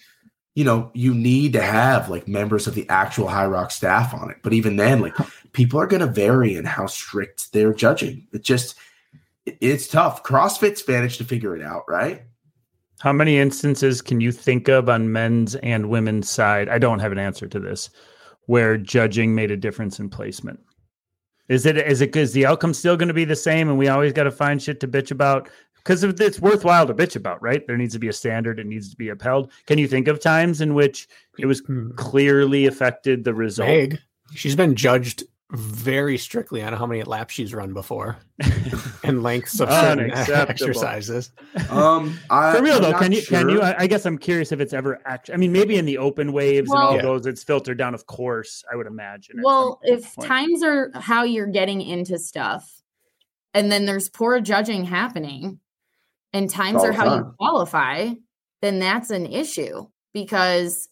[0.55, 4.39] you know, you need to have like members of the actual Hyrox staff on it.
[4.43, 5.15] But even then, like
[5.53, 8.27] people are going to vary in how strict they're judging.
[8.33, 8.77] It just,
[9.45, 10.23] it's tough.
[10.23, 12.23] CrossFit's managed to figure it out, right?
[13.01, 16.69] How many instances can you think of on men's and women's side?
[16.69, 17.91] I don't have an answer to this,
[18.47, 20.61] where judging made a difference in placement.
[21.49, 23.89] Is it is it is the outcome still going to be the same, and we
[23.89, 25.49] always got to find shit to bitch about?
[25.87, 27.65] because it's worthwhile to bitch about, right?
[27.65, 29.53] There needs to be a standard; it needs to be upheld.
[29.67, 31.07] Can you think of times in which
[31.39, 31.93] it was Hmm.
[31.93, 33.69] clearly affected the result?
[33.69, 34.01] Meg,
[34.35, 38.17] she's been judged very strictly on how many laps she's run before
[39.05, 41.31] and lengths of certain exercises.
[41.71, 43.63] Um, I, For real I'm though, can you can you?
[43.63, 45.35] I I guess I'm curious if it's ever actually.
[45.35, 47.03] I mean, maybe in the open waves and all Yeah.
[47.03, 47.95] those, it's filtered down.
[47.95, 49.41] Of course, I would imagine.
[49.43, 50.29] Well, if point.
[50.29, 52.69] times are how you're getting into stuff,
[53.55, 55.61] and then there's poor judging happening,
[56.33, 58.11] and times All are the how you qualify,
[58.63, 60.89] then that's an issue because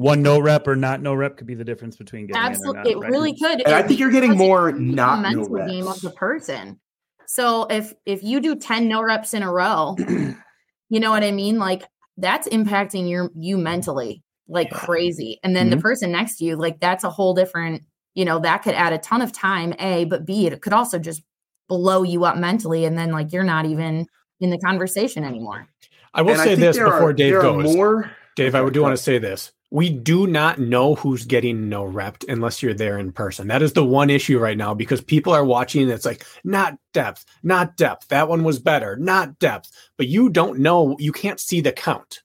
[0.00, 2.98] one no rep or not no rep could be the difference between getting absolutely in
[2.98, 3.60] or it not, really could.
[3.66, 6.80] And I think you're getting more changes the not no mental game of the person.
[7.26, 9.96] So if if you do 10 no reps in a row,
[10.88, 11.58] you know what I mean?
[11.58, 11.84] Like
[12.16, 14.78] that's impacting your you mentally like Yeah.
[14.78, 15.38] crazy.
[15.44, 15.82] And then the mm-hmm.
[15.82, 17.82] person next to you, like that's a whole different,
[18.14, 20.98] you know, that could add a ton of time, A, but B, it could also
[20.98, 21.22] just
[21.68, 22.86] blow you up mentally.
[22.86, 24.06] And then like you're not even
[24.40, 25.68] in the conversation anymore.
[26.14, 27.76] I will And say think this before are- Dave goes.
[27.76, 29.52] More, Dave, I Okay, do want to say this.
[29.72, 33.46] We do not know who's getting no repped unless you're there in person.
[33.48, 35.82] That is the one issue right now because people are watching.
[35.82, 38.08] and It's like not depth, not depth.
[38.08, 39.70] That one was better, not depth.
[39.96, 40.96] But you don't know.
[40.98, 42.22] You can't see the count.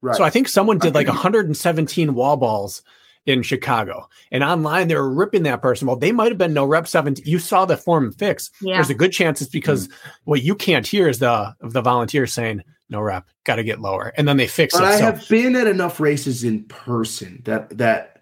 [0.00, 0.16] right?
[0.16, 2.82] So I think someone did like 117 wall balls
[3.26, 5.86] in Chicago, and online they were ripping that person.
[5.86, 7.22] Well, they might have been no rep 17.
[7.26, 8.50] You saw the form fix.
[8.62, 8.76] Yeah.
[8.76, 9.90] There's a good chance it's because
[10.24, 13.80] what you can't hear is the of the volunteers saying no rep, got to get
[13.80, 14.86] lower, and then they fix but it.
[14.86, 18.20] I so have been at enough races in person that that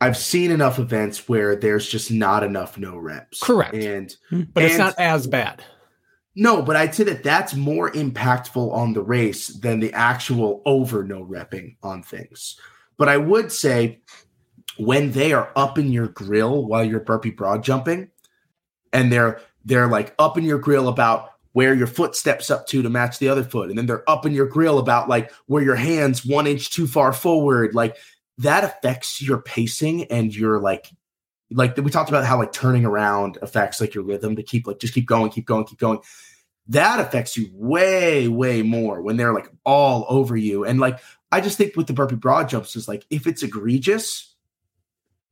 [0.00, 3.40] I've seen enough events where there's just not enough no reps.
[3.40, 3.74] Correct.
[3.74, 4.42] And hmm.
[4.52, 5.62] but it's not as bad.
[6.34, 11.02] no, but I'd say that that's more impactful on the race than the actual over
[11.02, 12.58] no repping on things.
[12.98, 14.00] But I would say
[14.78, 18.08] when they are up in your grill while you're burpee broad jumping,
[18.92, 22.82] and they're they're like up in your grill about where your foot steps up to
[22.82, 25.62] to match the other foot, and then they're up in your grill about like where
[25.62, 27.96] your hands one inch too far forward, like
[28.36, 30.90] that affects your pacing and your like
[31.50, 34.78] like we talked about how like turning around affects like your rhythm to keep like
[34.80, 35.98] just keep going, keep going, keep going.
[36.68, 40.66] That affects you way, way more when they're like all over you.
[40.66, 41.00] And like
[41.32, 44.34] I just think with the burpee broad jumps is like if it's egregious,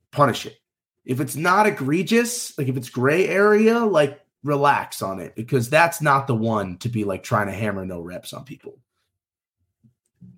[0.09, 0.57] punish it.
[1.05, 6.01] If it's not egregious, like if it's gray area, like relax on it because that's
[6.01, 8.77] not the one to be like trying to hammer no reps on people.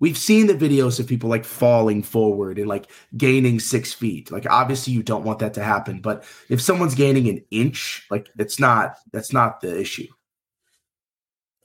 [0.00, 4.30] We've seen the videos of people like falling forward and like gaining six feet.
[4.30, 8.28] Like obviously you don't want that to happen, but if someone's gaining an inch, like
[8.38, 10.08] it's not that's not the issue.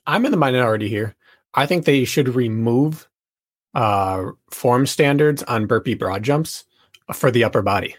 [0.06, 1.16] I'm in the minority here.
[1.54, 3.08] I think they should remove
[3.74, 6.66] uh, form standards on burpee broad jumps
[7.14, 7.96] for the upper body.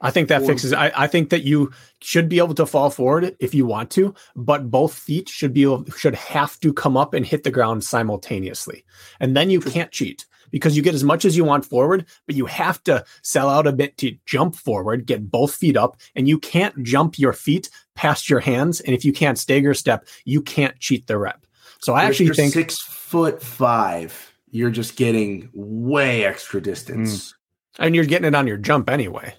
[0.00, 0.72] I think that fixes.
[0.72, 4.14] I, I think that you should be able to fall forward if you want to,
[4.34, 7.84] but both feet should be able, should have to come up and hit the ground
[7.84, 8.84] simultaneously,
[9.20, 12.36] and then you can't cheat because you get as much as you want forward, but
[12.36, 16.28] you have to sell out a bit to jump forward, get both feet up, and
[16.28, 18.80] you can't jump your feet past your hands.
[18.80, 21.46] And if you can't stagger step, you can't cheat the rep.
[21.80, 27.32] So I But actually think six foot five, you're just getting way extra distance.
[27.32, 27.34] Mm.
[27.78, 29.34] and you're getting it on your jump anyway.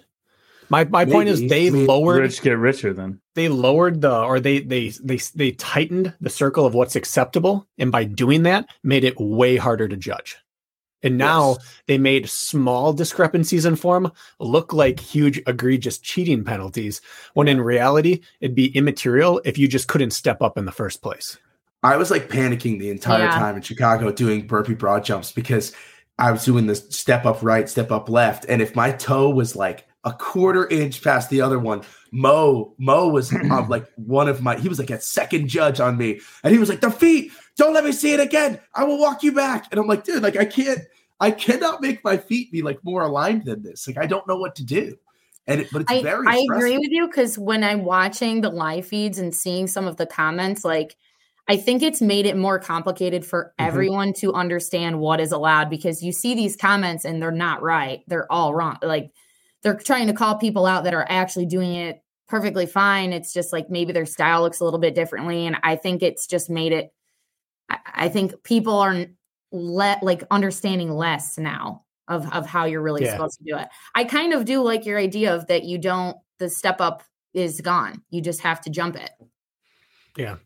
[0.70, 3.20] My my point is they I lowered Rich get richer then.
[3.34, 7.90] they lowered the or they they they they tightened the circle of what's acceptable and
[7.92, 10.36] by doing that made it way harder to judge.
[11.02, 11.58] And now Yes.
[11.86, 17.00] they made small discrepancies in form look like huge egregious cheating penalties
[17.34, 21.00] when in reality it'd be immaterial if you just couldn't step up in the first
[21.00, 21.38] place.
[21.84, 23.30] I was like panicking the entire Yeah.
[23.38, 25.72] time in Chicago doing burpee broad jumps because
[26.18, 29.54] I was doing this step up right, step up left, and if my toe was
[29.54, 34.42] like a quarter inch past the other one, Mo Mo was um, like one of
[34.42, 34.56] my.
[34.58, 37.74] He was like a second judge on me, and he was like, "The feet, don't
[37.74, 38.60] let me see it again.
[38.74, 40.80] I will walk you back." And I'm like, dude, like I can't,
[41.20, 43.86] I cannot make my feet be like more aligned than this.
[43.86, 44.96] Like I don't know what to do.
[45.46, 46.26] And it, but it's I, very.
[46.28, 49.96] I agree with you because when I'm watching the live feeds and seeing some of
[49.96, 50.96] the comments, like
[51.48, 53.66] I think it's made it more complicated for Mhm.
[53.66, 58.02] everyone to understand what is allowed because you see these comments and they're not right.
[58.06, 58.76] They're all wrong.
[58.82, 59.10] Like
[59.62, 63.12] they're trying to call people out that are actually doing it perfectly fine.
[63.12, 65.46] It's just like maybe their style looks a little bit differently.
[65.46, 66.92] And I think it's just made it,
[67.68, 69.06] I, I think people are
[69.50, 73.12] let like understanding less now of of how you're really Yeah.
[73.12, 73.68] supposed to do it.
[73.94, 77.02] I kind of do like your idea of that you don't the step up
[77.34, 78.02] is gone.
[78.10, 79.10] You just have to jump it.
[80.16, 80.36] Yeah.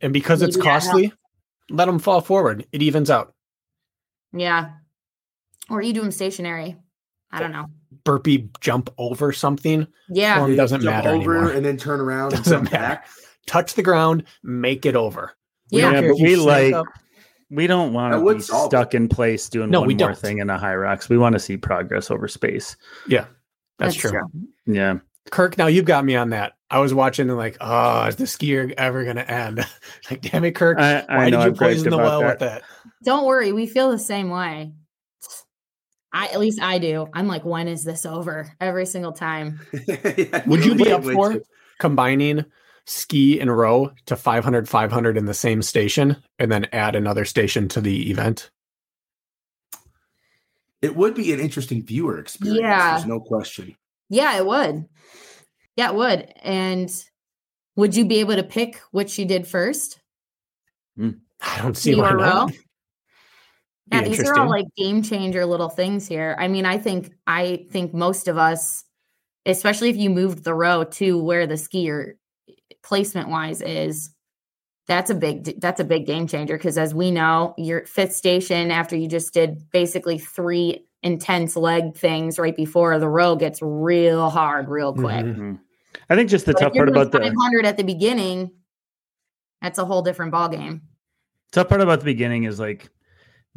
[0.00, 0.86] And because it's Maybe helps.
[0.86, 1.12] costly,
[1.70, 2.66] let them fall forward.
[2.72, 3.34] It evens out.
[4.32, 4.72] Yeah.
[5.70, 6.76] Or you do them stationary.
[7.30, 7.66] I don't know.
[8.04, 10.38] Burpee jump over something, Yeah.
[10.38, 11.52] Form doesn't Jump matter over anymore.
[11.52, 12.94] and then turn around and Doesn't jump matter.
[12.96, 13.08] back.
[13.46, 15.32] touch the ground, make it over.
[15.70, 15.92] We Yeah.
[15.92, 16.86] Yeah, but we like- up.
[17.50, 20.18] We don't want to be solve stuck in place doing No, one we more don't.
[20.18, 21.08] thing in a Hyrox.
[21.08, 22.76] We want to see progress over space.
[23.06, 23.24] Yeah,
[23.78, 24.12] that's, true.
[24.66, 24.98] Yeah.
[25.30, 26.52] Kirk, now you've got me on that.
[26.70, 29.66] I was watching and like, oh, is the skier ever going to end?
[30.10, 30.78] like, damn it, Kirk.
[30.78, 32.26] I, I Why know did you I've poison the well that.
[32.28, 32.62] with that?
[33.02, 34.72] Don't worry, we feel the same way.
[36.12, 37.06] I at least I do.
[37.12, 38.50] I'm like, when is this over?
[38.60, 39.60] Every single time.
[39.86, 41.42] Yeah, Would you be up for wait.
[41.78, 42.44] combining
[42.86, 47.68] ski and row to 500, 500 in the same station and then add another station
[47.68, 48.50] to the event?
[50.80, 52.60] It would be an interesting viewer experience.
[52.60, 52.92] Yeah.
[52.94, 53.76] There's no question.
[54.08, 54.86] Yeah, it would.
[55.76, 56.32] Yeah, it would.
[56.42, 56.90] And
[57.76, 60.00] would you be able to pick which you did first?
[60.96, 61.10] Hmm.
[61.40, 62.50] I don't see Ski why not.
[62.50, 62.56] row?
[63.90, 66.36] Be Yeah, these are all like game changer little things here.
[66.38, 68.84] I mean, I think I think most of us,
[69.46, 72.14] especially if you moved the row to where the skier
[72.82, 74.10] placement wise is,
[74.86, 78.70] that's a big that's a big game changer because as we know, your fifth station
[78.70, 84.30] after you just did basically three intense leg things right before the row gets real
[84.30, 85.24] hard real quick.
[85.24, 85.36] Mhm.
[85.36, 85.60] Mhm.
[86.10, 88.50] I think just the But if tough part doing about the 500 at the beginning,
[89.62, 90.82] that's a whole different ball game.
[91.52, 92.90] tough part about the beginning is like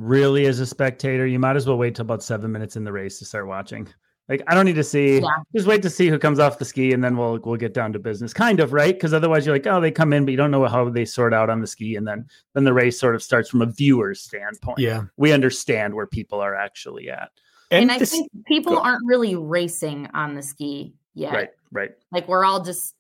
[0.02, 2.92] really as a spectator, you might as well wait till about seven minutes in the
[2.92, 3.88] race to start watching.
[4.30, 5.20] Like I don't need to see.
[5.20, 5.28] Yeah.
[5.54, 7.92] Just wait to see who comes off the ski, and then we'll we'll get down
[7.94, 8.34] to business.
[8.34, 10.66] Kind of right, because otherwise you're like, oh, they come in, but you don't know
[10.68, 13.50] how they sort out on the ski, and then then the race sort of starts
[13.50, 14.80] from a viewer's standpoint.
[14.80, 15.04] Yeah.
[15.18, 17.30] we understand where people are actually at.
[17.72, 21.34] And, And, I this, think people go- aren't really racing on the ski yet.
[21.34, 21.92] Right, right.
[22.12, 22.96] Like we're all just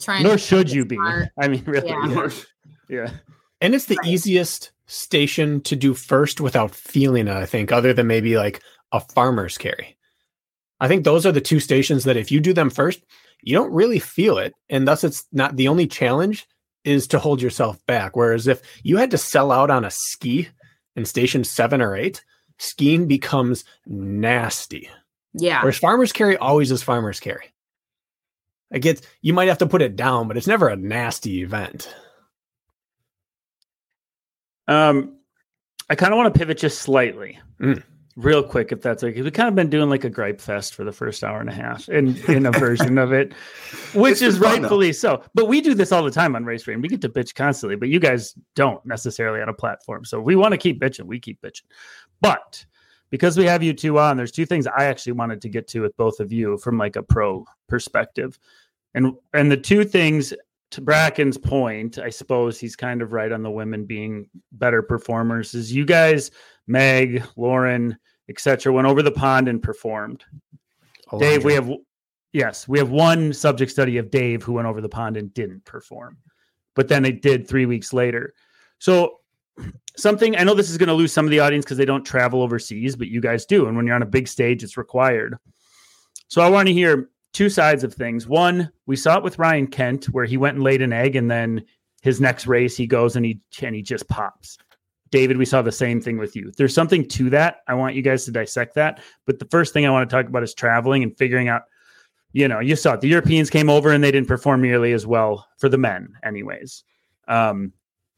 [0.00, 0.96] trying Nor to should you be.
[0.96, 1.28] smart.
[1.40, 1.88] I mean, really.
[1.88, 2.06] Yeah.
[2.08, 2.28] Yeah.
[2.88, 3.10] yeah.
[3.60, 4.08] and it's the Right.
[4.08, 8.62] easiest station to do first without feeling it, I think, other than maybe like
[8.92, 9.96] a farmer's carry.
[10.80, 13.02] I think those are the two stations that if you do them first,
[13.42, 14.54] you don't really feel it.
[14.68, 16.46] And thus it's not the only challenge
[16.84, 18.16] is to hold yourself back.
[18.16, 20.48] Whereas if you had to sell out on a ski
[20.96, 22.22] in station seven or eight,
[22.58, 24.90] skiing becomes nasty.
[25.32, 25.62] Yeah.
[25.62, 27.52] Whereas farmer's carry always is farmer's carry.
[28.72, 31.92] I get you might have to put it down, but it's never a nasty event.
[34.68, 35.16] Um,
[35.90, 37.82] I kind of want to pivot just slightly, Mm.
[38.16, 39.20] real quick, if that's okay.
[39.20, 41.52] We've kind of been doing like a gripe fest for the first hour and a
[41.52, 43.32] half, in in a version of it,
[43.94, 45.22] which is rightfully so.
[45.34, 46.80] But we do this all the time on Race Brain.
[46.80, 50.04] We get to bitch constantly, but you guys don't necessarily on a platform.
[50.04, 51.04] So we want to keep bitching.
[51.04, 51.64] We keep bitching,
[52.20, 52.64] but
[53.10, 55.80] because we have you two on, there's two things I actually wanted to get to
[55.80, 58.38] with both of you from like a pro perspective,
[58.94, 60.32] and and the two things
[60.74, 65.54] to Bracken's point, I suppose he's kind of right on the women being better performers.
[65.54, 66.32] Is you guys,
[66.66, 67.96] Meg, Lauren,
[68.28, 70.24] etc., went over the pond and performed.
[71.18, 71.70] Dave, we have
[72.32, 75.64] yes, we have one subject study of Dave who went over the pond and didn't
[75.64, 76.16] perform,
[76.74, 78.34] but then it did three weeks later.
[78.80, 79.20] So
[79.96, 82.04] something I know this is going to lose some of the audience because they don't
[82.04, 85.36] travel overseas, but you guys do, and when you're on a big stage, it's required.
[86.26, 88.26] So I want to hear two sides of things.
[88.26, 91.30] One, we saw it with Ryan Kent where he went and laid an egg, and
[91.30, 91.62] then
[92.02, 94.56] his next race he goes and he and he just pops.
[95.10, 96.50] David, we saw the same thing with you.
[96.56, 97.58] There's something to that.
[97.68, 99.00] I want you guys to dissect that.
[99.26, 101.62] But the first thing I want to talk about is traveling and figuring out.
[102.32, 103.00] You know, you saw it.
[103.00, 106.82] The Europeans came over and they didn't perform nearly as well for the men, anyways.
[107.28, 107.72] Um,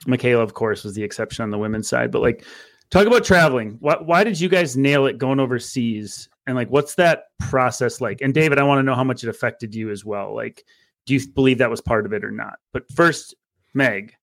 [0.07, 2.11] Michaela, of course, was the exception on the women's side.
[2.11, 2.47] But like,
[2.91, 3.77] talk about traveling.
[3.81, 6.31] Why, why did you guys nail it going overseas?
[6.47, 8.21] And like, what's that process like?
[8.21, 10.35] And David, I want to know how much it affected you as well.
[10.35, 10.65] Like,
[11.05, 12.59] do you believe that was part of it or not?
[12.73, 13.35] But first,
[13.75, 14.15] Meg,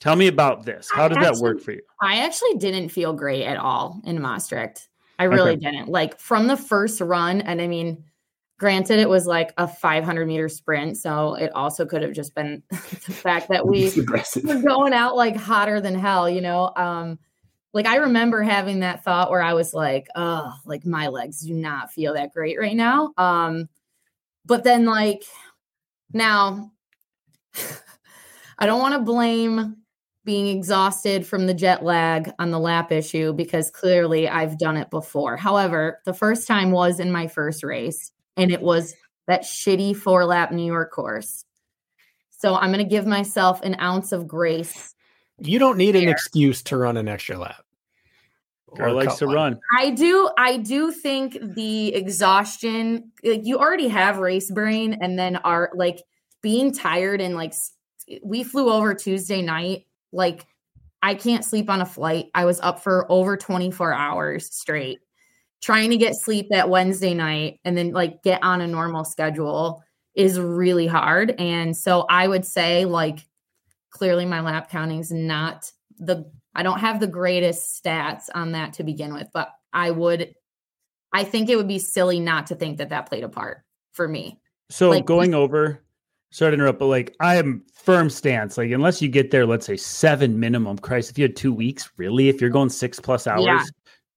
[0.00, 0.90] tell me about this.
[0.90, 1.82] How I did that work for you?
[2.00, 4.88] I actually didn't feel great at all in Maastricht.
[5.18, 5.64] I really Okay.
[5.64, 5.88] didn't.
[5.88, 8.04] Like from the first run, and I mean,
[8.58, 12.62] granted, it was like a 500 meter sprint, so it also could have just been
[12.70, 13.90] the fact that we
[14.44, 16.72] were going out like hotter than hell, you know.
[16.76, 17.18] Um,
[17.76, 21.52] like I remember having that thought where I was like, oh, like my legs do
[21.52, 23.12] not feel that great right now.
[23.18, 23.68] Um,
[24.46, 25.24] but then like
[26.10, 26.72] now
[28.58, 29.76] I don't want to blame
[30.24, 34.88] being exhausted from the jet lag on the lap issue because clearly I've done it
[34.88, 35.36] before.
[35.36, 38.94] However, the first time was in my first race and it was
[39.26, 41.44] that shitty four lap New York course.
[42.30, 44.94] So I'm going to give myself an ounce of grace.
[45.38, 47.65] You don't need an excuse to run an extra lap.
[48.76, 49.34] Girl likes to one.
[49.34, 49.60] run.
[49.78, 50.30] I do.
[50.38, 56.02] I do think the exhaustion, like you already have race brain, and then are like
[56.42, 57.54] being tired and like
[58.22, 59.86] we flew over Tuesday night.
[60.12, 60.46] Like
[61.02, 62.26] I can't sleep on a flight.
[62.34, 65.00] I was up for over 24 hours straight
[65.62, 69.82] trying to get sleep that Wednesday night and then like get on a normal schedule
[70.14, 71.34] is really hard.
[71.38, 73.26] And so I would say like
[73.90, 78.72] clearly my lap counting is not the I don't have the greatest stats on that
[78.74, 80.34] to begin with, but I would
[81.12, 83.62] I think it would be silly not to think that that played a part
[83.92, 84.40] for me.
[84.70, 85.82] So Like- going over,
[86.32, 88.58] sorry to interrupt, but like I am firm stance.
[88.58, 90.78] Like unless you get there, let's say seven minimum.
[90.78, 93.62] Christ, if you had two weeks, really, if you're going six plus hours, Yeah.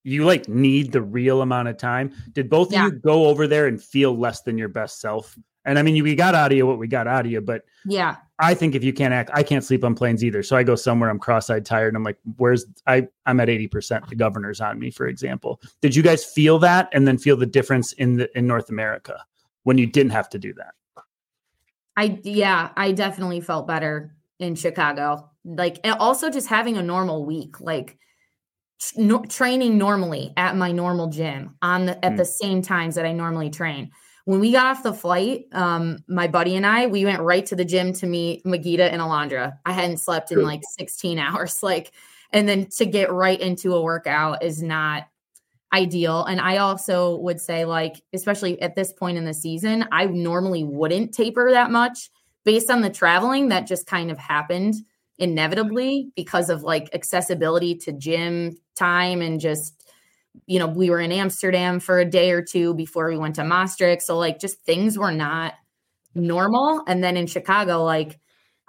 [0.03, 2.11] you like need the real amount of time.
[2.31, 2.87] Did both Yeah.
[2.87, 5.37] of you go over there and feel less than your best self?
[5.65, 7.41] And I mean, you- we got out of you what we got out of you,
[7.41, 8.15] but Yeah.
[8.41, 10.41] I think if you can't act, I can't sleep on planes either.
[10.43, 13.07] So I go somewhere, I'm cross-eyed tired, and I'm like, "Where's I?
[13.25, 14.07] I'm at eighty percent.
[14.07, 15.61] The governor's on me, for example.
[15.81, 19.25] Did you guys feel that, and then feel the difference in the in North America
[19.63, 20.73] when you didn't have to do that?
[21.97, 25.29] I yeah, I definitely felt better in Chicago.
[25.43, 27.97] Like and also just having a normal week, like
[28.95, 32.17] no, training normally at my normal gym on the, at Mm.
[32.17, 33.91] the same times that I normally train.
[34.25, 37.55] When we got off the flight, um, my buddy and I, we went right to
[37.55, 39.57] the gym to meet Magida and Alondra.
[39.65, 41.91] I hadn't slept in like 16 hours, like,
[42.31, 45.07] and then to get right into a workout is not
[45.73, 46.25] ideal.
[46.25, 50.63] And I also would say, like, especially at this point in the season, I normally
[50.63, 52.09] wouldn't taper that much
[52.43, 54.75] based on the traveling that just kind of happened
[55.17, 59.78] inevitably because of like accessibility to gym time and just
[60.45, 63.43] you know we were in Amsterdam for a day or two before we went to
[63.43, 64.01] Maastricht.
[64.01, 65.53] So like just things were not
[66.15, 66.83] normal.
[66.87, 68.19] And then in Chicago like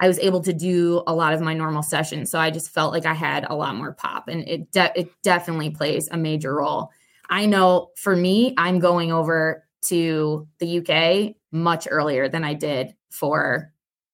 [0.00, 2.30] I was able to do a lot of my normal sessions.
[2.30, 4.28] So I just felt like I had a lot more pop.
[4.28, 6.90] And it de- it definitely plays a major role.
[7.28, 12.94] I know for me I'm going over to the UK much earlier than I did
[13.10, 13.72] for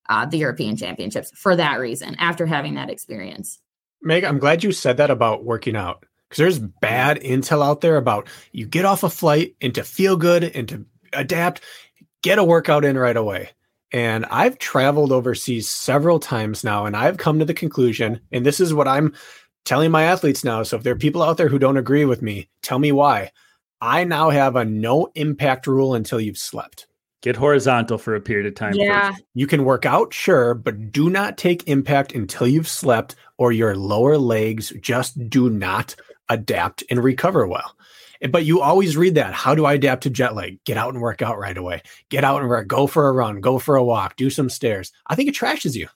[0.09, 3.59] uh, the European Championships for that reason after having that experience.
[4.03, 6.05] Meg, I'm glad you said that about working out
[6.37, 10.17] because there's bad intel out there about you get off a flight and to feel
[10.17, 11.63] good and to adapt,
[12.23, 13.51] get a workout in right away.
[13.93, 18.61] And I've traveled overseas several times now, and I've come to the conclusion, and this
[18.61, 19.15] is what I'm
[19.65, 20.63] telling my athletes now.
[20.65, 23.31] So if there are people out there who don't agree with me, tell me why.
[23.81, 26.87] I now have a no impact rule until you've slept.
[27.23, 28.75] Get horizontal for a period of time.
[29.11, 29.23] first.
[29.35, 33.77] You can work out, sure, but do not take impact until you've slept or your
[33.77, 35.95] lower legs just do not
[36.29, 37.77] adapt and recover well.
[38.31, 39.35] But you always read that.
[39.35, 40.63] How do I adapt to jet lag?
[40.65, 41.83] Get out and work out right away.
[42.09, 42.67] Get out and work.
[42.67, 43.41] Go for a run.
[43.41, 44.17] Go for a walk.
[44.17, 44.93] Do some stairs.
[45.07, 45.89] I think it trashes you.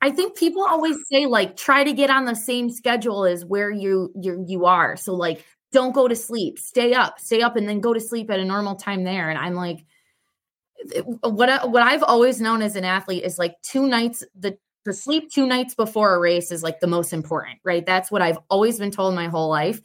[0.00, 3.70] I think people always say like try to get on the same schedule as where
[3.70, 4.96] you you you are.
[4.96, 6.58] So like don't go to sleep.
[6.58, 7.20] Stay up.
[7.20, 9.30] Stay up and then go to sleep at a normal time there.
[9.30, 9.84] And I'm like
[11.22, 14.92] what I, what I've always known as an athlete is like two nights the the
[14.92, 17.84] sleep two nights before a race is like the most important, right?
[17.86, 19.80] That's what I've always been told my whole life.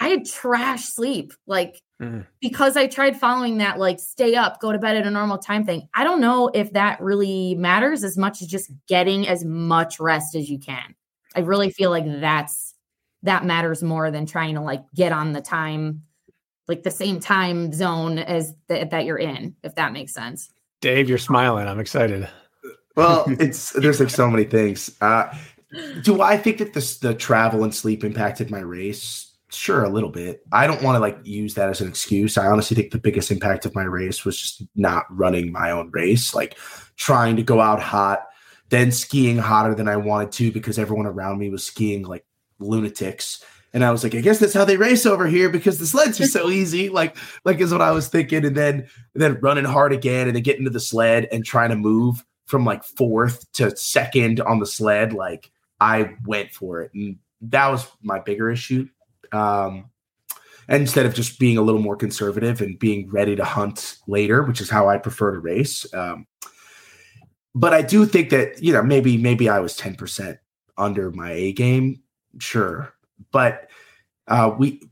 [0.00, 1.32] I had trash sleep.
[1.46, 2.26] Like Mhm.
[2.40, 5.64] because I tried following that, like stay up, go to bed at a normal time
[5.64, 5.88] thing.
[5.94, 10.34] I don't know if that really matters as much as just getting as much rest
[10.34, 10.96] as you can.
[11.36, 12.74] I really feel like that's
[13.22, 16.02] that matters more than trying to like get on the time,
[16.66, 20.50] like the same time zone as th- that you're in, if that makes sense.
[20.80, 21.66] Dave, you're smiling.
[21.68, 22.28] I'm excited.
[22.96, 24.94] Well, it's there's like so many things.
[25.00, 25.34] Uh,
[26.02, 29.32] do I think that this the travel and sleep impacted my race?
[29.50, 30.42] Sure, a little bit.
[30.52, 32.36] I don't want to like use that as an excuse.
[32.36, 35.90] I honestly think the biggest impact of my race was just not running my own
[35.92, 36.58] race, like
[36.96, 38.24] trying to go out hot,
[38.70, 42.24] then skiing hotter than I wanted to because everyone around me was skiing like
[42.58, 43.44] lunatics.
[43.72, 46.20] And I was like, I guess that's how they race over here because the sleds
[46.20, 46.88] are so easy.
[46.88, 48.44] Like, like is what I was thinking.
[48.44, 51.70] And then, and then running hard again, and then getting to the sled and trying
[51.70, 55.12] to move from like fourth to second on the sled.
[55.12, 55.50] Like
[55.80, 58.88] I went for it, and that was my bigger issue.
[59.32, 59.90] Um,
[60.68, 64.42] and instead of just being a little more conservative and being ready to hunt later,
[64.42, 65.92] which is how I prefer to race.
[65.92, 66.26] Um,
[67.54, 70.38] but I do think that you know maybe maybe I was ten percent
[70.76, 72.02] under my A game,
[72.38, 72.92] sure,
[73.30, 73.70] but
[74.26, 74.82] uh, we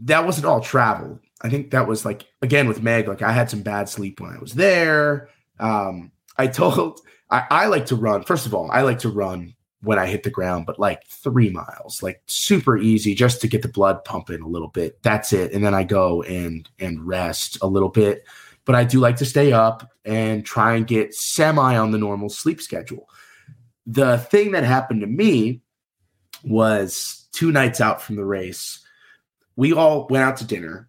[0.00, 1.20] that wasn't all travel.
[1.42, 4.30] I think that was like again with Meg, like I had some bad sleep when
[4.30, 5.28] I was there.
[5.58, 7.00] Um, I told
[7.30, 8.22] I, I like to run.
[8.22, 11.50] First of all, I like to run when I hit the ground, but like three
[11.50, 15.02] miles, like super easy, just to get the blood pumping a little bit.
[15.02, 18.24] That's it, and then I go and and rest a little bit.
[18.64, 22.28] But I do like to stay up and try and get semi on the normal
[22.28, 23.08] sleep schedule.
[23.86, 25.60] The thing that happened to me
[26.42, 28.80] was two nights out from the race.
[29.54, 30.88] we all went out to dinner.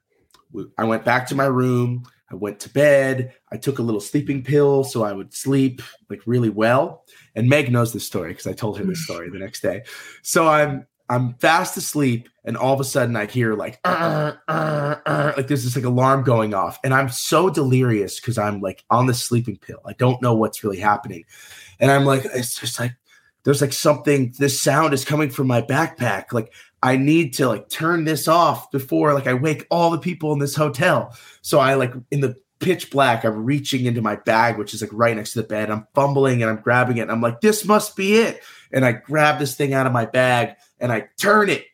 [0.78, 2.08] I went back to my room.
[2.30, 3.34] I went to bed.
[3.52, 7.06] I took a little sleeping pill so I would sleep like really well.
[7.36, 9.84] And Meg knows this story because I told her this story the next day.
[10.24, 14.96] So I'm I'm fast asleep, and all of a sudden I hear like "Uh, uh,
[15.06, 18.84] uh," like there's this like alarm going off, and I'm so delirious because I'm like
[18.90, 19.80] on the sleeping pill.
[19.86, 21.24] I don't know what's really happening,
[21.80, 22.94] and I'm like it's just like
[23.44, 24.34] there's like something.
[24.38, 26.34] This sound is coming from my backpack.
[26.34, 30.32] Like I need to like turn this off before like I wake all the people
[30.34, 31.16] in this hotel.
[31.42, 34.92] So I like in the pitch black, I'm reaching into my bag, which is like
[34.94, 35.70] right next to the bed.
[35.70, 37.02] I'm fumbling and I'm grabbing it.
[37.02, 38.42] And I'm like, this must be it.
[38.72, 41.66] And I grab this thing out of my bag and I turn it.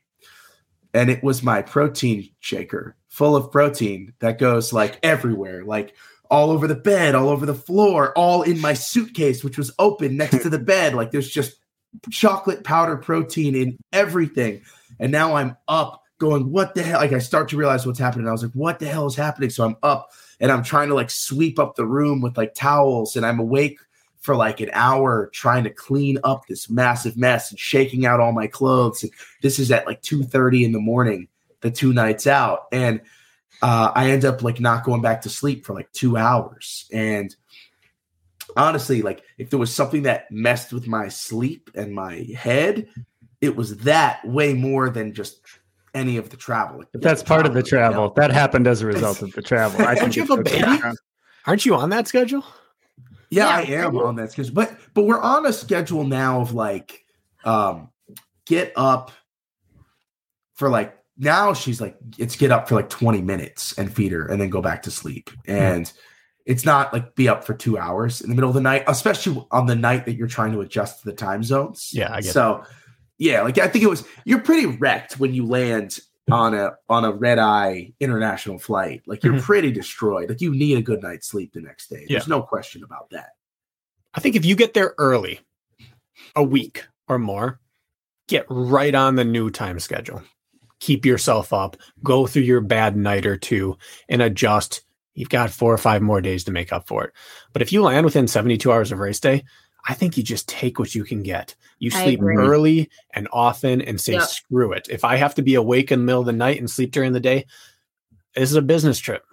[0.93, 5.95] And it was my protein shaker full of protein that goes like everywhere, like
[6.29, 10.17] all over the bed, all over the floor, all in my suitcase, which was open
[10.17, 10.93] next to the bed.
[10.93, 11.57] Like there's just
[12.09, 14.61] chocolate powder protein in everything.
[14.99, 16.99] And now I'm up going, what the hell?
[16.99, 18.27] Like I start to realize what's happening.
[18.27, 19.49] I was like, what the hell is happening?
[19.49, 23.15] So I'm up and I'm trying to like sweep up the room with like towels
[23.15, 23.79] and I'm awake
[24.21, 28.31] for like an hour trying to clean up this massive mess and shaking out all
[28.31, 29.03] my clothes.
[29.03, 29.11] And
[29.41, 31.27] this is at like 2:30 in the morning,
[31.59, 32.67] the two nights out.
[32.71, 33.01] And
[33.61, 36.89] uh, I end up like not going back to sleep for like two hours.
[36.93, 37.35] And
[38.55, 42.87] honestly, like if there was something that messed with my sleep and my head,
[43.43, 45.41] it was that way more than just
[45.93, 46.81] any of the travel.
[46.93, 47.69] But that's part of the you know?
[47.69, 48.13] travel.
[48.15, 49.85] That happened as a result of the travel.
[49.85, 50.61] I Don't you have a okay.
[50.61, 50.95] baby?
[51.45, 52.45] Aren't you on that schedule?
[53.29, 54.53] Yeah, Yeah, I am I on that schedule.
[54.53, 57.03] But but we're on a schedule now of like
[57.43, 57.89] um
[58.45, 59.11] get up
[60.53, 64.25] for like now she's like it's get up for like 20 minutes and feed her
[64.25, 65.29] and then go back to sleep.
[65.45, 65.91] And
[66.45, 69.45] it's not like be up for two hours in the middle of the night, especially
[69.51, 71.91] on the night that you're trying to adjust to the time zones.
[71.93, 72.63] Yeah, I get so
[73.23, 77.05] yeah, like I think it was you're pretty wrecked when you land on a on
[77.05, 79.01] a red eye international flight.
[79.07, 79.41] Like you're Mhm.
[79.41, 80.29] pretty destroyed.
[80.29, 82.05] Like you need a good night's sleep the next day.
[82.09, 83.29] There's no question about that.
[84.13, 85.39] I think if you get there early,
[86.35, 87.59] a week or more,
[88.27, 90.21] get right on the new time schedule.
[90.79, 93.77] Keep yourself up, go through your bad night or two
[94.09, 94.81] and adjust.
[95.15, 97.13] You've got four or five more days to make up for it.
[97.53, 99.43] But if you land within 72 hours of race day,
[99.85, 101.55] I think you just take what you can get.
[101.79, 104.23] You sleep early and often and say, Yep.
[104.23, 104.87] screw it.
[104.89, 107.11] If I have to be awake in the middle of the night and sleep during
[107.11, 107.45] the day,
[108.35, 109.25] this is a business trip.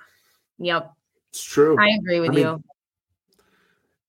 [0.59, 0.93] Yep.
[1.31, 1.79] It's true.
[1.81, 2.65] I agree with I mean, you.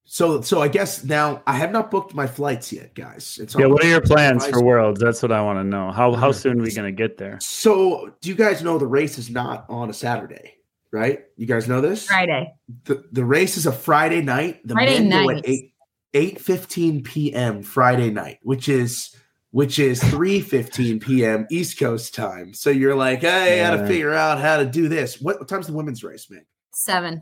[0.05, 3.39] So, so I guess now I have not booked my flights yet, guys.
[3.41, 4.99] It's Yeah, what are your plans for Worlds?
[4.99, 5.91] That's what I want to know.
[5.91, 7.37] How how soon are we going to get there?
[7.39, 10.55] So, do you guys know the race is not on a Saturday,
[10.91, 11.23] right?
[11.37, 12.07] You guys know this?
[12.07, 12.53] Friday.
[12.83, 14.67] The, the race is a Friday night.
[14.67, 15.37] The Friday men go night.
[15.37, 15.70] at eight
[16.13, 17.63] eight fifteen p.m.
[17.63, 19.15] Friday night, which is
[19.51, 21.45] which is three fifteen p.m.
[21.51, 22.53] East Coast time.
[22.53, 25.19] So you're like, hey, I got to figure out how to do this.
[25.21, 26.45] What, what time's the women's race, man?
[26.73, 27.21] Seven.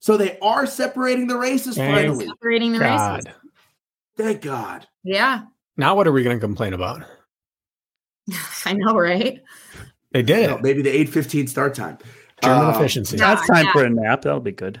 [0.00, 2.26] So they are separating the races Thank finally.
[2.26, 3.24] Separating the races.
[4.16, 4.86] Thank God.
[5.02, 5.42] Yeah.
[5.76, 7.02] Now what are we going to complain about?
[8.64, 9.42] I know, right?
[10.12, 10.62] They did No, it.
[10.62, 11.98] maybe the eight fifteen start time.
[12.42, 13.16] German Um, efficiency.
[13.16, 13.72] That's time yeah.
[13.72, 14.22] for a nap.
[14.22, 14.80] That'll be good.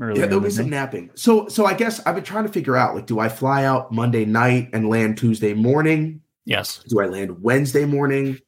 [0.00, 1.10] Early Yeah, in there'll be some napping.
[1.14, 3.92] So, so I guess I've been trying to figure out like, do I fly out
[3.92, 6.22] Monday night and land Tuesday morning?
[6.44, 6.82] Yes.
[6.88, 8.38] Do I land Wednesday morning?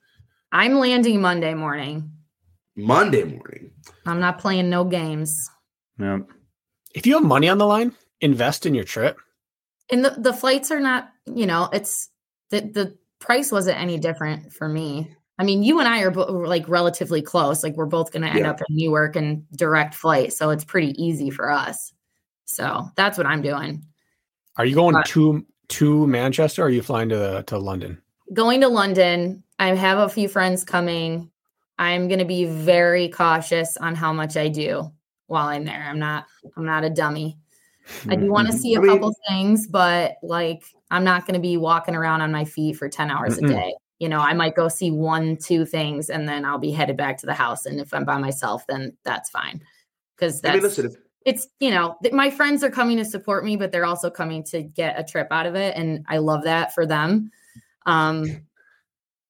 [0.52, 2.10] I'm landing Monday morning.
[2.76, 3.70] Monday morning?
[4.06, 5.50] I'm not playing no games.
[5.98, 6.20] Yeah.
[6.94, 9.18] If you have money on the line, invest in your trip.
[9.90, 12.08] And the, the flights are not, you know, it's
[12.50, 15.14] the the price wasn't any different for me.
[15.40, 17.62] I mean, you and I are bo- like relatively close.
[17.62, 18.50] Like we're both going to end Yeah.
[18.50, 21.92] up in Newark and direct flight, so it's pretty easy for us.
[22.44, 23.82] So that's what I'm doing.
[24.56, 27.96] Are you going Uh, to to Manchester or are you flying to to London?
[28.34, 29.42] Going to London.
[29.58, 31.30] I have a few friends coming.
[31.78, 34.92] I'm going to be very cautious on how much I do
[35.28, 35.82] while I'm there.
[35.88, 36.26] I'm not.
[36.56, 37.38] I'm not a dummy.
[38.08, 41.34] I do want to see a I mean- couple things, but like I'm not going
[41.34, 43.74] to be walking around on my feet for 10 hours a day.
[44.00, 47.18] You know, I might go see one, two things and then I'll be headed back
[47.18, 47.66] to the house.
[47.66, 49.62] And if I'm by myself, then that's fine.
[50.16, 53.04] Because I that's mean, listen, if, it's, you know, th- my friends are coming to
[53.04, 55.76] support me, but they're also coming to get a trip out of it.
[55.76, 57.30] And I love that for them.
[57.86, 58.46] Um,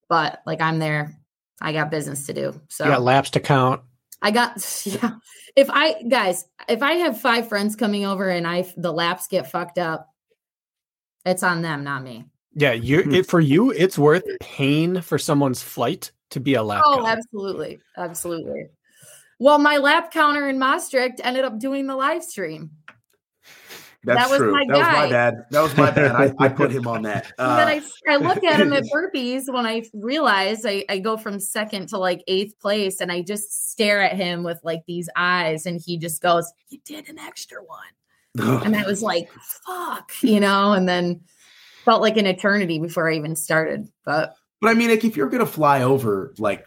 [0.09, 1.17] but like I'm there,
[1.61, 2.61] I got business to do.
[2.69, 3.83] So You got laps to count.
[4.23, 5.15] I got yeah.
[5.57, 9.51] If I guys, if I have five friends coming over and I the laps get
[9.51, 10.09] fucked up,
[11.25, 12.25] it's on them, not me.
[12.55, 13.15] Yeah, you Hmm.
[13.15, 16.83] it for you, it's worth paying for someone's flight to be a lap.
[16.85, 17.11] Oh, counter.
[17.11, 18.67] absolutely, absolutely.
[19.39, 22.71] Well, my lap counter in Maastricht ended up doing the live stream.
[24.03, 24.53] That's That was true.
[24.53, 25.11] my that was my guy.
[25.11, 25.35] bad.
[25.51, 26.13] That was my bad.
[26.17, 27.33] I, I put him on that.
[27.39, 30.99] And then Uh, I, I look at him at burpees when I realize I, I
[31.01, 34.83] go from second to like eighth place and I just stare at him with like
[34.87, 37.79] these eyes and he just goes, You did an extra one.
[38.65, 39.29] And I was like,
[39.67, 41.21] fuck, you know, and then
[41.85, 43.89] felt like an eternity before I even started.
[44.05, 46.67] But But I mean, like, if you're gonna fly over like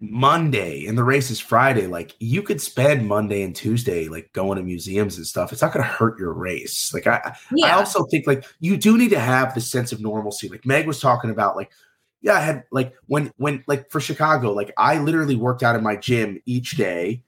[0.00, 4.58] Monday and the race is Friday, like you could spend Monday and Tuesday like going
[4.58, 5.52] to museums and stuff.
[5.52, 6.92] It's not gonna hurt your race.
[6.92, 10.48] Like I, I also think like you do need to have the sense of normalcy.
[10.48, 11.72] Like Meg was talking about, like,
[12.20, 15.82] yeah, I had like when when like for Chicago, like I literally worked out in
[15.82, 17.22] my gym each day.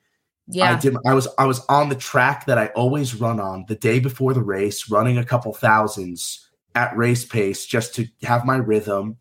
[0.47, 3.65] Yeah, I did I was I was on the track that I always run on
[3.69, 6.48] the day before the race, running a couple thousands
[6.79, 9.17] at race pace just to have my rhythm.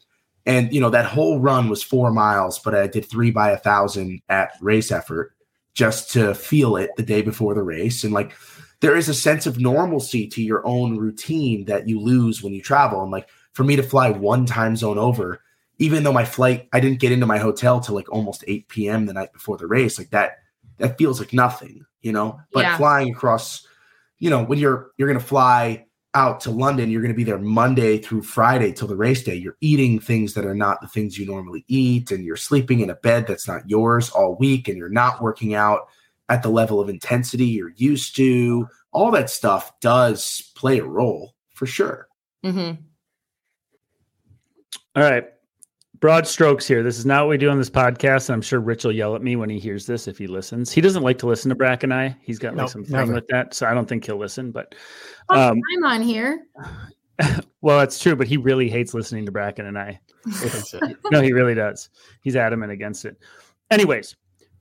[0.46, 3.58] And you know, that whole run was four miles, but I did three by a
[3.58, 5.34] thousand at race effort
[5.74, 8.04] just to feel it the day before the race.
[8.04, 8.32] And like
[8.80, 12.62] there is a sense of normalcy to your own routine that you lose when you
[12.62, 13.02] travel.
[13.02, 15.42] And like for me to fly one time zone over,
[15.80, 19.08] even though my flight, I didn't get into my hotel till like almost 8 p.m.
[19.08, 20.38] the night before the race, like that,
[20.78, 22.40] that feels like nothing, you know.
[22.54, 22.78] But Yeah.
[22.78, 23.66] flying across,
[24.20, 25.86] you know, when you're you're gonna fly
[26.18, 29.35] out to London, you're gonna be there Monday through Friday till the race day.
[29.35, 32.89] You're eating things that are not the things you normally eat, and you're sleeping in
[32.89, 35.89] a bed that's not yours all week, and you're not working out
[36.30, 38.68] at the level of intensity you're used to.
[38.91, 42.07] All that stuff does play a role for sure.
[42.44, 42.72] hmm
[44.95, 45.26] All right.
[45.99, 46.84] Broad strokes here.
[46.84, 48.30] This is not what we do on this podcast.
[48.30, 50.72] And I'm sure Rich will yell at me when he hears this if he listens.
[50.72, 52.15] He doesn't like to listen to Brack and I.
[52.22, 53.14] He's got like Nope, some thing never.
[53.14, 53.53] with that.
[53.53, 54.52] So I don't think he'll listen.
[54.52, 54.76] But
[55.30, 56.45] um, I'm on here.
[57.61, 58.15] well, that's true.
[58.15, 59.99] But he really hates listening to Brakken and I.
[61.11, 61.90] No, he really does.
[62.22, 63.18] He's adamant against it.
[63.72, 64.15] Anyways,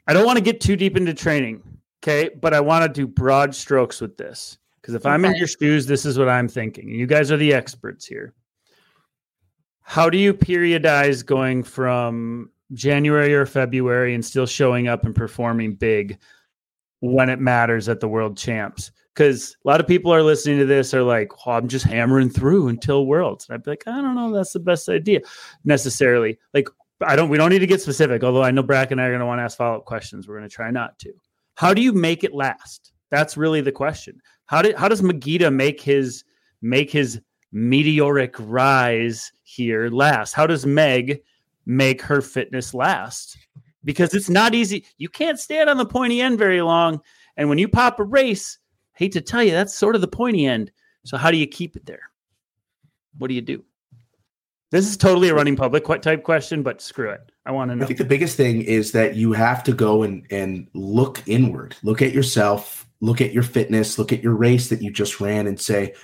[0.07, 1.63] I don't want to get too deep into training.
[2.03, 2.31] Okay.
[2.41, 4.59] But I want to do broad strokes with this.
[4.81, 6.89] Because if I'm in your shoes, this is what I'm thinking.
[6.89, 8.33] You guys are the experts here.
[9.89, 15.77] How do you periodize going from January or February and still showing up and performing
[15.77, 16.19] big
[16.99, 18.91] when it matters at the world champs?
[19.15, 22.31] Because a lot of people are listening to this are like, oh, I'm just hammering
[22.31, 23.47] through until worlds.
[23.49, 25.21] And I'd be like, I don't know, that's the best idea
[25.65, 26.37] necessarily.
[26.53, 26.69] Like,
[27.01, 29.11] I don't, we don't need to get specific, although I know Brack and I are
[29.11, 30.27] going to want to ask follow up questions.
[30.27, 31.13] We're going to try not to.
[31.55, 32.93] How do you make it last?
[33.13, 34.21] That's really the question.
[34.47, 36.25] How did, how does Magida make his,
[36.61, 37.21] make his
[37.57, 40.35] meteoric rise here last?
[40.35, 41.23] How does Meg
[41.65, 43.39] make her fitness last?
[43.83, 44.85] Because it's not easy.
[44.99, 47.01] You can't stand on the pointy end very long.
[47.37, 48.59] And when you pop a race,
[48.93, 50.71] hate to tell you, that's sort of the pointy end.
[51.05, 52.11] So how do you keep it there?
[53.17, 53.65] What do you do?
[54.71, 57.21] This is totally a running public type question, but screw it.
[57.47, 57.85] I want to know.
[57.85, 61.77] I think the biggest thing is that you have to go and and look inward,
[61.85, 65.47] look at yourself, look at your fitness, look at your race that you just ran,
[65.47, 65.95] and say,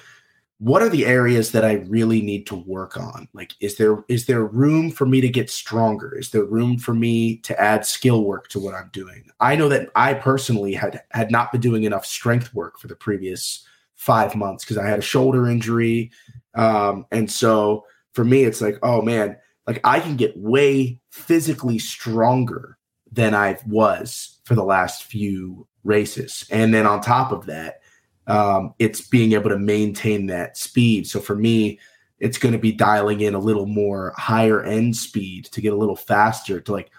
[0.63, 3.27] what are the areas that I really need to work on?
[3.33, 6.17] Like, is there is there room for me to get stronger?
[6.17, 9.25] Is there room for me to add skill work to what I'm doing?
[9.41, 12.95] I know that I personally had had not been doing enough strength work for the
[12.95, 13.67] previous
[13.97, 16.13] five months because I had a shoulder injury,
[16.55, 19.37] um, and so for me, it's like, oh man,
[19.67, 22.79] like I can get way physically stronger
[23.11, 26.47] than I was for the last few races.
[26.53, 27.81] And then on top of that,
[28.27, 31.07] um, it's being able to maintain that speed.
[31.07, 31.79] So for me,
[32.19, 35.77] it's going to be dialing in a little more higher end speed to get a
[35.77, 36.91] little faster to like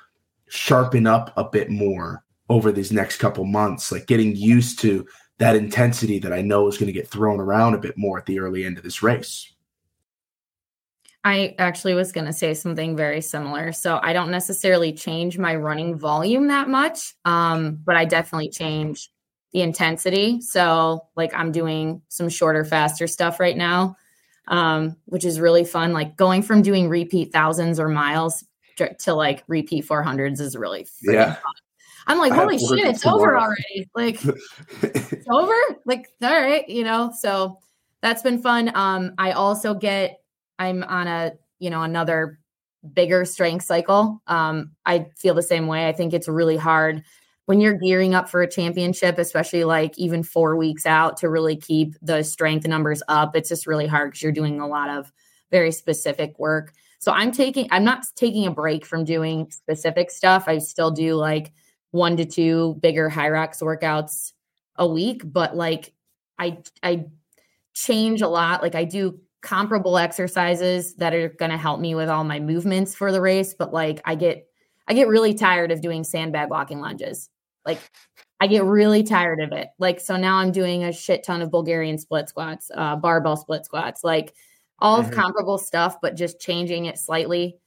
[0.49, 5.55] sharpen up a bit more over these next couple months, like getting used to that
[5.55, 8.39] intensity that I know is going to get thrown around a bit more at the
[8.39, 9.49] early end of this race.
[11.23, 13.71] I actually was going to say something very similar.
[13.71, 19.09] So I don't necessarily change my running volume that much, um, but I definitely change
[19.53, 20.41] the intensity.
[20.41, 23.95] So like I'm doing some shorter, faster stuff right now,
[24.47, 25.93] um, which is really fun.
[25.93, 28.43] Like going from doing repeat thousands or miles
[28.77, 31.35] to, to like repeat 400s is really Yeah.
[31.35, 31.53] fun.
[32.07, 33.89] I'm like, holy shit, it's over already.
[33.95, 34.19] Like
[35.23, 35.53] it's over
[35.85, 37.57] like all right you know so
[38.01, 40.19] that's been fun um i also get
[40.59, 42.39] i'm on a you know another
[42.93, 47.03] bigger strength cycle um i feel the same way i think it's really hard
[47.45, 51.55] when you're gearing up for a championship especially like even four weeks out to really
[51.55, 55.11] keep the strength numbers up it's just really hard because you're doing a lot of
[55.51, 60.45] very specific work so i'm taking i'm not taking a break from doing specific stuff
[60.47, 61.53] i still do like
[61.93, 64.33] one to two bigger Hyrox workouts
[64.75, 65.93] a week, but like
[66.39, 67.05] I I
[67.73, 68.63] change a lot.
[68.63, 72.95] Like I do comparable exercises that are going to help me with all my movements
[72.95, 74.47] for the race, but like I get
[74.87, 77.29] I get really tired of doing sandbag walking lunges.
[77.65, 77.79] Like
[78.39, 79.69] I get really tired of it.
[79.79, 83.65] Like so now I'm doing a shit ton of Bulgarian split squats, uh, barbell split
[83.65, 84.33] squats, like
[84.79, 85.05] all Mhm.
[85.07, 87.57] of comparable stuff, but just changing it slightly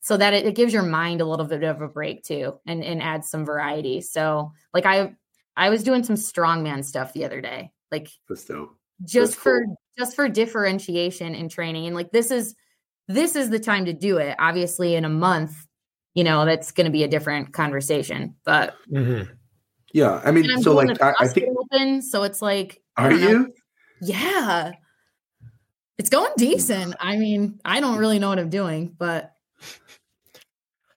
[0.00, 2.82] so that it, it gives your mind a little bit of a break too and,
[2.84, 4.00] and adds some variety.
[4.00, 5.14] So like I
[5.56, 7.70] I was doing some strongman stuff the other day.
[7.92, 8.08] Like
[9.04, 9.76] just That's for cool.
[9.98, 12.54] just for differentiation and training and like this is
[13.08, 15.66] this is the time to do it obviously in a month
[16.14, 19.28] you know that's going to be a different conversation but Mhm.
[19.94, 23.28] Yeah, I mean, so like I, I think open so it's like are don't know.
[23.30, 23.54] you?
[24.02, 24.72] yeah
[25.98, 29.34] it's going decent i mean i don't really know what i'm doing but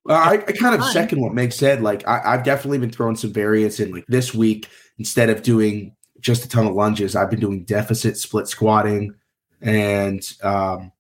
[0.07, 0.93] Well, I, I kind of Fun.
[0.93, 1.81] second what Meg said.
[1.81, 3.91] Like, I, I've definitely been throwing some variance in.
[3.91, 8.17] Like this week, instead of doing just a ton of lunges, I've been doing deficit
[8.17, 9.13] split squatting
[9.61, 10.93] and um,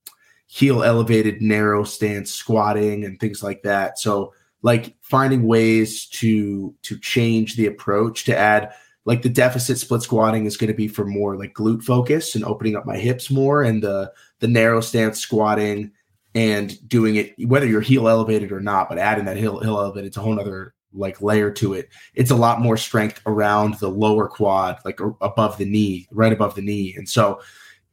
[0.47, 3.97] heel elevated narrow stance squatting and things like that.
[3.97, 4.33] So,
[4.67, 8.73] like finding ways to to change the approach to add
[9.05, 12.43] like the deficit split squatting is going to be for more like glute focus and
[12.43, 15.89] opening up my hips more, and the the narrow stance squatting
[16.35, 20.07] and doing it whether you're heel elevated or not, but adding that heel heel elevated,
[20.07, 21.87] it's a whole nother like layer to it.
[22.13, 26.55] It's a lot more strength around the lower quad, like above the knee, right above
[26.55, 27.39] the knee, and so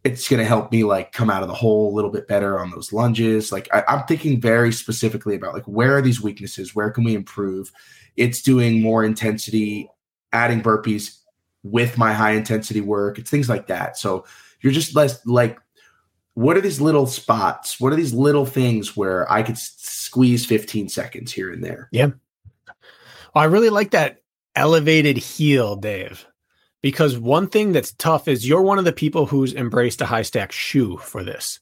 [0.05, 2.61] it's going to help me like come out of the hole a little bit better
[2.61, 3.51] on those lunges.
[3.51, 6.75] Like I, I'm thinking very specifically about like where are these weaknesses?
[6.75, 7.73] Where can we improve?
[8.17, 9.89] It's doing more intensity,
[10.33, 11.19] adding burpees
[11.63, 13.19] with my high intensity work.
[13.19, 13.97] It's things like that.
[13.97, 14.27] So
[14.61, 15.59] you're just less like
[16.35, 17.81] what are these little spots?
[17.81, 21.89] What are these little things where I could squeeze 15 seconds here and there?
[23.35, 24.21] Well, I really like that
[24.57, 26.27] elevated heel, Dave,
[26.85, 30.21] because one thing that's tough is you're one of the people who's embraced a high
[30.23, 31.59] stack shoe for this.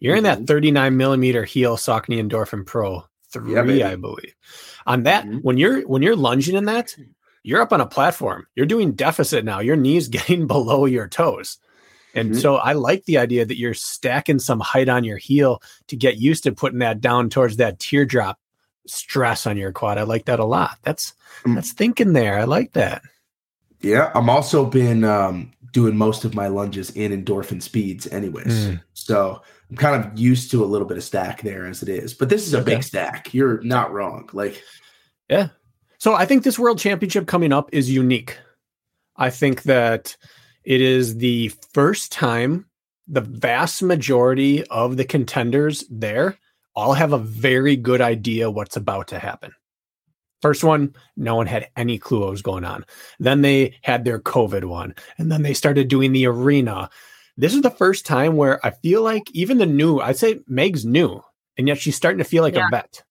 [0.00, 0.46] You're in that Mhm.
[0.48, 3.84] 39 millimeter heel Saucony Endorphin Pro three, baby.
[3.84, 4.34] I believe.
[4.86, 5.42] On that, Mhm.
[5.42, 6.96] when you're when you're lunging in that,
[7.44, 8.46] you're up on a platform.
[8.56, 9.60] You're doing deficit now.
[9.60, 11.58] Your knees getting below your toes.
[12.12, 12.40] And Mhm.
[12.40, 16.16] so I like the idea that you're stacking some height on your heel to get
[16.18, 18.38] used to putting that down towards that teardrop
[18.86, 19.96] stress on your quad.
[19.98, 20.78] I like that a lot.
[20.82, 21.12] That's
[21.44, 21.54] Mm.
[21.54, 22.38] that's thinking there.
[22.38, 23.02] I like that.
[23.80, 28.68] Yeah, I'm also been um, doing most of my lunges in endorphin speeds, anyways.
[28.68, 28.80] Mm.
[28.94, 32.14] So I'm kind of used to a little bit of stack there as it is.
[32.14, 32.76] But this is a Okay.
[32.76, 33.34] big stack.
[33.34, 34.28] You're not wrong.
[34.32, 34.62] Like,
[35.28, 35.48] yeah.
[35.98, 38.38] So I think this world championship coming up is unique.
[39.16, 40.16] I think that
[40.64, 42.66] it is the first time
[43.08, 46.36] the vast majority of the contenders there
[46.74, 49.52] all have a very good idea what's about to happen.
[50.42, 52.84] First one, no one had any clue what was going on.
[53.18, 56.90] Then they had their COVID one, and then they started doing the arena.
[57.36, 60.84] This is the first time where I feel like even the new, I'd say Meg's
[60.84, 61.22] new,
[61.58, 62.66] and yet she's starting to feel like Yeah.
[62.68, 63.02] a vet.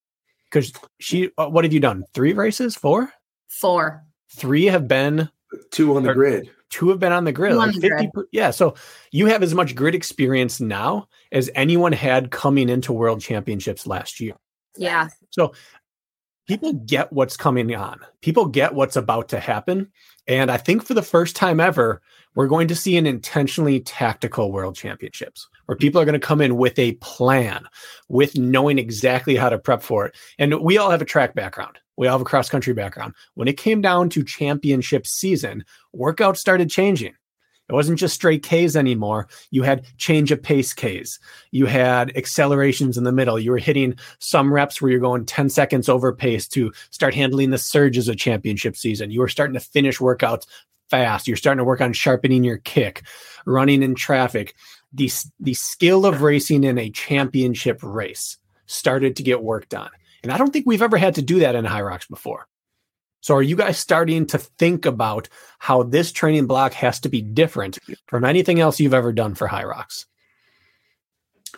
[0.49, 2.06] Because she, uh, what have you done?
[2.14, 2.76] Three races?
[2.76, 3.11] Four?
[3.47, 4.03] four
[4.35, 5.30] Three have been
[5.72, 6.49] two on the Or- grid.
[6.69, 7.53] two have been on the grid.
[7.53, 8.52] On Like the 50 per- yeah.
[8.52, 8.76] So
[9.11, 14.19] you have as much grid experience now as anyone had coming into world championships last
[14.19, 14.35] year.
[14.77, 15.07] yeah
[16.47, 17.99] People get what's coming on.
[18.22, 19.91] People get what's about to happen.
[20.27, 22.01] And I think for the first time ever,
[22.35, 26.41] we're going to see an intentionally tactical world championships where people are going to come
[26.41, 27.65] in with a plan,
[28.09, 30.15] with knowing exactly how to prep for it.
[30.38, 31.80] And we all have a track background.
[31.97, 33.13] We all have a cross country background.
[33.34, 35.63] When it came down to championship season,
[35.95, 37.13] workouts started changing.
[37.68, 39.28] It wasn't just straight Ks anymore.
[39.50, 41.20] You had change of pace Ks.
[41.52, 43.40] You had accelerations in the middle.
[43.40, 47.50] You were hitting some reps where you're going 10 seconds over pace to start handling
[47.50, 49.10] the surges of championship season.
[49.10, 50.46] You were starting to finish workouts
[50.90, 51.28] fast.
[51.28, 53.02] You're starting to work on sharpening your kick,
[53.46, 54.54] running in traffic.
[54.94, 58.38] The, the skill of racing in a championship race
[58.68, 59.90] started to get worked on.
[60.24, 62.48] And I don't think we've ever had to do that in Hyrox before.
[63.26, 67.23] So are you guys starting to think about how this training block has to be
[67.23, 70.06] different from anything else you've ever done for Hyrox?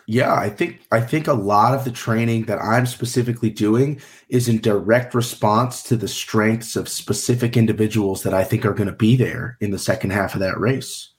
[0.06, 4.00] Yeah, I think I think a lot of the training that I'm specifically doing
[4.30, 8.88] is in direct response to the strengths of specific individuals that I think are going
[8.88, 11.12] to be there in the second half of that race.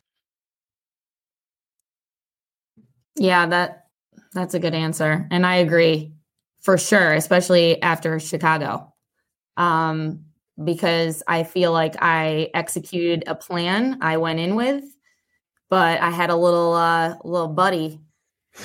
[3.15, 3.85] Yeah, that
[4.34, 5.27] that's a good answer.
[5.30, 6.15] And I agree
[6.59, 8.95] for sure, especially after Chicago.
[9.55, 10.26] Um,
[10.64, 14.84] because I feel like I executed a plan I went in with,
[15.69, 17.99] but I had a little uh little buddy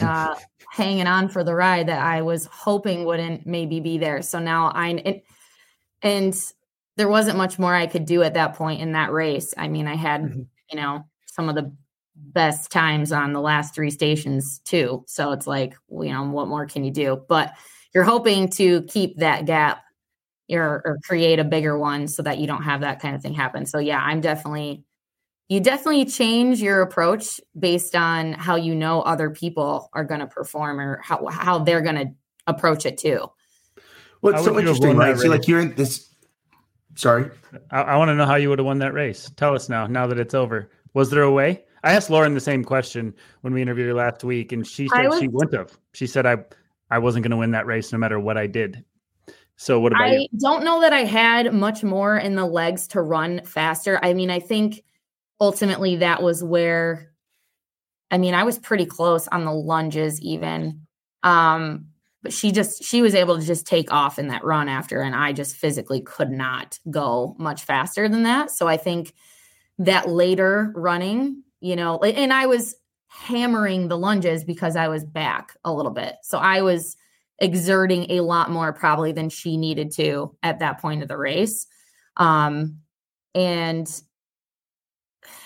[0.01, 0.35] uh
[0.73, 4.23] hanging on for the ride that I was hoping wouldn't maybe be there.
[4.23, 5.23] So now I and,
[6.03, 6.53] and
[6.97, 9.55] there wasn't much more I could do at that point in that race.
[9.57, 10.47] I mean, I had, Mhm.
[10.71, 11.73] you know, some of the
[12.16, 15.05] best times on the last three stations too.
[15.09, 17.25] So it's like, you know, what more can you do?
[17.29, 17.53] But
[17.95, 19.83] you're hoping to keep that gap
[20.51, 23.35] or, or create a bigger one so that you don't have that kind of thing
[23.35, 23.66] happen.
[23.66, 24.85] So yeah, I'm definitely
[25.49, 30.27] you definitely change your approach based on how you know other people are going to
[30.27, 32.07] perform or how how they're going to
[32.47, 33.31] approach it too.
[34.23, 35.19] Well, it's so interesting, right?
[35.19, 36.09] So, like, you're in this.
[36.95, 37.31] Sorry,
[37.71, 39.31] I, I want to know how you would have won that race.
[39.37, 39.87] Tell us now.
[39.87, 41.65] Now that it's over, was there a way?
[41.83, 45.09] I asked Lauren the same question when we interviewed her last week, and she said
[45.09, 45.79] was, she wouldn't have.
[45.93, 46.39] She said I
[46.91, 48.83] I wasn't going to win that race no matter what I did.
[49.56, 50.28] So what about I you?
[50.39, 53.98] don't know that I had much more in the legs to run faster.
[54.02, 54.82] I mean, I think
[55.40, 57.10] ultimately that was where
[58.10, 60.86] I mean, I was pretty close on the lunges even.
[61.22, 61.86] Um,
[62.22, 65.14] but she just she was able to just take off in that run after and
[65.14, 68.51] I just physically could not go much faster than that.
[68.51, 69.14] So I think
[69.78, 72.76] that later running, you know, and I was
[73.09, 76.16] hammering the lunges because I was back a little bit.
[76.22, 76.97] So I was
[77.39, 81.66] exerting a lot more probably than she needed to at that point of the race.
[82.16, 82.78] Um
[83.35, 83.89] and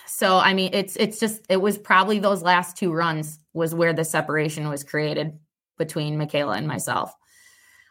[0.06, 3.92] so I mean it's it's just it was probably those last two runs was where
[3.92, 5.38] the separation was created
[5.78, 7.14] between Michaela and myself.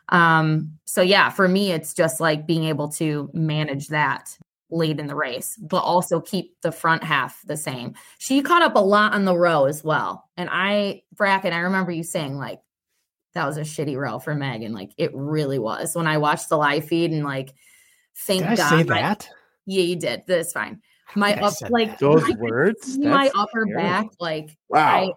[0.10, 4.38] Um so yeah, for me it's just like being able to manage that
[4.69, 7.95] late in the race, but also keep the front half the same.
[8.18, 10.30] She caught up a lot on the row as well.
[10.36, 12.60] And I bracket, I remember you saying like
[13.38, 14.74] that was a shitty row for Megan.
[14.74, 15.96] Like it really was.
[15.96, 17.54] When I watched the live feed and like
[18.26, 19.30] thank did I God say my, that?
[19.66, 20.24] Yeah, you did.
[20.28, 20.82] That's fine
[21.16, 22.98] my up like those my, words.
[22.98, 23.82] my upper scary.
[23.82, 25.14] back like wow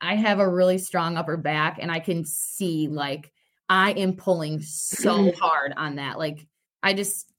[0.00, 3.32] I, I have a really strong upper back and i can see like
[3.68, 6.46] i am pulling so hard on that like
[6.82, 7.32] i just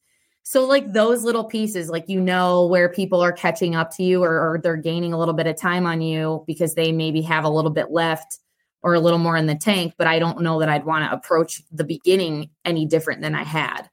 [0.43, 4.23] so like those little pieces like you know where people are catching up to you
[4.23, 7.45] or, or they're gaining a little bit of time on you because they maybe have
[7.45, 8.39] a little bit left
[8.85, 11.13] or a little more in the tank but i don't know that i'd want to
[11.13, 13.89] approach the beginning any different than i had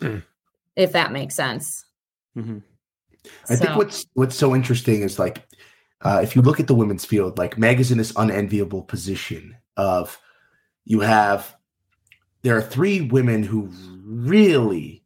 [0.00, 0.22] mm.
[0.76, 1.84] if that makes sense
[2.36, 2.58] mm-hmm.
[3.48, 3.64] I so.
[3.64, 5.42] think what's what's so interesting is like
[6.02, 9.56] uh, if you look at the women's field, like Meg is in this unenviable position
[9.76, 10.20] of
[10.84, 11.56] you have
[12.42, 13.70] there are three women who
[14.04, 15.02] really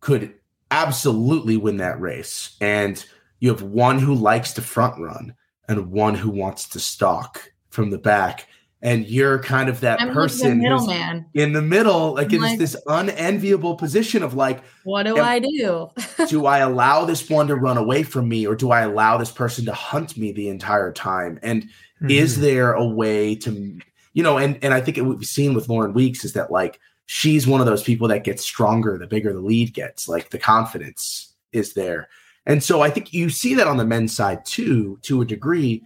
[0.00, 0.34] could
[0.70, 3.04] absolutely win that race, and
[3.40, 5.34] you have one who likes to front run
[5.68, 8.46] and one who wants to stalk from the back
[8.82, 11.26] and you're kind of that I'm person middleman.
[11.34, 15.38] in the middle like it's like, this unenviable position of like what do am, i
[15.38, 15.88] do?
[16.28, 19.30] do i allow this one to run away from me or do i allow this
[19.30, 21.38] person to hunt me the entire time?
[21.42, 22.10] And mm-hmm.
[22.10, 23.78] is there a way to
[24.12, 26.80] you know and and i think it, we've seen with lauren weeks is that like
[27.06, 30.38] she's one of those people that gets stronger the bigger the lead gets like the
[30.38, 32.08] confidence is there.
[32.46, 35.84] And so i think you see that on the men's side too to a degree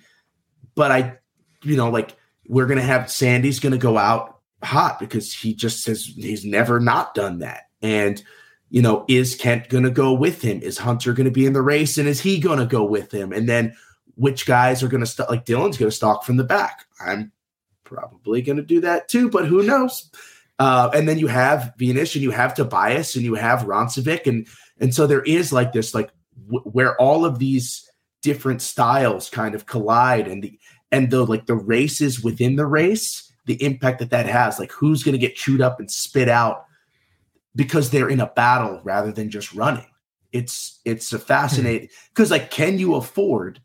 [0.74, 1.18] but i
[1.66, 2.16] you know like
[2.48, 7.14] we're to have Sandy's to go out hot because he just says he's never not
[7.14, 7.64] done that.
[7.82, 8.22] And,
[8.70, 10.60] you know, is Kent to go with him?
[10.62, 11.98] Is Hunter to be in the race?
[11.98, 13.32] And is he to go with him?
[13.32, 13.74] And then
[14.16, 15.30] which guys are to start?
[15.30, 16.86] Like Dylan's to stalk from the back.
[17.00, 17.32] I'm
[17.84, 20.10] probably to do that too, but who knows?
[20.58, 24.26] Uh, and then you have Venus and you have Tobias and you have Roncevic.
[24.26, 24.46] And,
[24.80, 26.10] and so there is like this, like
[26.50, 27.88] w- where all of these
[28.22, 30.58] different styles kind of collide and the,
[30.92, 35.02] and the like the races within the race, the impact that that has, like who's
[35.02, 36.66] going to get chewed up and spit out
[37.54, 39.86] because they're in a battle rather than just running.
[40.32, 43.60] It's it's a fascinating because like can you afford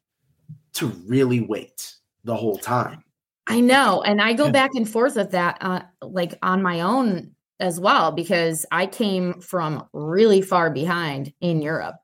[0.74, 3.04] to really wait the whole time?
[3.48, 4.52] I know, and I go yeah.
[4.52, 9.42] back and forth with that, uh, like on my own as well, because I came
[9.42, 11.96] from really far behind in Europe,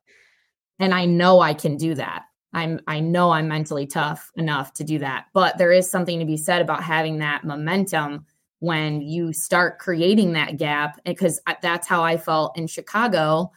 [0.78, 2.24] and I know I can do that.
[2.52, 5.26] I'm I know I'm mentally tough enough to do that.
[5.32, 8.24] But there is something to be said about having that momentum
[8.60, 13.52] when you start creating that gap because that's how I felt in Chicago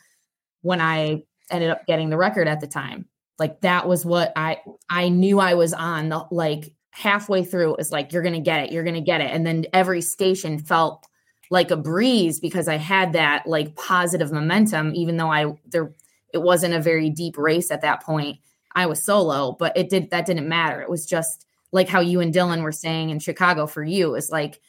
[0.62, 3.06] when I ended up getting the record at the time.
[3.40, 7.78] Like that was what I I knew I was on the like halfway through it
[7.78, 10.02] was like you're going to get it, you're going to get it and then every
[10.02, 11.08] station felt
[11.50, 15.94] like a breeze because I had that like positive momentum even though I there
[16.34, 18.38] it wasn't a very deep race at that point
[18.76, 20.82] I was solo, but it did that didn't matter.
[20.82, 24.30] It was just like how you and Dylan were saying in Chicago for you is
[24.30, 24.60] like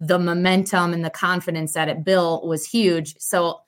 [0.00, 3.16] the momentum and the confidence that it built was huge.
[3.18, 3.60] So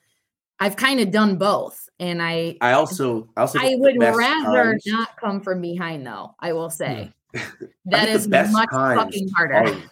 [0.59, 1.89] I've kind of done both.
[1.99, 4.83] And I I also I also I would rather times.
[4.85, 6.75] not come from behind though, I will hmm.
[6.75, 7.13] say.
[7.85, 9.55] that is much fucking harder.
[9.55, 9.83] Are,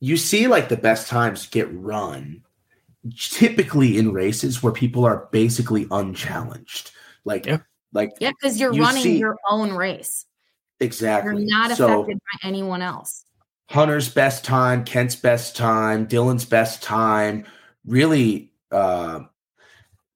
[0.00, 2.42] you see like the best times get run
[3.16, 6.90] typically in races where people are basically unchallenged.
[7.24, 7.58] Like yeah.
[7.92, 10.26] Like yeah, because you're you running see, your own race.
[10.80, 11.32] Exactly.
[11.32, 13.24] You're not affected by anyone else.
[13.68, 17.44] Hunter's best time, Kent's best time, Dylan's best time,
[17.84, 19.20] really uh,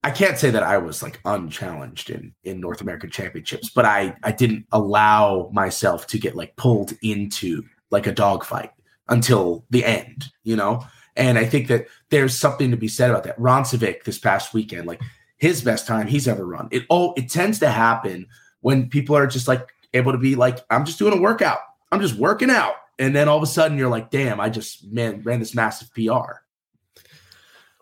[0.02, 4.14] I can't say that I was like unchallenged in in North American championships, but I
[4.22, 8.70] I didn't allow myself to get like pulled into like a dogfight
[9.08, 10.86] until the end, you know.
[11.16, 13.38] And I think that there's something to be said about that.
[13.38, 15.00] Roncevic this past weekend, like
[15.44, 16.68] his best time he's ever run.
[16.70, 18.26] It oh, it tends to happen
[18.62, 21.58] when people are just like able to be like, I'm just doing a workout.
[21.92, 22.76] I'm just working out.
[22.98, 25.92] And then all of a sudden you're like, damn, I just man ran this massive
[25.92, 26.40] PR.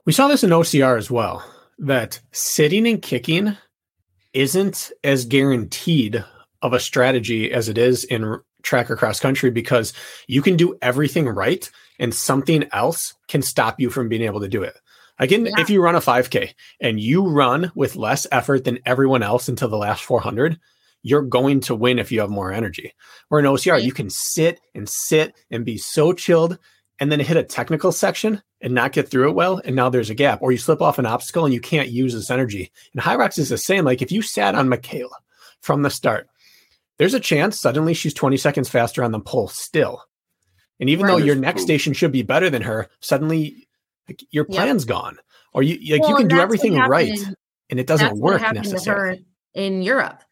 [0.04, 1.44] We saw this in OCR as well
[1.78, 3.56] that sitting and kicking
[4.32, 6.24] isn't as guaranteed
[6.62, 9.92] of a strategy as it is in track or cross country because
[10.26, 11.70] you can do everything right
[12.00, 14.76] and something else can stop you from being able to do it.
[15.18, 15.52] Again, yeah.
[15.58, 19.68] if you run a 5K and you run with less effort than everyone else until
[19.68, 20.58] the last 400,
[21.02, 22.92] you're going to win if you have more energy.
[23.30, 26.58] Or in OCR, you can sit and sit and be so chilled
[26.98, 30.10] and then hit a technical section and not get through it well, and now there's
[30.10, 32.70] a gap, or you slip off an obstacle and you can't use this energy.
[32.92, 33.84] And Hyrox is the same.
[33.84, 35.16] Like if you sat on Michaela
[35.60, 36.28] from the start,
[36.98, 40.04] there's a chance suddenly she's 20 seconds faster on the pole still.
[40.78, 41.12] And even right.
[41.12, 43.66] though your next station should be better than her, suddenly
[44.08, 44.88] like, your plan's yep.
[44.88, 45.18] gone.
[45.54, 47.36] Or you like well, you can do everything right in,
[47.70, 49.24] and it doesn't work necessarily.
[49.54, 50.22] in Europe.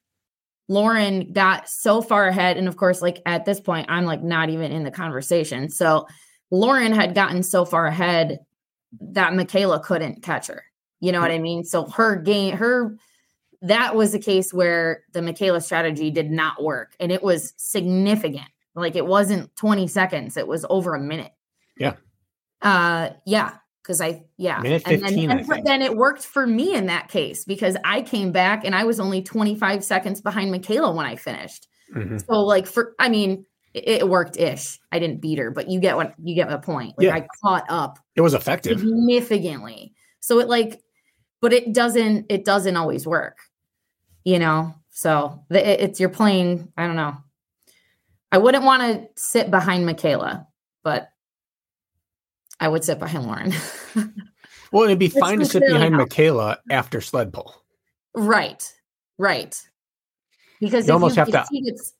[0.68, 2.56] Lauren got so far ahead.
[2.56, 5.68] And of course, like at this point, I'm like not even in the conversation.
[5.68, 6.06] So
[6.50, 8.38] Lauren had gotten so far ahead
[9.00, 10.64] that Michaela couldn't catch her.
[11.00, 11.64] You know what I mean?
[11.64, 12.96] So her game, her
[13.62, 18.48] that was the case where the Michaela strategy did not work, and it was significant.
[18.74, 21.32] Like it wasn't 20 seconds; it was over a minute.
[21.76, 21.94] Yeah.
[22.62, 26.74] Uh, yeah, because I yeah, minute 15, and then, and then it worked for me
[26.74, 30.92] in that case because I came back and I was only 25 seconds behind Michaela
[30.92, 31.66] when I finished.
[31.94, 32.18] Mm-hmm.
[32.18, 34.78] So like for I mean it, worked ish.
[34.90, 36.94] I didn't beat her, but you get what you get the point.
[36.98, 37.14] Like yeah.
[37.14, 37.98] I caught up.
[38.16, 39.94] It was effective significantly.
[40.20, 40.80] So it like,
[41.40, 42.26] but it doesn't.
[42.28, 43.38] It doesn't always work.
[44.24, 44.74] You know.
[44.90, 46.72] So the, it, it's you're playing.
[46.76, 47.16] I don't know.
[48.32, 50.46] I wouldn't want to sit behind Michaela,
[50.82, 51.10] but
[52.60, 53.54] I would sit behind Lauren.
[54.72, 57.54] well, it'd be it's fine to sit behind Michaela after sled pull.
[58.14, 58.72] Right.
[59.18, 59.60] Right.
[60.60, 61.46] Because you almost you, have to.
[61.50, 61.94] It's,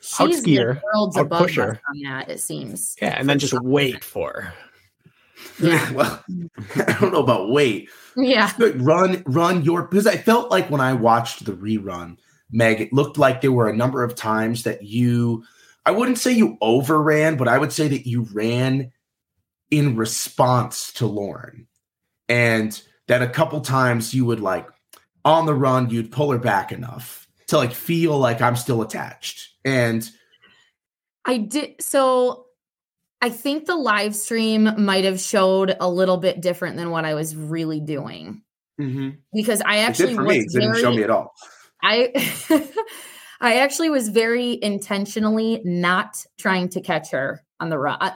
[0.00, 1.80] She's outski her, worlds out push her.
[1.88, 2.94] on that, it seems.
[3.00, 4.54] Yeah, and then just wait for her.
[5.58, 5.90] Yeah.
[5.92, 6.50] well, mm.
[6.86, 7.88] I don't know about wait.
[8.14, 8.52] Yeah.
[8.58, 12.18] But Run, run your because I felt like when I watched the rerun,
[12.50, 15.44] Meg, it looked like there were a number of times that you
[15.86, 18.92] I wouldn't say you overran, but I would say that you ran
[19.70, 21.66] in response to Lauren.
[22.28, 24.66] And that a couple times you would like
[25.24, 29.50] on the run, you'd pull her back enough to like feel like I'm still attached.
[29.64, 30.08] And
[31.24, 32.46] I did so
[33.20, 37.14] I think the live stream might have showed a little bit different than what I
[37.14, 38.42] was really doing.
[38.78, 39.10] Mm-hmm.
[39.32, 40.46] Because I actually for me.
[40.50, 41.32] Very, didn't show me at all.
[41.82, 42.12] I
[43.40, 48.12] I actually was very intentionally not trying to catch her on the run.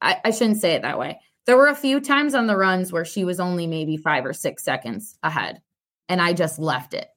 [0.00, 1.20] I, I, shouldn't say it that way.
[1.46, 4.32] There were a few times on the runs where she was only maybe five or
[4.32, 5.60] six seconds ahead,
[6.08, 7.08] and I just left it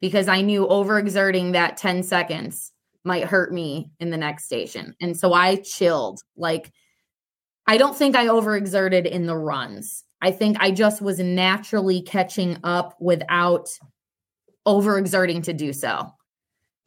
[0.00, 2.72] because I knew overexerting that 10 seconds
[3.04, 4.94] might hurt me in the next station.
[5.00, 6.20] And so I chilled.
[6.36, 6.72] Like,
[7.66, 10.04] I don't think I overexerted in the runs.
[10.20, 13.68] I think I just was naturally catching up without
[14.66, 16.10] overexerting to do so.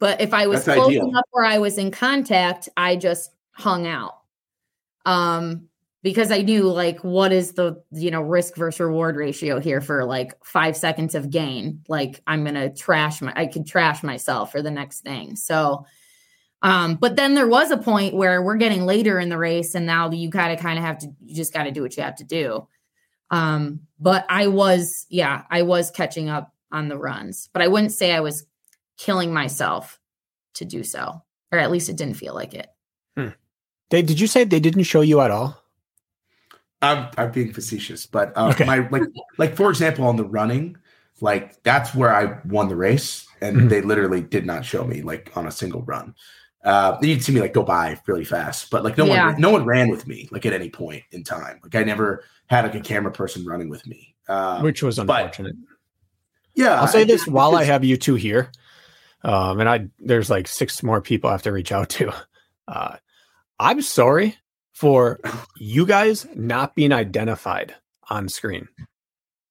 [0.00, 1.08] But if I was That's close ideal.
[1.08, 4.17] enough where I was in contact, I just hung out.
[5.08, 5.68] Um,
[6.02, 10.04] because I knew like what is the you know risk versus reward ratio here for
[10.04, 11.82] like five seconds of gain.
[11.88, 15.34] Like I'm gonna trash my I could trash myself for the next thing.
[15.34, 15.86] So
[16.60, 19.86] um, but then there was a point where we're getting later in the race, and
[19.86, 22.24] now you gotta kind of have to you just gotta do what you have to
[22.24, 22.68] do.
[23.30, 27.92] Um, but I was, yeah, I was catching up on the runs, but I wouldn't
[27.92, 28.46] say I was
[28.96, 30.00] killing myself
[30.54, 31.22] to do so,
[31.52, 32.68] or at least it didn't feel like it.
[33.16, 33.28] Hmm.
[33.90, 35.62] Dave, did you say they didn't show you at all?
[36.80, 38.64] I'm, I'm being facetious, but uh, okay.
[38.64, 39.02] my like
[39.36, 40.76] like for example on the running,
[41.20, 43.68] like that's where I won the race, and mm-hmm.
[43.68, 46.14] they literally did not show me like on a single run.
[46.64, 49.32] Uh, you'd see me like go by really fast, but like no yeah.
[49.32, 51.58] one, no one ran with me like at any point in time.
[51.62, 55.56] Like I never had like a camera person running with me, um, which was unfortunate.
[55.58, 55.76] But,
[56.54, 58.52] yeah, I'll say I, this while I have you two here,
[59.24, 62.12] um, and I there's like six more people I have to reach out to.
[62.68, 62.96] Uh,
[63.58, 64.36] I'm sorry
[64.72, 65.20] for
[65.56, 67.74] you guys not being identified
[68.10, 68.68] on screen.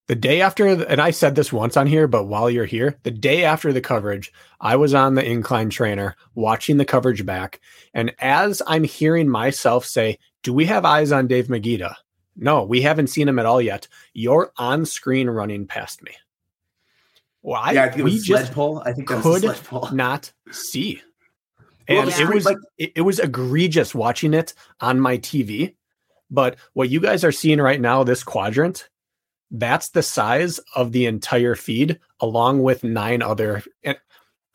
[0.07, 3.11] The day after, and I said this once on here, but while you're here, the
[3.11, 4.31] day after the coverage,
[4.61, 7.59] I was on the incline trainer watching the coverage back.
[7.93, 11.95] And as I'm hearing myself say, Do we have eyes on Dave Magida?
[12.37, 13.87] no, we haven't seen him at all yet.
[14.13, 16.11] You're on screen running past me.
[17.41, 17.71] Why?
[17.71, 18.81] yeah, I think we just pull.
[18.85, 21.01] I think could not see.
[21.87, 25.75] And it was like- it, it was egregious watching it on my TV.
[26.29, 28.89] But what you guys are seeing right now, this quadrant,
[29.49, 33.63] that's the size of the entire feed, along with nine other.
[33.83, 33.97] And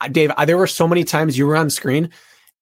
[0.01, 2.11] uh, Dave, I, there were so many times you were on screen,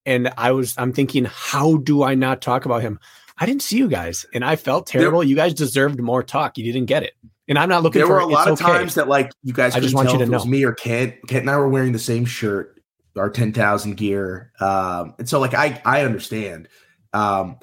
[0.07, 3.01] and I was I'm thinking, how do I not talk about him?
[3.39, 5.25] I didn't see you guys, and I felt terrible.
[5.25, 6.57] you guys deserved more talk.
[6.57, 7.15] You didn't get it,
[7.49, 8.71] and I'm not looking There for were a lot of okay.
[8.71, 9.75] times that like you guys.
[9.75, 10.45] I just want you to know.
[10.45, 11.15] me or Kent.
[11.27, 12.80] Kent and I were wearing the same shirt,
[13.16, 16.69] our ten thousand gear, um, and so like I I understand,
[17.12, 17.59] um,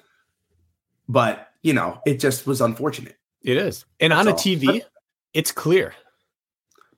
[1.08, 3.18] but you know it just was unfortunate.
[3.44, 4.38] It is, and on a all.
[4.38, 4.82] TV,
[5.34, 5.94] it's clear.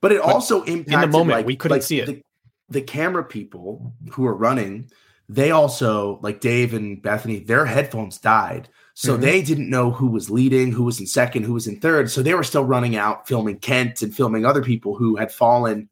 [0.01, 2.05] But it also impacted in the moment, like, we couldn't like, see it.
[2.05, 2.23] The,
[2.69, 4.89] the camera people who are running,
[5.27, 8.69] they also like Dave and Bethany, their headphones died.
[8.93, 9.21] So Mhm.
[9.21, 12.09] they didn't know who was leading, who was in second, who was in third.
[12.09, 15.89] So they were still running out, filming Kent and filming other people who had fallen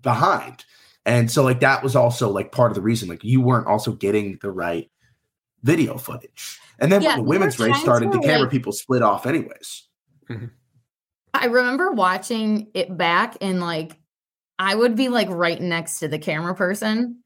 [0.00, 0.64] behind.
[1.08, 3.08] And so like that was also like part of the reason.
[3.08, 4.90] Like you weren't also getting the right
[5.62, 6.60] video footage.
[6.78, 9.88] And then Yeah, when the women's race started, the camera like- people split off anyways.
[10.28, 10.46] Mm-hmm.
[11.32, 13.98] I remember watching it back and like
[14.58, 17.22] I would be like right next to the camera person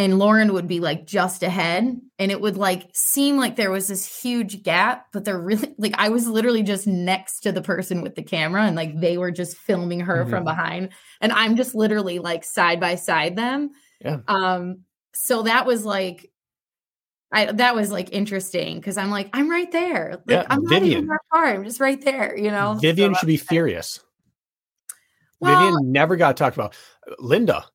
[0.00, 3.86] and Lauren would be like just ahead and it would like seem like there was
[3.86, 8.00] this huge gap but they're really like I was literally just next to the person
[8.00, 10.88] with the camera and like they were just filming her from behind
[11.20, 13.72] and I'm just literally like side by side them.
[14.00, 14.20] Yeah.
[14.26, 16.30] Um so that was like
[17.30, 20.12] I that was like interesting because I'm like I'm right there.
[20.12, 20.92] Like Yeah, I'm not Vivian.
[20.92, 21.44] even that far.
[21.44, 22.78] I'm just right there, you know.
[22.80, 24.00] Vivian So should be furious.
[25.40, 26.74] Well, Vivian never got talked about.
[27.18, 27.66] Linda,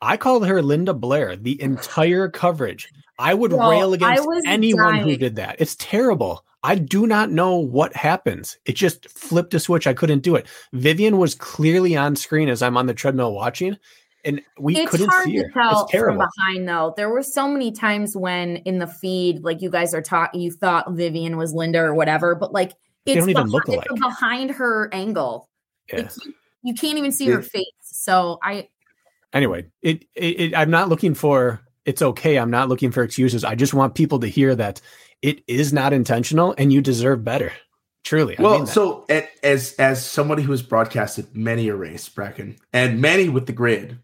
[0.00, 2.88] I called her Linda Blair the entire coverage.
[3.18, 5.56] I would Well, rail against anyone who did that.
[5.58, 6.44] It's terrible.
[6.62, 8.58] I do not know what happens.
[8.64, 9.86] It just flipped a switch.
[9.86, 10.46] I couldn't do it.
[10.72, 13.76] Vivian was clearly on screen as I'm on the treadmill watching,
[14.24, 15.50] and we it's couldn't hard see to her.
[15.52, 16.20] tell It's terrible.
[16.20, 16.94] from behind though.
[16.96, 20.50] There were so many times when in the feed, like you guys are talking, you
[20.52, 22.72] thought Vivian was Linda or whatever, but like
[23.04, 23.86] They it's, don't even behi- look alike.
[23.98, 25.48] behind her angle.
[25.92, 26.02] Yeah.
[26.02, 26.10] Like,
[26.62, 27.64] you, can't even see her face.
[27.82, 28.68] So I
[29.32, 32.38] anyway, it, it, it I'm not looking for it's okay.
[32.38, 33.44] I'm not looking for excuses.
[33.44, 34.80] I just want people to hear that
[35.22, 37.52] it is not intentional and you deserve better.
[38.04, 38.38] Truly.
[38.38, 39.06] I well, so
[39.42, 43.98] as as somebody who has broadcasted many a race, Brakken, and many with the grid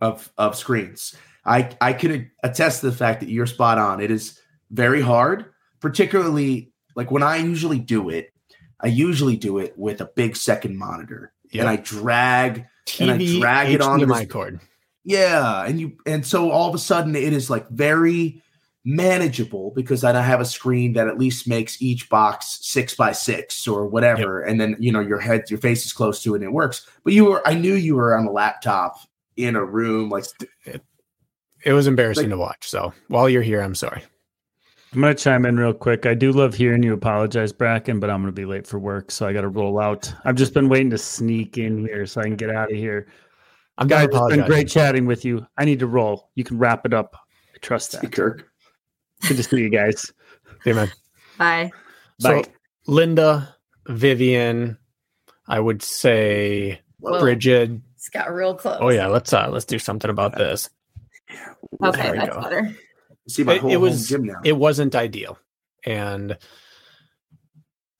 [0.00, 4.00] of of screens, I I could attest to the fact that you're spot on.
[4.00, 4.40] It is
[4.70, 5.46] very hard,
[5.80, 8.32] particularly like when I usually do it.
[8.80, 11.60] I usually do it with a big second monitor, Yep.
[11.60, 12.66] and I drag
[13.00, 14.60] and I TV drag it onto HDMI this- cord.
[15.04, 18.42] yeah, and you and so all of a sudden it is like very
[18.84, 23.12] manageable because then I have a screen that at least makes each box six by
[23.12, 26.38] six or whatever, and then you know your head, your face is close to it,
[26.38, 26.86] and it works.
[27.04, 28.96] But you were, I knew you were on a laptop
[29.36, 30.24] in a room, like
[31.64, 32.68] It was embarrassing Like- to watch.
[32.70, 34.02] So while you're here, I'm sorry.
[34.92, 36.04] I'm gonna chime in real quick.
[36.04, 39.26] I do love hearing you apologize, Brakken, but I'm gonna be late for work, so
[39.26, 40.12] I got to roll out.
[40.24, 43.06] I've just been waiting to sneak in here so I can get out of here.
[43.78, 45.46] I'm Guys, it's been great chatting with you.
[45.56, 46.30] I need to roll.
[46.34, 47.16] You can wrap it up.
[47.54, 48.10] I trust that.
[48.12, 48.50] Kirk.
[49.28, 50.12] Good to see you guys.
[50.64, 50.90] Hey, man.
[51.38, 51.70] bye.
[52.18, 52.48] So Bye.
[52.86, 53.54] Linda,
[53.86, 54.76] Vivian,
[55.46, 57.20] I would say Whoa.
[57.20, 57.70] Bridget.
[57.94, 58.78] It's got real close.
[58.80, 60.68] Oh yeah, let's uh let's do something about this.
[61.82, 62.42] Okay, There that's go.
[62.42, 62.76] better.
[63.28, 64.40] See my It- whole it was- gym now.
[64.44, 65.38] It wasn't ideal.
[65.84, 66.36] And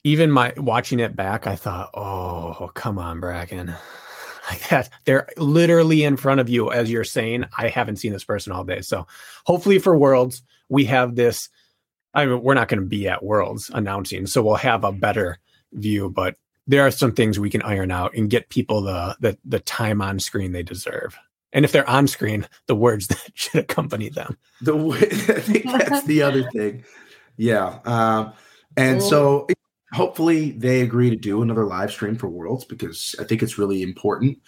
[0.05, 3.77] even my watching it back, I thought, oh, come on, Brakken.
[4.51, 4.89] Like that.
[5.05, 8.65] They're literally in front of you as you're saying, I haven't seen this person all
[8.65, 8.81] day.
[8.81, 9.07] So
[9.47, 11.49] hopefully for Worlds, we have this.
[12.15, 15.39] I mean, we're not going to be at Worlds announcing, so we'll have a better
[15.75, 16.35] view, but
[16.67, 20.03] there are some things we can iron out and get people the the the time
[20.03, 21.17] on screen they deserve.
[21.53, 24.39] And if they're on screen, the words that should accompany them.
[24.61, 26.85] The way, I think that's the other thing.
[27.37, 27.79] Yeah.
[27.85, 28.33] Um,
[28.77, 29.49] and so
[29.93, 33.83] hopefully they agree to do another live stream for Worlds because I think it's really
[33.83, 34.39] important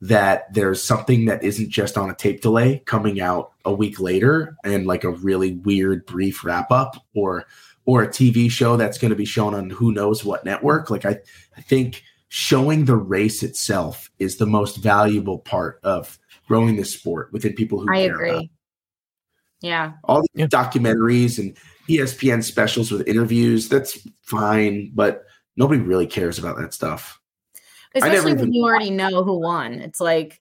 [0.00, 4.56] that there's something that isn't just on a tape delay coming out a week later
[4.64, 7.44] and like a really weird brief wrap up or
[7.84, 10.90] or a TV show that's going to be shown on who knows what network.
[10.90, 11.18] Like I
[11.56, 16.18] I think showing the race itself is the most valuable part of
[16.48, 18.50] growing this sport within people who I care about agree.
[19.60, 19.92] Yeah.
[20.04, 20.46] all these Yeah.
[20.46, 21.56] documentaries and
[21.88, 23.68] ESPN specials with interviews.
[23.68, 25.24] That's fine, but
[25.56, 27.20] nobody really cares about that stuff.
[27.94, 29.74] never Especially even when you already know who won.
[29.74, 30.40] It's like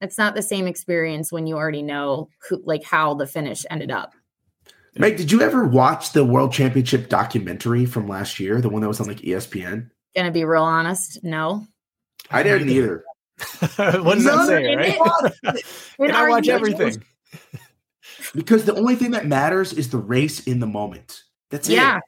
[0.00, 3.90] it's not the same experience when you already know who like how the finish ended
[3.90, 4.14] up.
[4.96, 8.88] Meg, did you ever watch the World Championship documentary from last year, the one that
[8.88, 9.90] was on like ESPN?
[10.14, 11.24] Gonna be real honest.
[11.24, 11.66] No.
[12.30, 13.04] I didn't either.
[13.76, 14.96] what does that say, right?
[15.56, 15.64] it.
[15.96, 17.02] Can I watch everything?
[18.34, 21.22] Because the only thing that matters is the race in the moment.
[21.50, 21.98] That's Yeah.
[21.98, 22.02] it.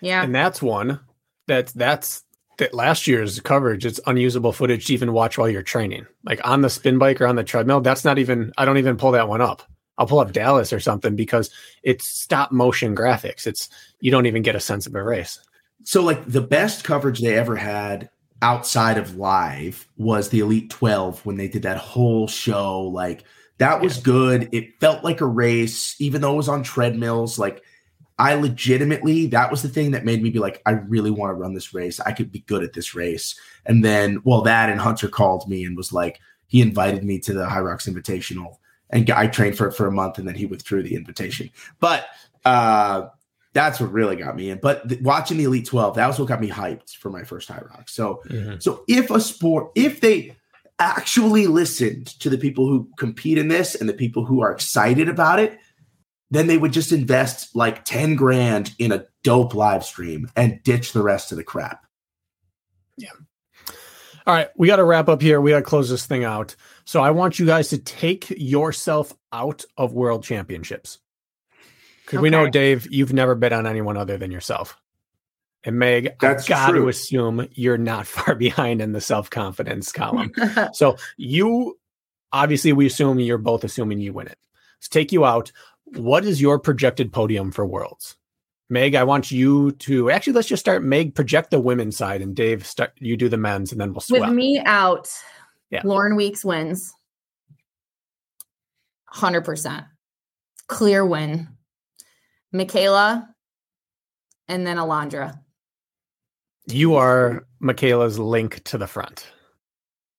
[0.00, 0.22] Yeah.
[0.22, 1.00] And that's one
[1.46, 2.22] that's that's
[2.58, 3.84] that last year's coverage.
[3.84, 7.26] It's unusable footage to even watch while you're training, like on the spin bike or
[7.26, 7.80] on the treadmill.
[7.80, 8.52] That's not even.
[8.58, 9.62] I don't even pull that one up.
[9.98, 11.50] I'll pull up Dallas or something because
[11.82, 13.46] it's stop motion graphics.
[13.46, 13.68] It's
[14.00, 15.38] you don't even get a sense of a race.
[15.84, 18.10] So, like, the best coverage they ever had
[18.42, 22.82] outside of live was the Elite 12 when they did that whole show.
[22.82, 23.24] Like,
[23.58, 24.48] that was good.
[24.52, 27.38] It felt like a race, even though it was on treadmills.
[27.38, 27.62] Like,
[28.18, 31.34] I legitimately, that was the thing that made me be like, I really want to
[31.34, 32.00] run this race.
[32.00, 33.38] I could be good at this race.
[33.66, 37.32] And then, well, that and Hunter called me and was like, he invited me to
[37.32, 38.56] the Hyrox Invitational.
[38.90, 41.50] And I trained for it for a month and then he withdrew the invitation.
[41.80, 42.06] But
[42.44, 43.08] uh,
[43.56, 44.58] that's what really got me in.
[44.58, 47.48] But th- watching the Elite 12, that was what got me hyped for my first
[47.48, 47.88] Hyrox.
[47.88, 48.56] So, mm-hmm.
[48.58, 50.36] so if a sport, if they
[50.78, 55.08] actually listened to the people who compete in this and the people who are excited
[55.08, 55.58] about it,
[56.30, 60.92] then they would just invest like 10 grand in a dope live stream and ditch
[60.92, 61.86] the rest of the crap.
[62.98, 63.08] Yeah.
[64.26, 65.40] All right, we got to wrap up here.
[65.40, 66.56] We got to close this thing out.
[66.84, 70.98] So I want you guys to take yourself out of world championships.
[72.06, 74.80] Because we know, Dave, you've never bet on anyone other than yourself.
[75.64, 79.90] And Meg, That's I've got to assume you're not far behind in the self confidence
[79.90, 80.32] column.
[80.72, 81.76] so you,
[82.32, 84.38] obviously, we assume you're both assuming you win it.
[84.78, 85.50] Let's take you out.
[85.86, 88.16] What is your projected podium for worlds?
[88.68, 90.84] Meg, I want you to actually let's just start.
[90.84, 92.92] Meg, project the women's side, and Dave, start.
[93.00, 94.20] You do the men's, and then we'll swap.
[94.20, 95.10] With me out,
[95.70, 95.82] Yeah.
[95.84, 96.92] Lauren Weeks wins.
[99.12, 99.86] 100%.
[100.68, 101.48] Clear win.
[102.56, 103.28] Michaela
[104.48, 105.38] and then Alondra.
[106.66, 109.26] You are Michaela's link to the front.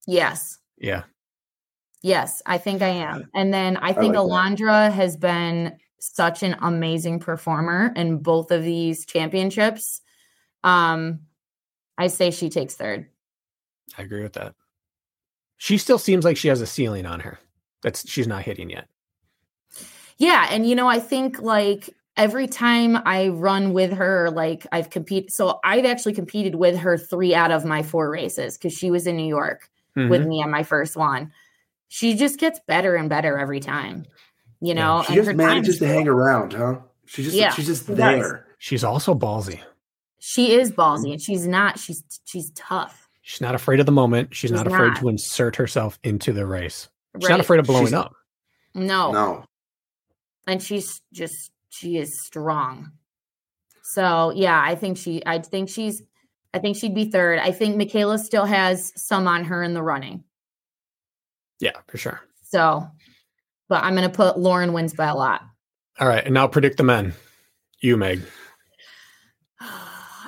[0.05, 0.57] Yes.
[0.77, 1.03] Yeah.
[2.01, 3.30] Yes, I think I am.
[3.34, 4.34] And then I think like that.
[4.34, 10.01] Alondra has been such an amazing performer in both of these championships.
[10.64, 11.22] Um,
[11.97, 13.07] I say she takes third.
[13.97, 14.53] I agree with that.
[15.57, 17.39] She still seems like she has a ceiling on her.
[17.81, 18.88] That's she's not hitting yet.
[20.18, 24.89] Yeah, and you know, I think like every time I run with her, like I've
[24.89, 25.31] competed.
[25.31, 29.07] So I've actually competed with her three out of my four races because she was
[29.07, 30.27] in New York with Mhm.
[30.27, 31.31] me on my first one.
[31.88, 34.06] She just gets better and better every time.
[34.60, 36.76] You Yeah, know, She and just her manages times- to hang around, huh?
[37.06, 37.98] She's just Yeah, she's just she does.
[37.98, 38.45] there.
[38.57, 39.60] She's also ballsy.
[40.19, 41.80] She is ballsy, and she's not.
[41.80, 43.07] She's she's tough.
[43.22, 44.34] She's not afraid of the moment.
[44.34, 44.98] She's, She's not afraid not.
[44.98, 46.89] to insert herself into the race.
[47.15, 47.31] She's right?
[47.35, 48.14] not afraid of blowing She's- up.
[48.73, 49.45] No, No.
[50.45, 52.91] and she's just she is strong.
[53.84, 55.22] So yeah, I think she.
[55.26, 56.02] I think she's.
[56.53, 57.39] I think she'd be third.
[57.39, 60.23] I think Michaela still has some on her in the running.
[61.60, 62.22] Yeah, for sure.
[62.44, 62.88] So,
[63.68, 65.41] but I'm going to put Lauren wins by a lot.
[65.99, 67.14] All right, and now predict the men.
[67.81, 68.22] You, Meg.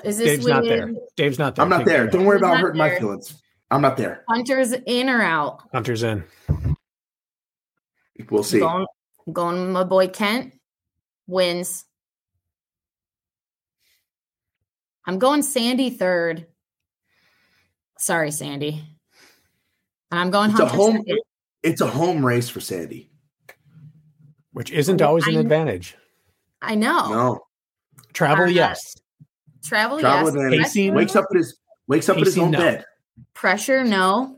[0.04, 0.92] Is this Dave's not there.
[1.16, 1.64] Dave's not there.
[1.64, 2.08] I'm not there.
[2.08, 3.00] Don't worry about not hurting my there.
[3.00, 3.42] feelings.
[3.72, 4.24] I'm not there.
[4.30, 5.62] Hunter's in or out?
[5.74, 6.24] Hunter's in.
[8.30, 8.60] We'll see.
[8.60, 8.86] Going,
[9.32, 10.54] going with my boy Kent
[11.30, 11.86] wins.
[15.06, 16.46] I'm going Sandy third.
[17.98, 18.84] Sorry, Sandy.
[20.12, 21.20] And I'm going It's a home second.
[21.64, 23.10] it's a home race for Sandy.
[24.52, 25.96] Which isn't always an advantage.
[26.62, 27.10] I know.
[27.10, 27.40] No.
[28.14, 28.96] Travel, Uh, yes.
[29.64, 30.36] Travel, Travel yes.
[30.36, 30.60] advantage.
[30.64, 31.58] Pacing- Wakes up at his
[31.88, 32.60] wakes up at his own no.
[32.60, 32.86] bed.
[33.34, 34.38] Pressure, no.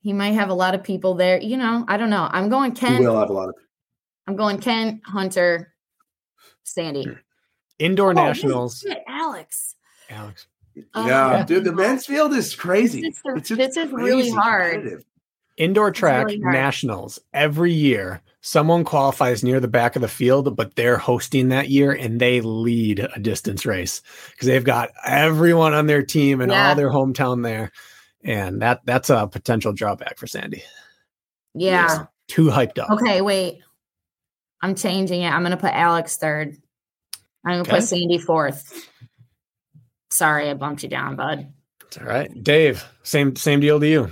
[0.00, 1.40] He might have a lot of people there.
[1.40, 2.28] You know, I don't know.
[2.30, 3.54] I'm going He will have a lot of
[4.26, 5.72] I'm going Kent, Hunter,
[6.64, 7.06] Sandy.
[7.78, 8.80] Indoor Oh, nationals.
[8.80, 9.76] shit, Alex.
[10.10, 10.46] Alex.
[10.94, 11.44] Oh, Yeah, Yeah.
[11.44, 13.02] dude, the men's field is crazy.
[13.02, 15.02] This is- It's this is really hard.
[15.56, 16.54] Indoor track really hard.
[16.54, 18.20] nationals every year.
[18.42, 22.40] Someone qualifies near the back of the field, but they're hosting that year and they
[22.42, 26.68] lead a distance race because they've got everyone on their team and Yeah.
[26.68, 27.72] all their hometown there.
[28.22, 30.62] And that that's a potential drawback for Sandy.
[31.54, 32.04] Yeah.
[32.28, 32.90] Too hyped up.
[32.90, 33.60] Okay, wait.
[34.66, 35.30] I'm changing it.
[35.30, 36.56] I'm going to put Alex third.
[37.44, 37.78] I'm going to Okay.
[37.80, 38.88] put Sandy fourth.
[40.10, 41.52] Sorry, I bumped you down, bud.
[41.86, 42.28] It's all right.
[42.42, 44.02] Dave, same same deal to you.
[44.02, 44.10] Man,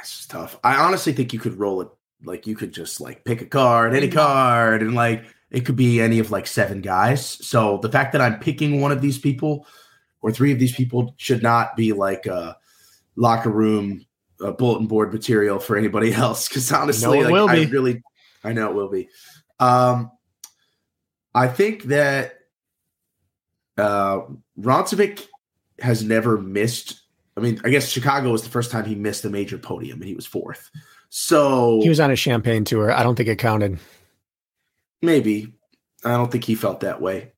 [0.00, 0.60] it's just tough.
[0.62, 1.88] I honestly think you could roll it
[2.22, 6.00] like you could just like pick a card, any card, and like it could be
[6.00, 7.26] any of like seven guys.
[7.26, 9.66] So the fact that I'm picking one of these people
[10.22, 12.56] or three of these people should not be like a
[13.16, 14.06] locker room
[14.40, 16.48] uh, bulletin board material for anybody else.
[16.48, 18.02] Because honestly, it like, I really,
[18.42, 19.08] I know it will be.
[19.60, 20.10] Um,
[21.34, 22.34] I think that
[23.76, 24.20] uh,
[24.58, 25.26] Roncevic
[25.80, 27.00] has never missed.
[27.36, 30.08] I mean, I guess Chicago was the first time he missed a major podium, and
[30.08, 30.70] he was fourth.
[31.10, 32.92] So He was on a champagne tour.
[32.92, 33.78] I don't think it counted.
[35.02, 35.52] maybe
[36.04, 37.32] I don't think he felt that way.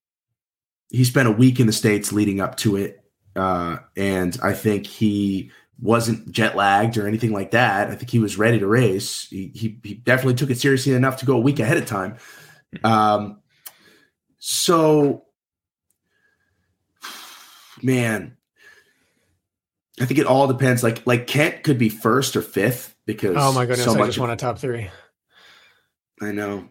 [0.90, 3.00] He spent a week in the states leading up to it,
[3.34, 5.50] uh, and I think he
[5.80, 7.88] wasn't jet lagged or anything like that.
[7.90, 9.26] I think he was ready to race.
[9.28, 12.16] He, he, he definitely took it seriously enough to go a week ahead of time.
[12.82, 13.40] Um,
[14.38, 15.24] so,
[17.82, 18.36] man,
[20.00, 20.82] I think it all depends.
[20.82, 23.84] Like like Kent could be first or fifth because Oh my goodness!
[23.84, 24.90] so I much just of- want a top three.
[26.20, 26.68] I know.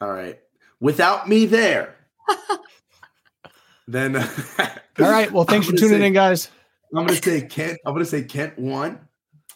[0.00, 0.38] All right.
[0.80, 1.96] Without me there,
[3.88, 4.16] then
[4.58, 5.30] All right.
[5.30, 6.50] Well, thanks for tuning say- in, guys.
[6.94, 7.78] I'm gonna say Kent.
[7.86, 9.00] I'm gonna say Kent one.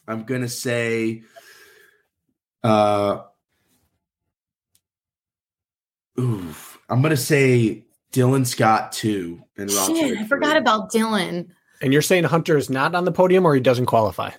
[0.09, 1.23] I'm gonna say
[2.65, 3.23] uh
[6.19, 6.79] oof.
[6.89, 10.59] I'm gonna say Dylan Scott two and Ron Shit, Civic I forgot three.
[10.59, 11.49] about Dylan.
[11.83, 14.31] And you're saying Hunter is not on the podium or he doesn't qualify?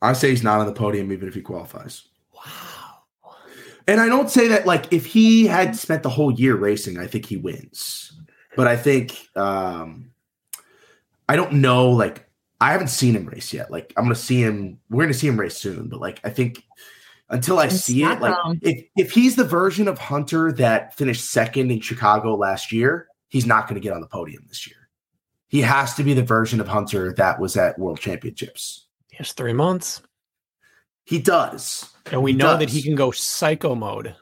[0.00, 2.08] I say he's not on the podium even if he qualifies.
[2.34, 3.32] Wow.
[3.86, 7.06] And I don't say that like if he had spent the whole year racing, I
[7.06, 8.12] think he wins.
[8.56, 10.11] But I think um
[11.32, 12.28] I don't know like
[12.60, 13.70] I haven't seen him race yet.
[13.70, 16.62] Like I'm gonna see him we're gonna see him race soon, but like I think
[17.30, 18.58] until I In see it, like Stockholm.
[18.60, 23.46] if if he's the version of Hunter that finished second in Chicago last year, he's
[23.46, 24.76] not gonna get on the podium this year.
[25.48, 28.88] He has to be the version of Hunter that was at World Championships.
[29.08, 30.02] He has three months.
[31.04, 31.90] He does.
[32.10, 34.14] And we He know that he can go psycho mode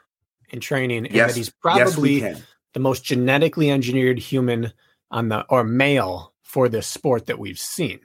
[0.51, 2.43] in training and Yes, that he's probably can.
[2.75, 4.73] the most genetically engineered human
[5.11, 8.01] on the or male for this sport that we've seen.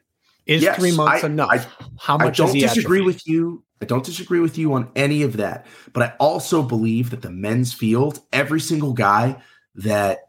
[0.45, 1.49] Is Yes, three months I- enough?
[1.51, 2.39] I- How much?
[2.39, 3.63] I don't disagree with you.
[3.81, 5.65] I don't disagree with you on any of that.
[5.91, 9.41] But I also believe that the men's field, every single guy
[9.75, 10.19] that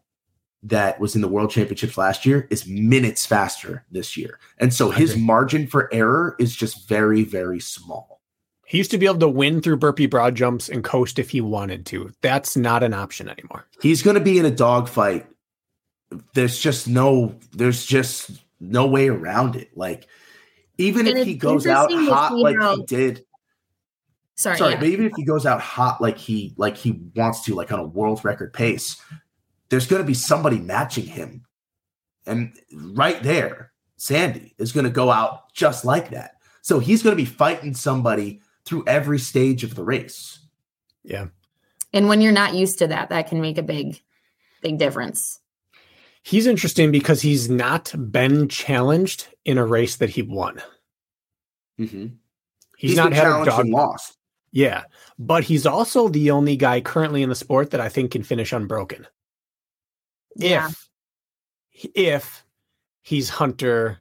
[0.63, 4.41] that was in the world championships last year is minutes faster this year.
[4.59, 8.21] And so his margin for error is just very, very small.
[8.67, 11.41] He used to be able to win through burpee broad jumps and coast if he
[11.41, 12.11] wanted to.
[12.21, 13.65] That's not an option anymore.
[13.81, 15.27] He's gonna be in a dogfight.
[16.35, 18.31] There's just no there's just
[18.61, 19.77] no way around it.
[19.77, 20.07] Like
[20.79, 23.25] even And if he goes out hot see like how- he did
[24.39, 24.81] Sorry, sorry, yeah.
[24.81, 27.79] but even if he goes out hot like he like he wants to, like on
[27.79, 29.01] a world record pace,
[29.71, 31.47] there's going to be somebody matching him,
[32.27, 36.33] and right there, Sandy is going to go out just like that.
[36.61, 40.41] So he's going to be fighting somebody through every stage of the race.
[41.03, 41.29] Yeah.
[41.95, 44.03] And when you're not used to that, that can make a big,
[44.61, 45.41] big difference.
[46.27, 50.61] He's interesting because he's not been challenged in a race that he won.
[51.79, 52.07] Mm-hmm.
[52.77, 53.69] He's, not been had a dog.
[53.69, 54.17] lost.
[54.51, 54.83] Yeah.
[55.21, 58.53] But he's also the only guy currently in the sport that I think can finish
[58.53, 59.07] unbroken.
[60.35, 60.67] Yeah.
[60.67, 60.89] If
[61.95, 62.45] if
[63.03, 63.99] he's Hunter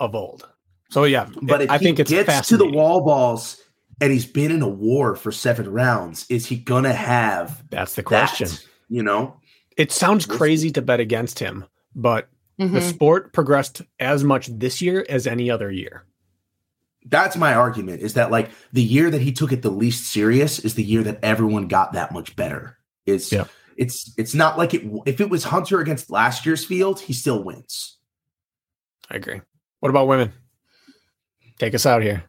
[0.00, 0.48] of old.
[0.90, 3.60] So yeah, But if I he think it's gets to the wall balls
[4.00, 7.94] and he's been in a war for seven rounds, is he going to have That's
[7.94, 8.06] the that?
[8.06, 8.48] question.
[8.88, 9.38] You know,
[9.78, 11.64] It sounds crazy to bet against him,
[11.94, 12.28] but
[12.58, 12.82] the Mhm.
[12.82, 16.04] sport progressed as much this year as any other year.
[17.10, 20.58] that's my argument is that like the year that he took it the least serious
[20.58, 22.76] is the year that everyone got that much better
[23.06, 23.44] is Yeah.
[23.78, 27.42] it's it's not like it if it was hunter against last year's field he still
[27.42, 27.96] wins
[29.08, 29.40] I agree.
[29.80, 30.32] What about women?
[31.58, 32.24] Take us out here.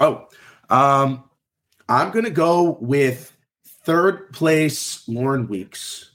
[0.00, 0.26] oh
[0.68, 1.22] um
[1.88, 3.36] i'm gonna go with
[3.84, 6.10] third place lauren weeks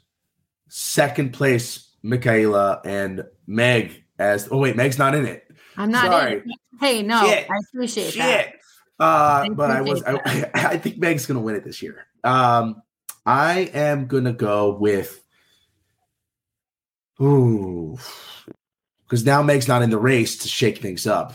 [0.73, 5.45] second place michaela and meg as oh wait meg's not in it
[5.77, 6.33] I'm not Sorry.
[6.33, 6.53] in.
[6.79, 7.47] Hey, no, Shit.
[7.49, 8.53] I appreciate that.
[8.99, 12.05] Uh, I but I was, I, I think Meg's to win it this year.
[12.23, 12.81] Um,
[13.25, 15.23] I am to go with,
[17.21, 17.97] ooh,
[19.03, 21.33] because now Meg's not in the race to shake things up.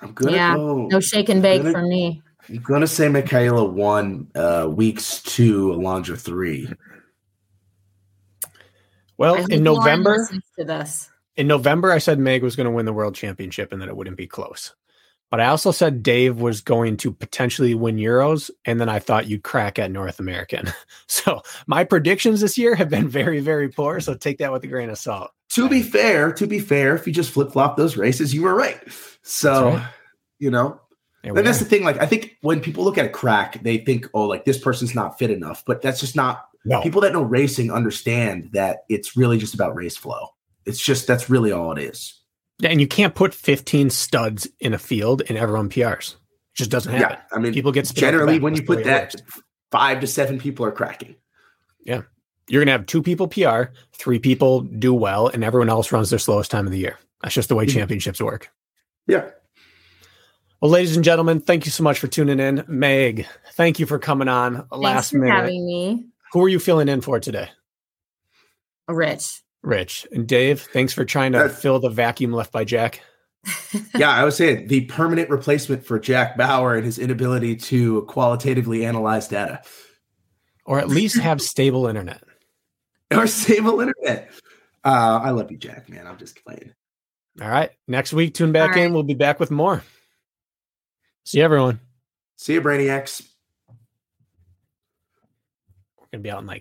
[0.00, 0.86] I'm gonna Yeah, go.
[0.86, 1.72] No shake and bake Really?
[1.72, 2.22] for me.
[2.48, 6.68] I'm gonna say Michaela won uh, weeks two, Alondra three.
[9.16, 10.28] Well, in November,
[10.58, 11.08] to this.
[11.36, 13.96] in November, I said Meg was going to win the world championship and that it
[13.96, 14.74] wouldn't be close.
[15.30, 19.28] But I also said Dave was going to potentially win Euros, and then I thought
[19.28, 20.72] you'd crack at North American.
[21.06, 24.00] So my predictions this year have been very, very poor.
[24.00, 25.30] So take that with a grain of salt.
[25.50, 28.54] To be fair, to be fair, if you just flip flop those races, you were
[28.54, 28.80] right.
[29.22, 29.88] So, right.
[30.38, 30.80] you know,
[31.22, 31.64] There And that's are.
[31.64, 31.84] the thing.
[31.84, 34.94] Like, I think when people look at a crack, they think, oh, like this person's
[34.94, 35.64] not fit enough.
[35.64, 36.46] But that's just not.
[36.64, 40.28] no, People that know racing understand that it's really just about race flow.
[40.66, 42.20] It's just that's really all it is.
[42.64, 46.12] and you can't put 15 studs in a field and everyone PRs.
[46.14, 46.16] It
[46.54, 47.16] just doesn't happen.
[47.18, 49.40] Yeah, I mean, People get spit out the generally when you put that, works.
[49.72, 51.16] five to seven people are cracking.
[51.84, 52.02] Yeah,
[52.48, 56.10] you're going to have two people PR, three people do well, and everyone else runs
[56.10, 56.98] their slowest time of the year.
[57.22, 57.70] That's just the way Mhm.
[57.72, 58.50] championships work.
[59.08, 59.30] Yeah.
[60.62, 62.64] Well, ladies and gentlemen, thank you so much for tuning in.
[62.68, 65.34] Meg, thank you for coming on Thanks last for minute.
[65.34, 67.48] having me, Who are you filling in for today?
[68.86, 69.42] Rich.
[69.64, 73.00] Rich and Dave, thanks for trying to Uh, fill the vacuum left by Jack.
[73.96, 78.84] yeah, I was saying the permanent replacement for Jack Bauer and his inability to qualitatively
[78.86, 79.62] analyze data
[80.64, 82.22] Or at least have stable internet.
[83.12, 84.30] or stable internet.
[84.84, 86.06] Uh, I love you, Jack, man.
[86.06, 86.72] I'm just playing.
[87.40, 87.70] All right.
[87.88, 88.84] Next week, tune back All right.
[88.86, 88.92] in.
[88.92, 89.82] We'll be back with more.
[91.24, 91.80] See you, everyone.
[92.36, 93.22] See you, Brainiacs.
[95.98, 96.60] We're going to be out in like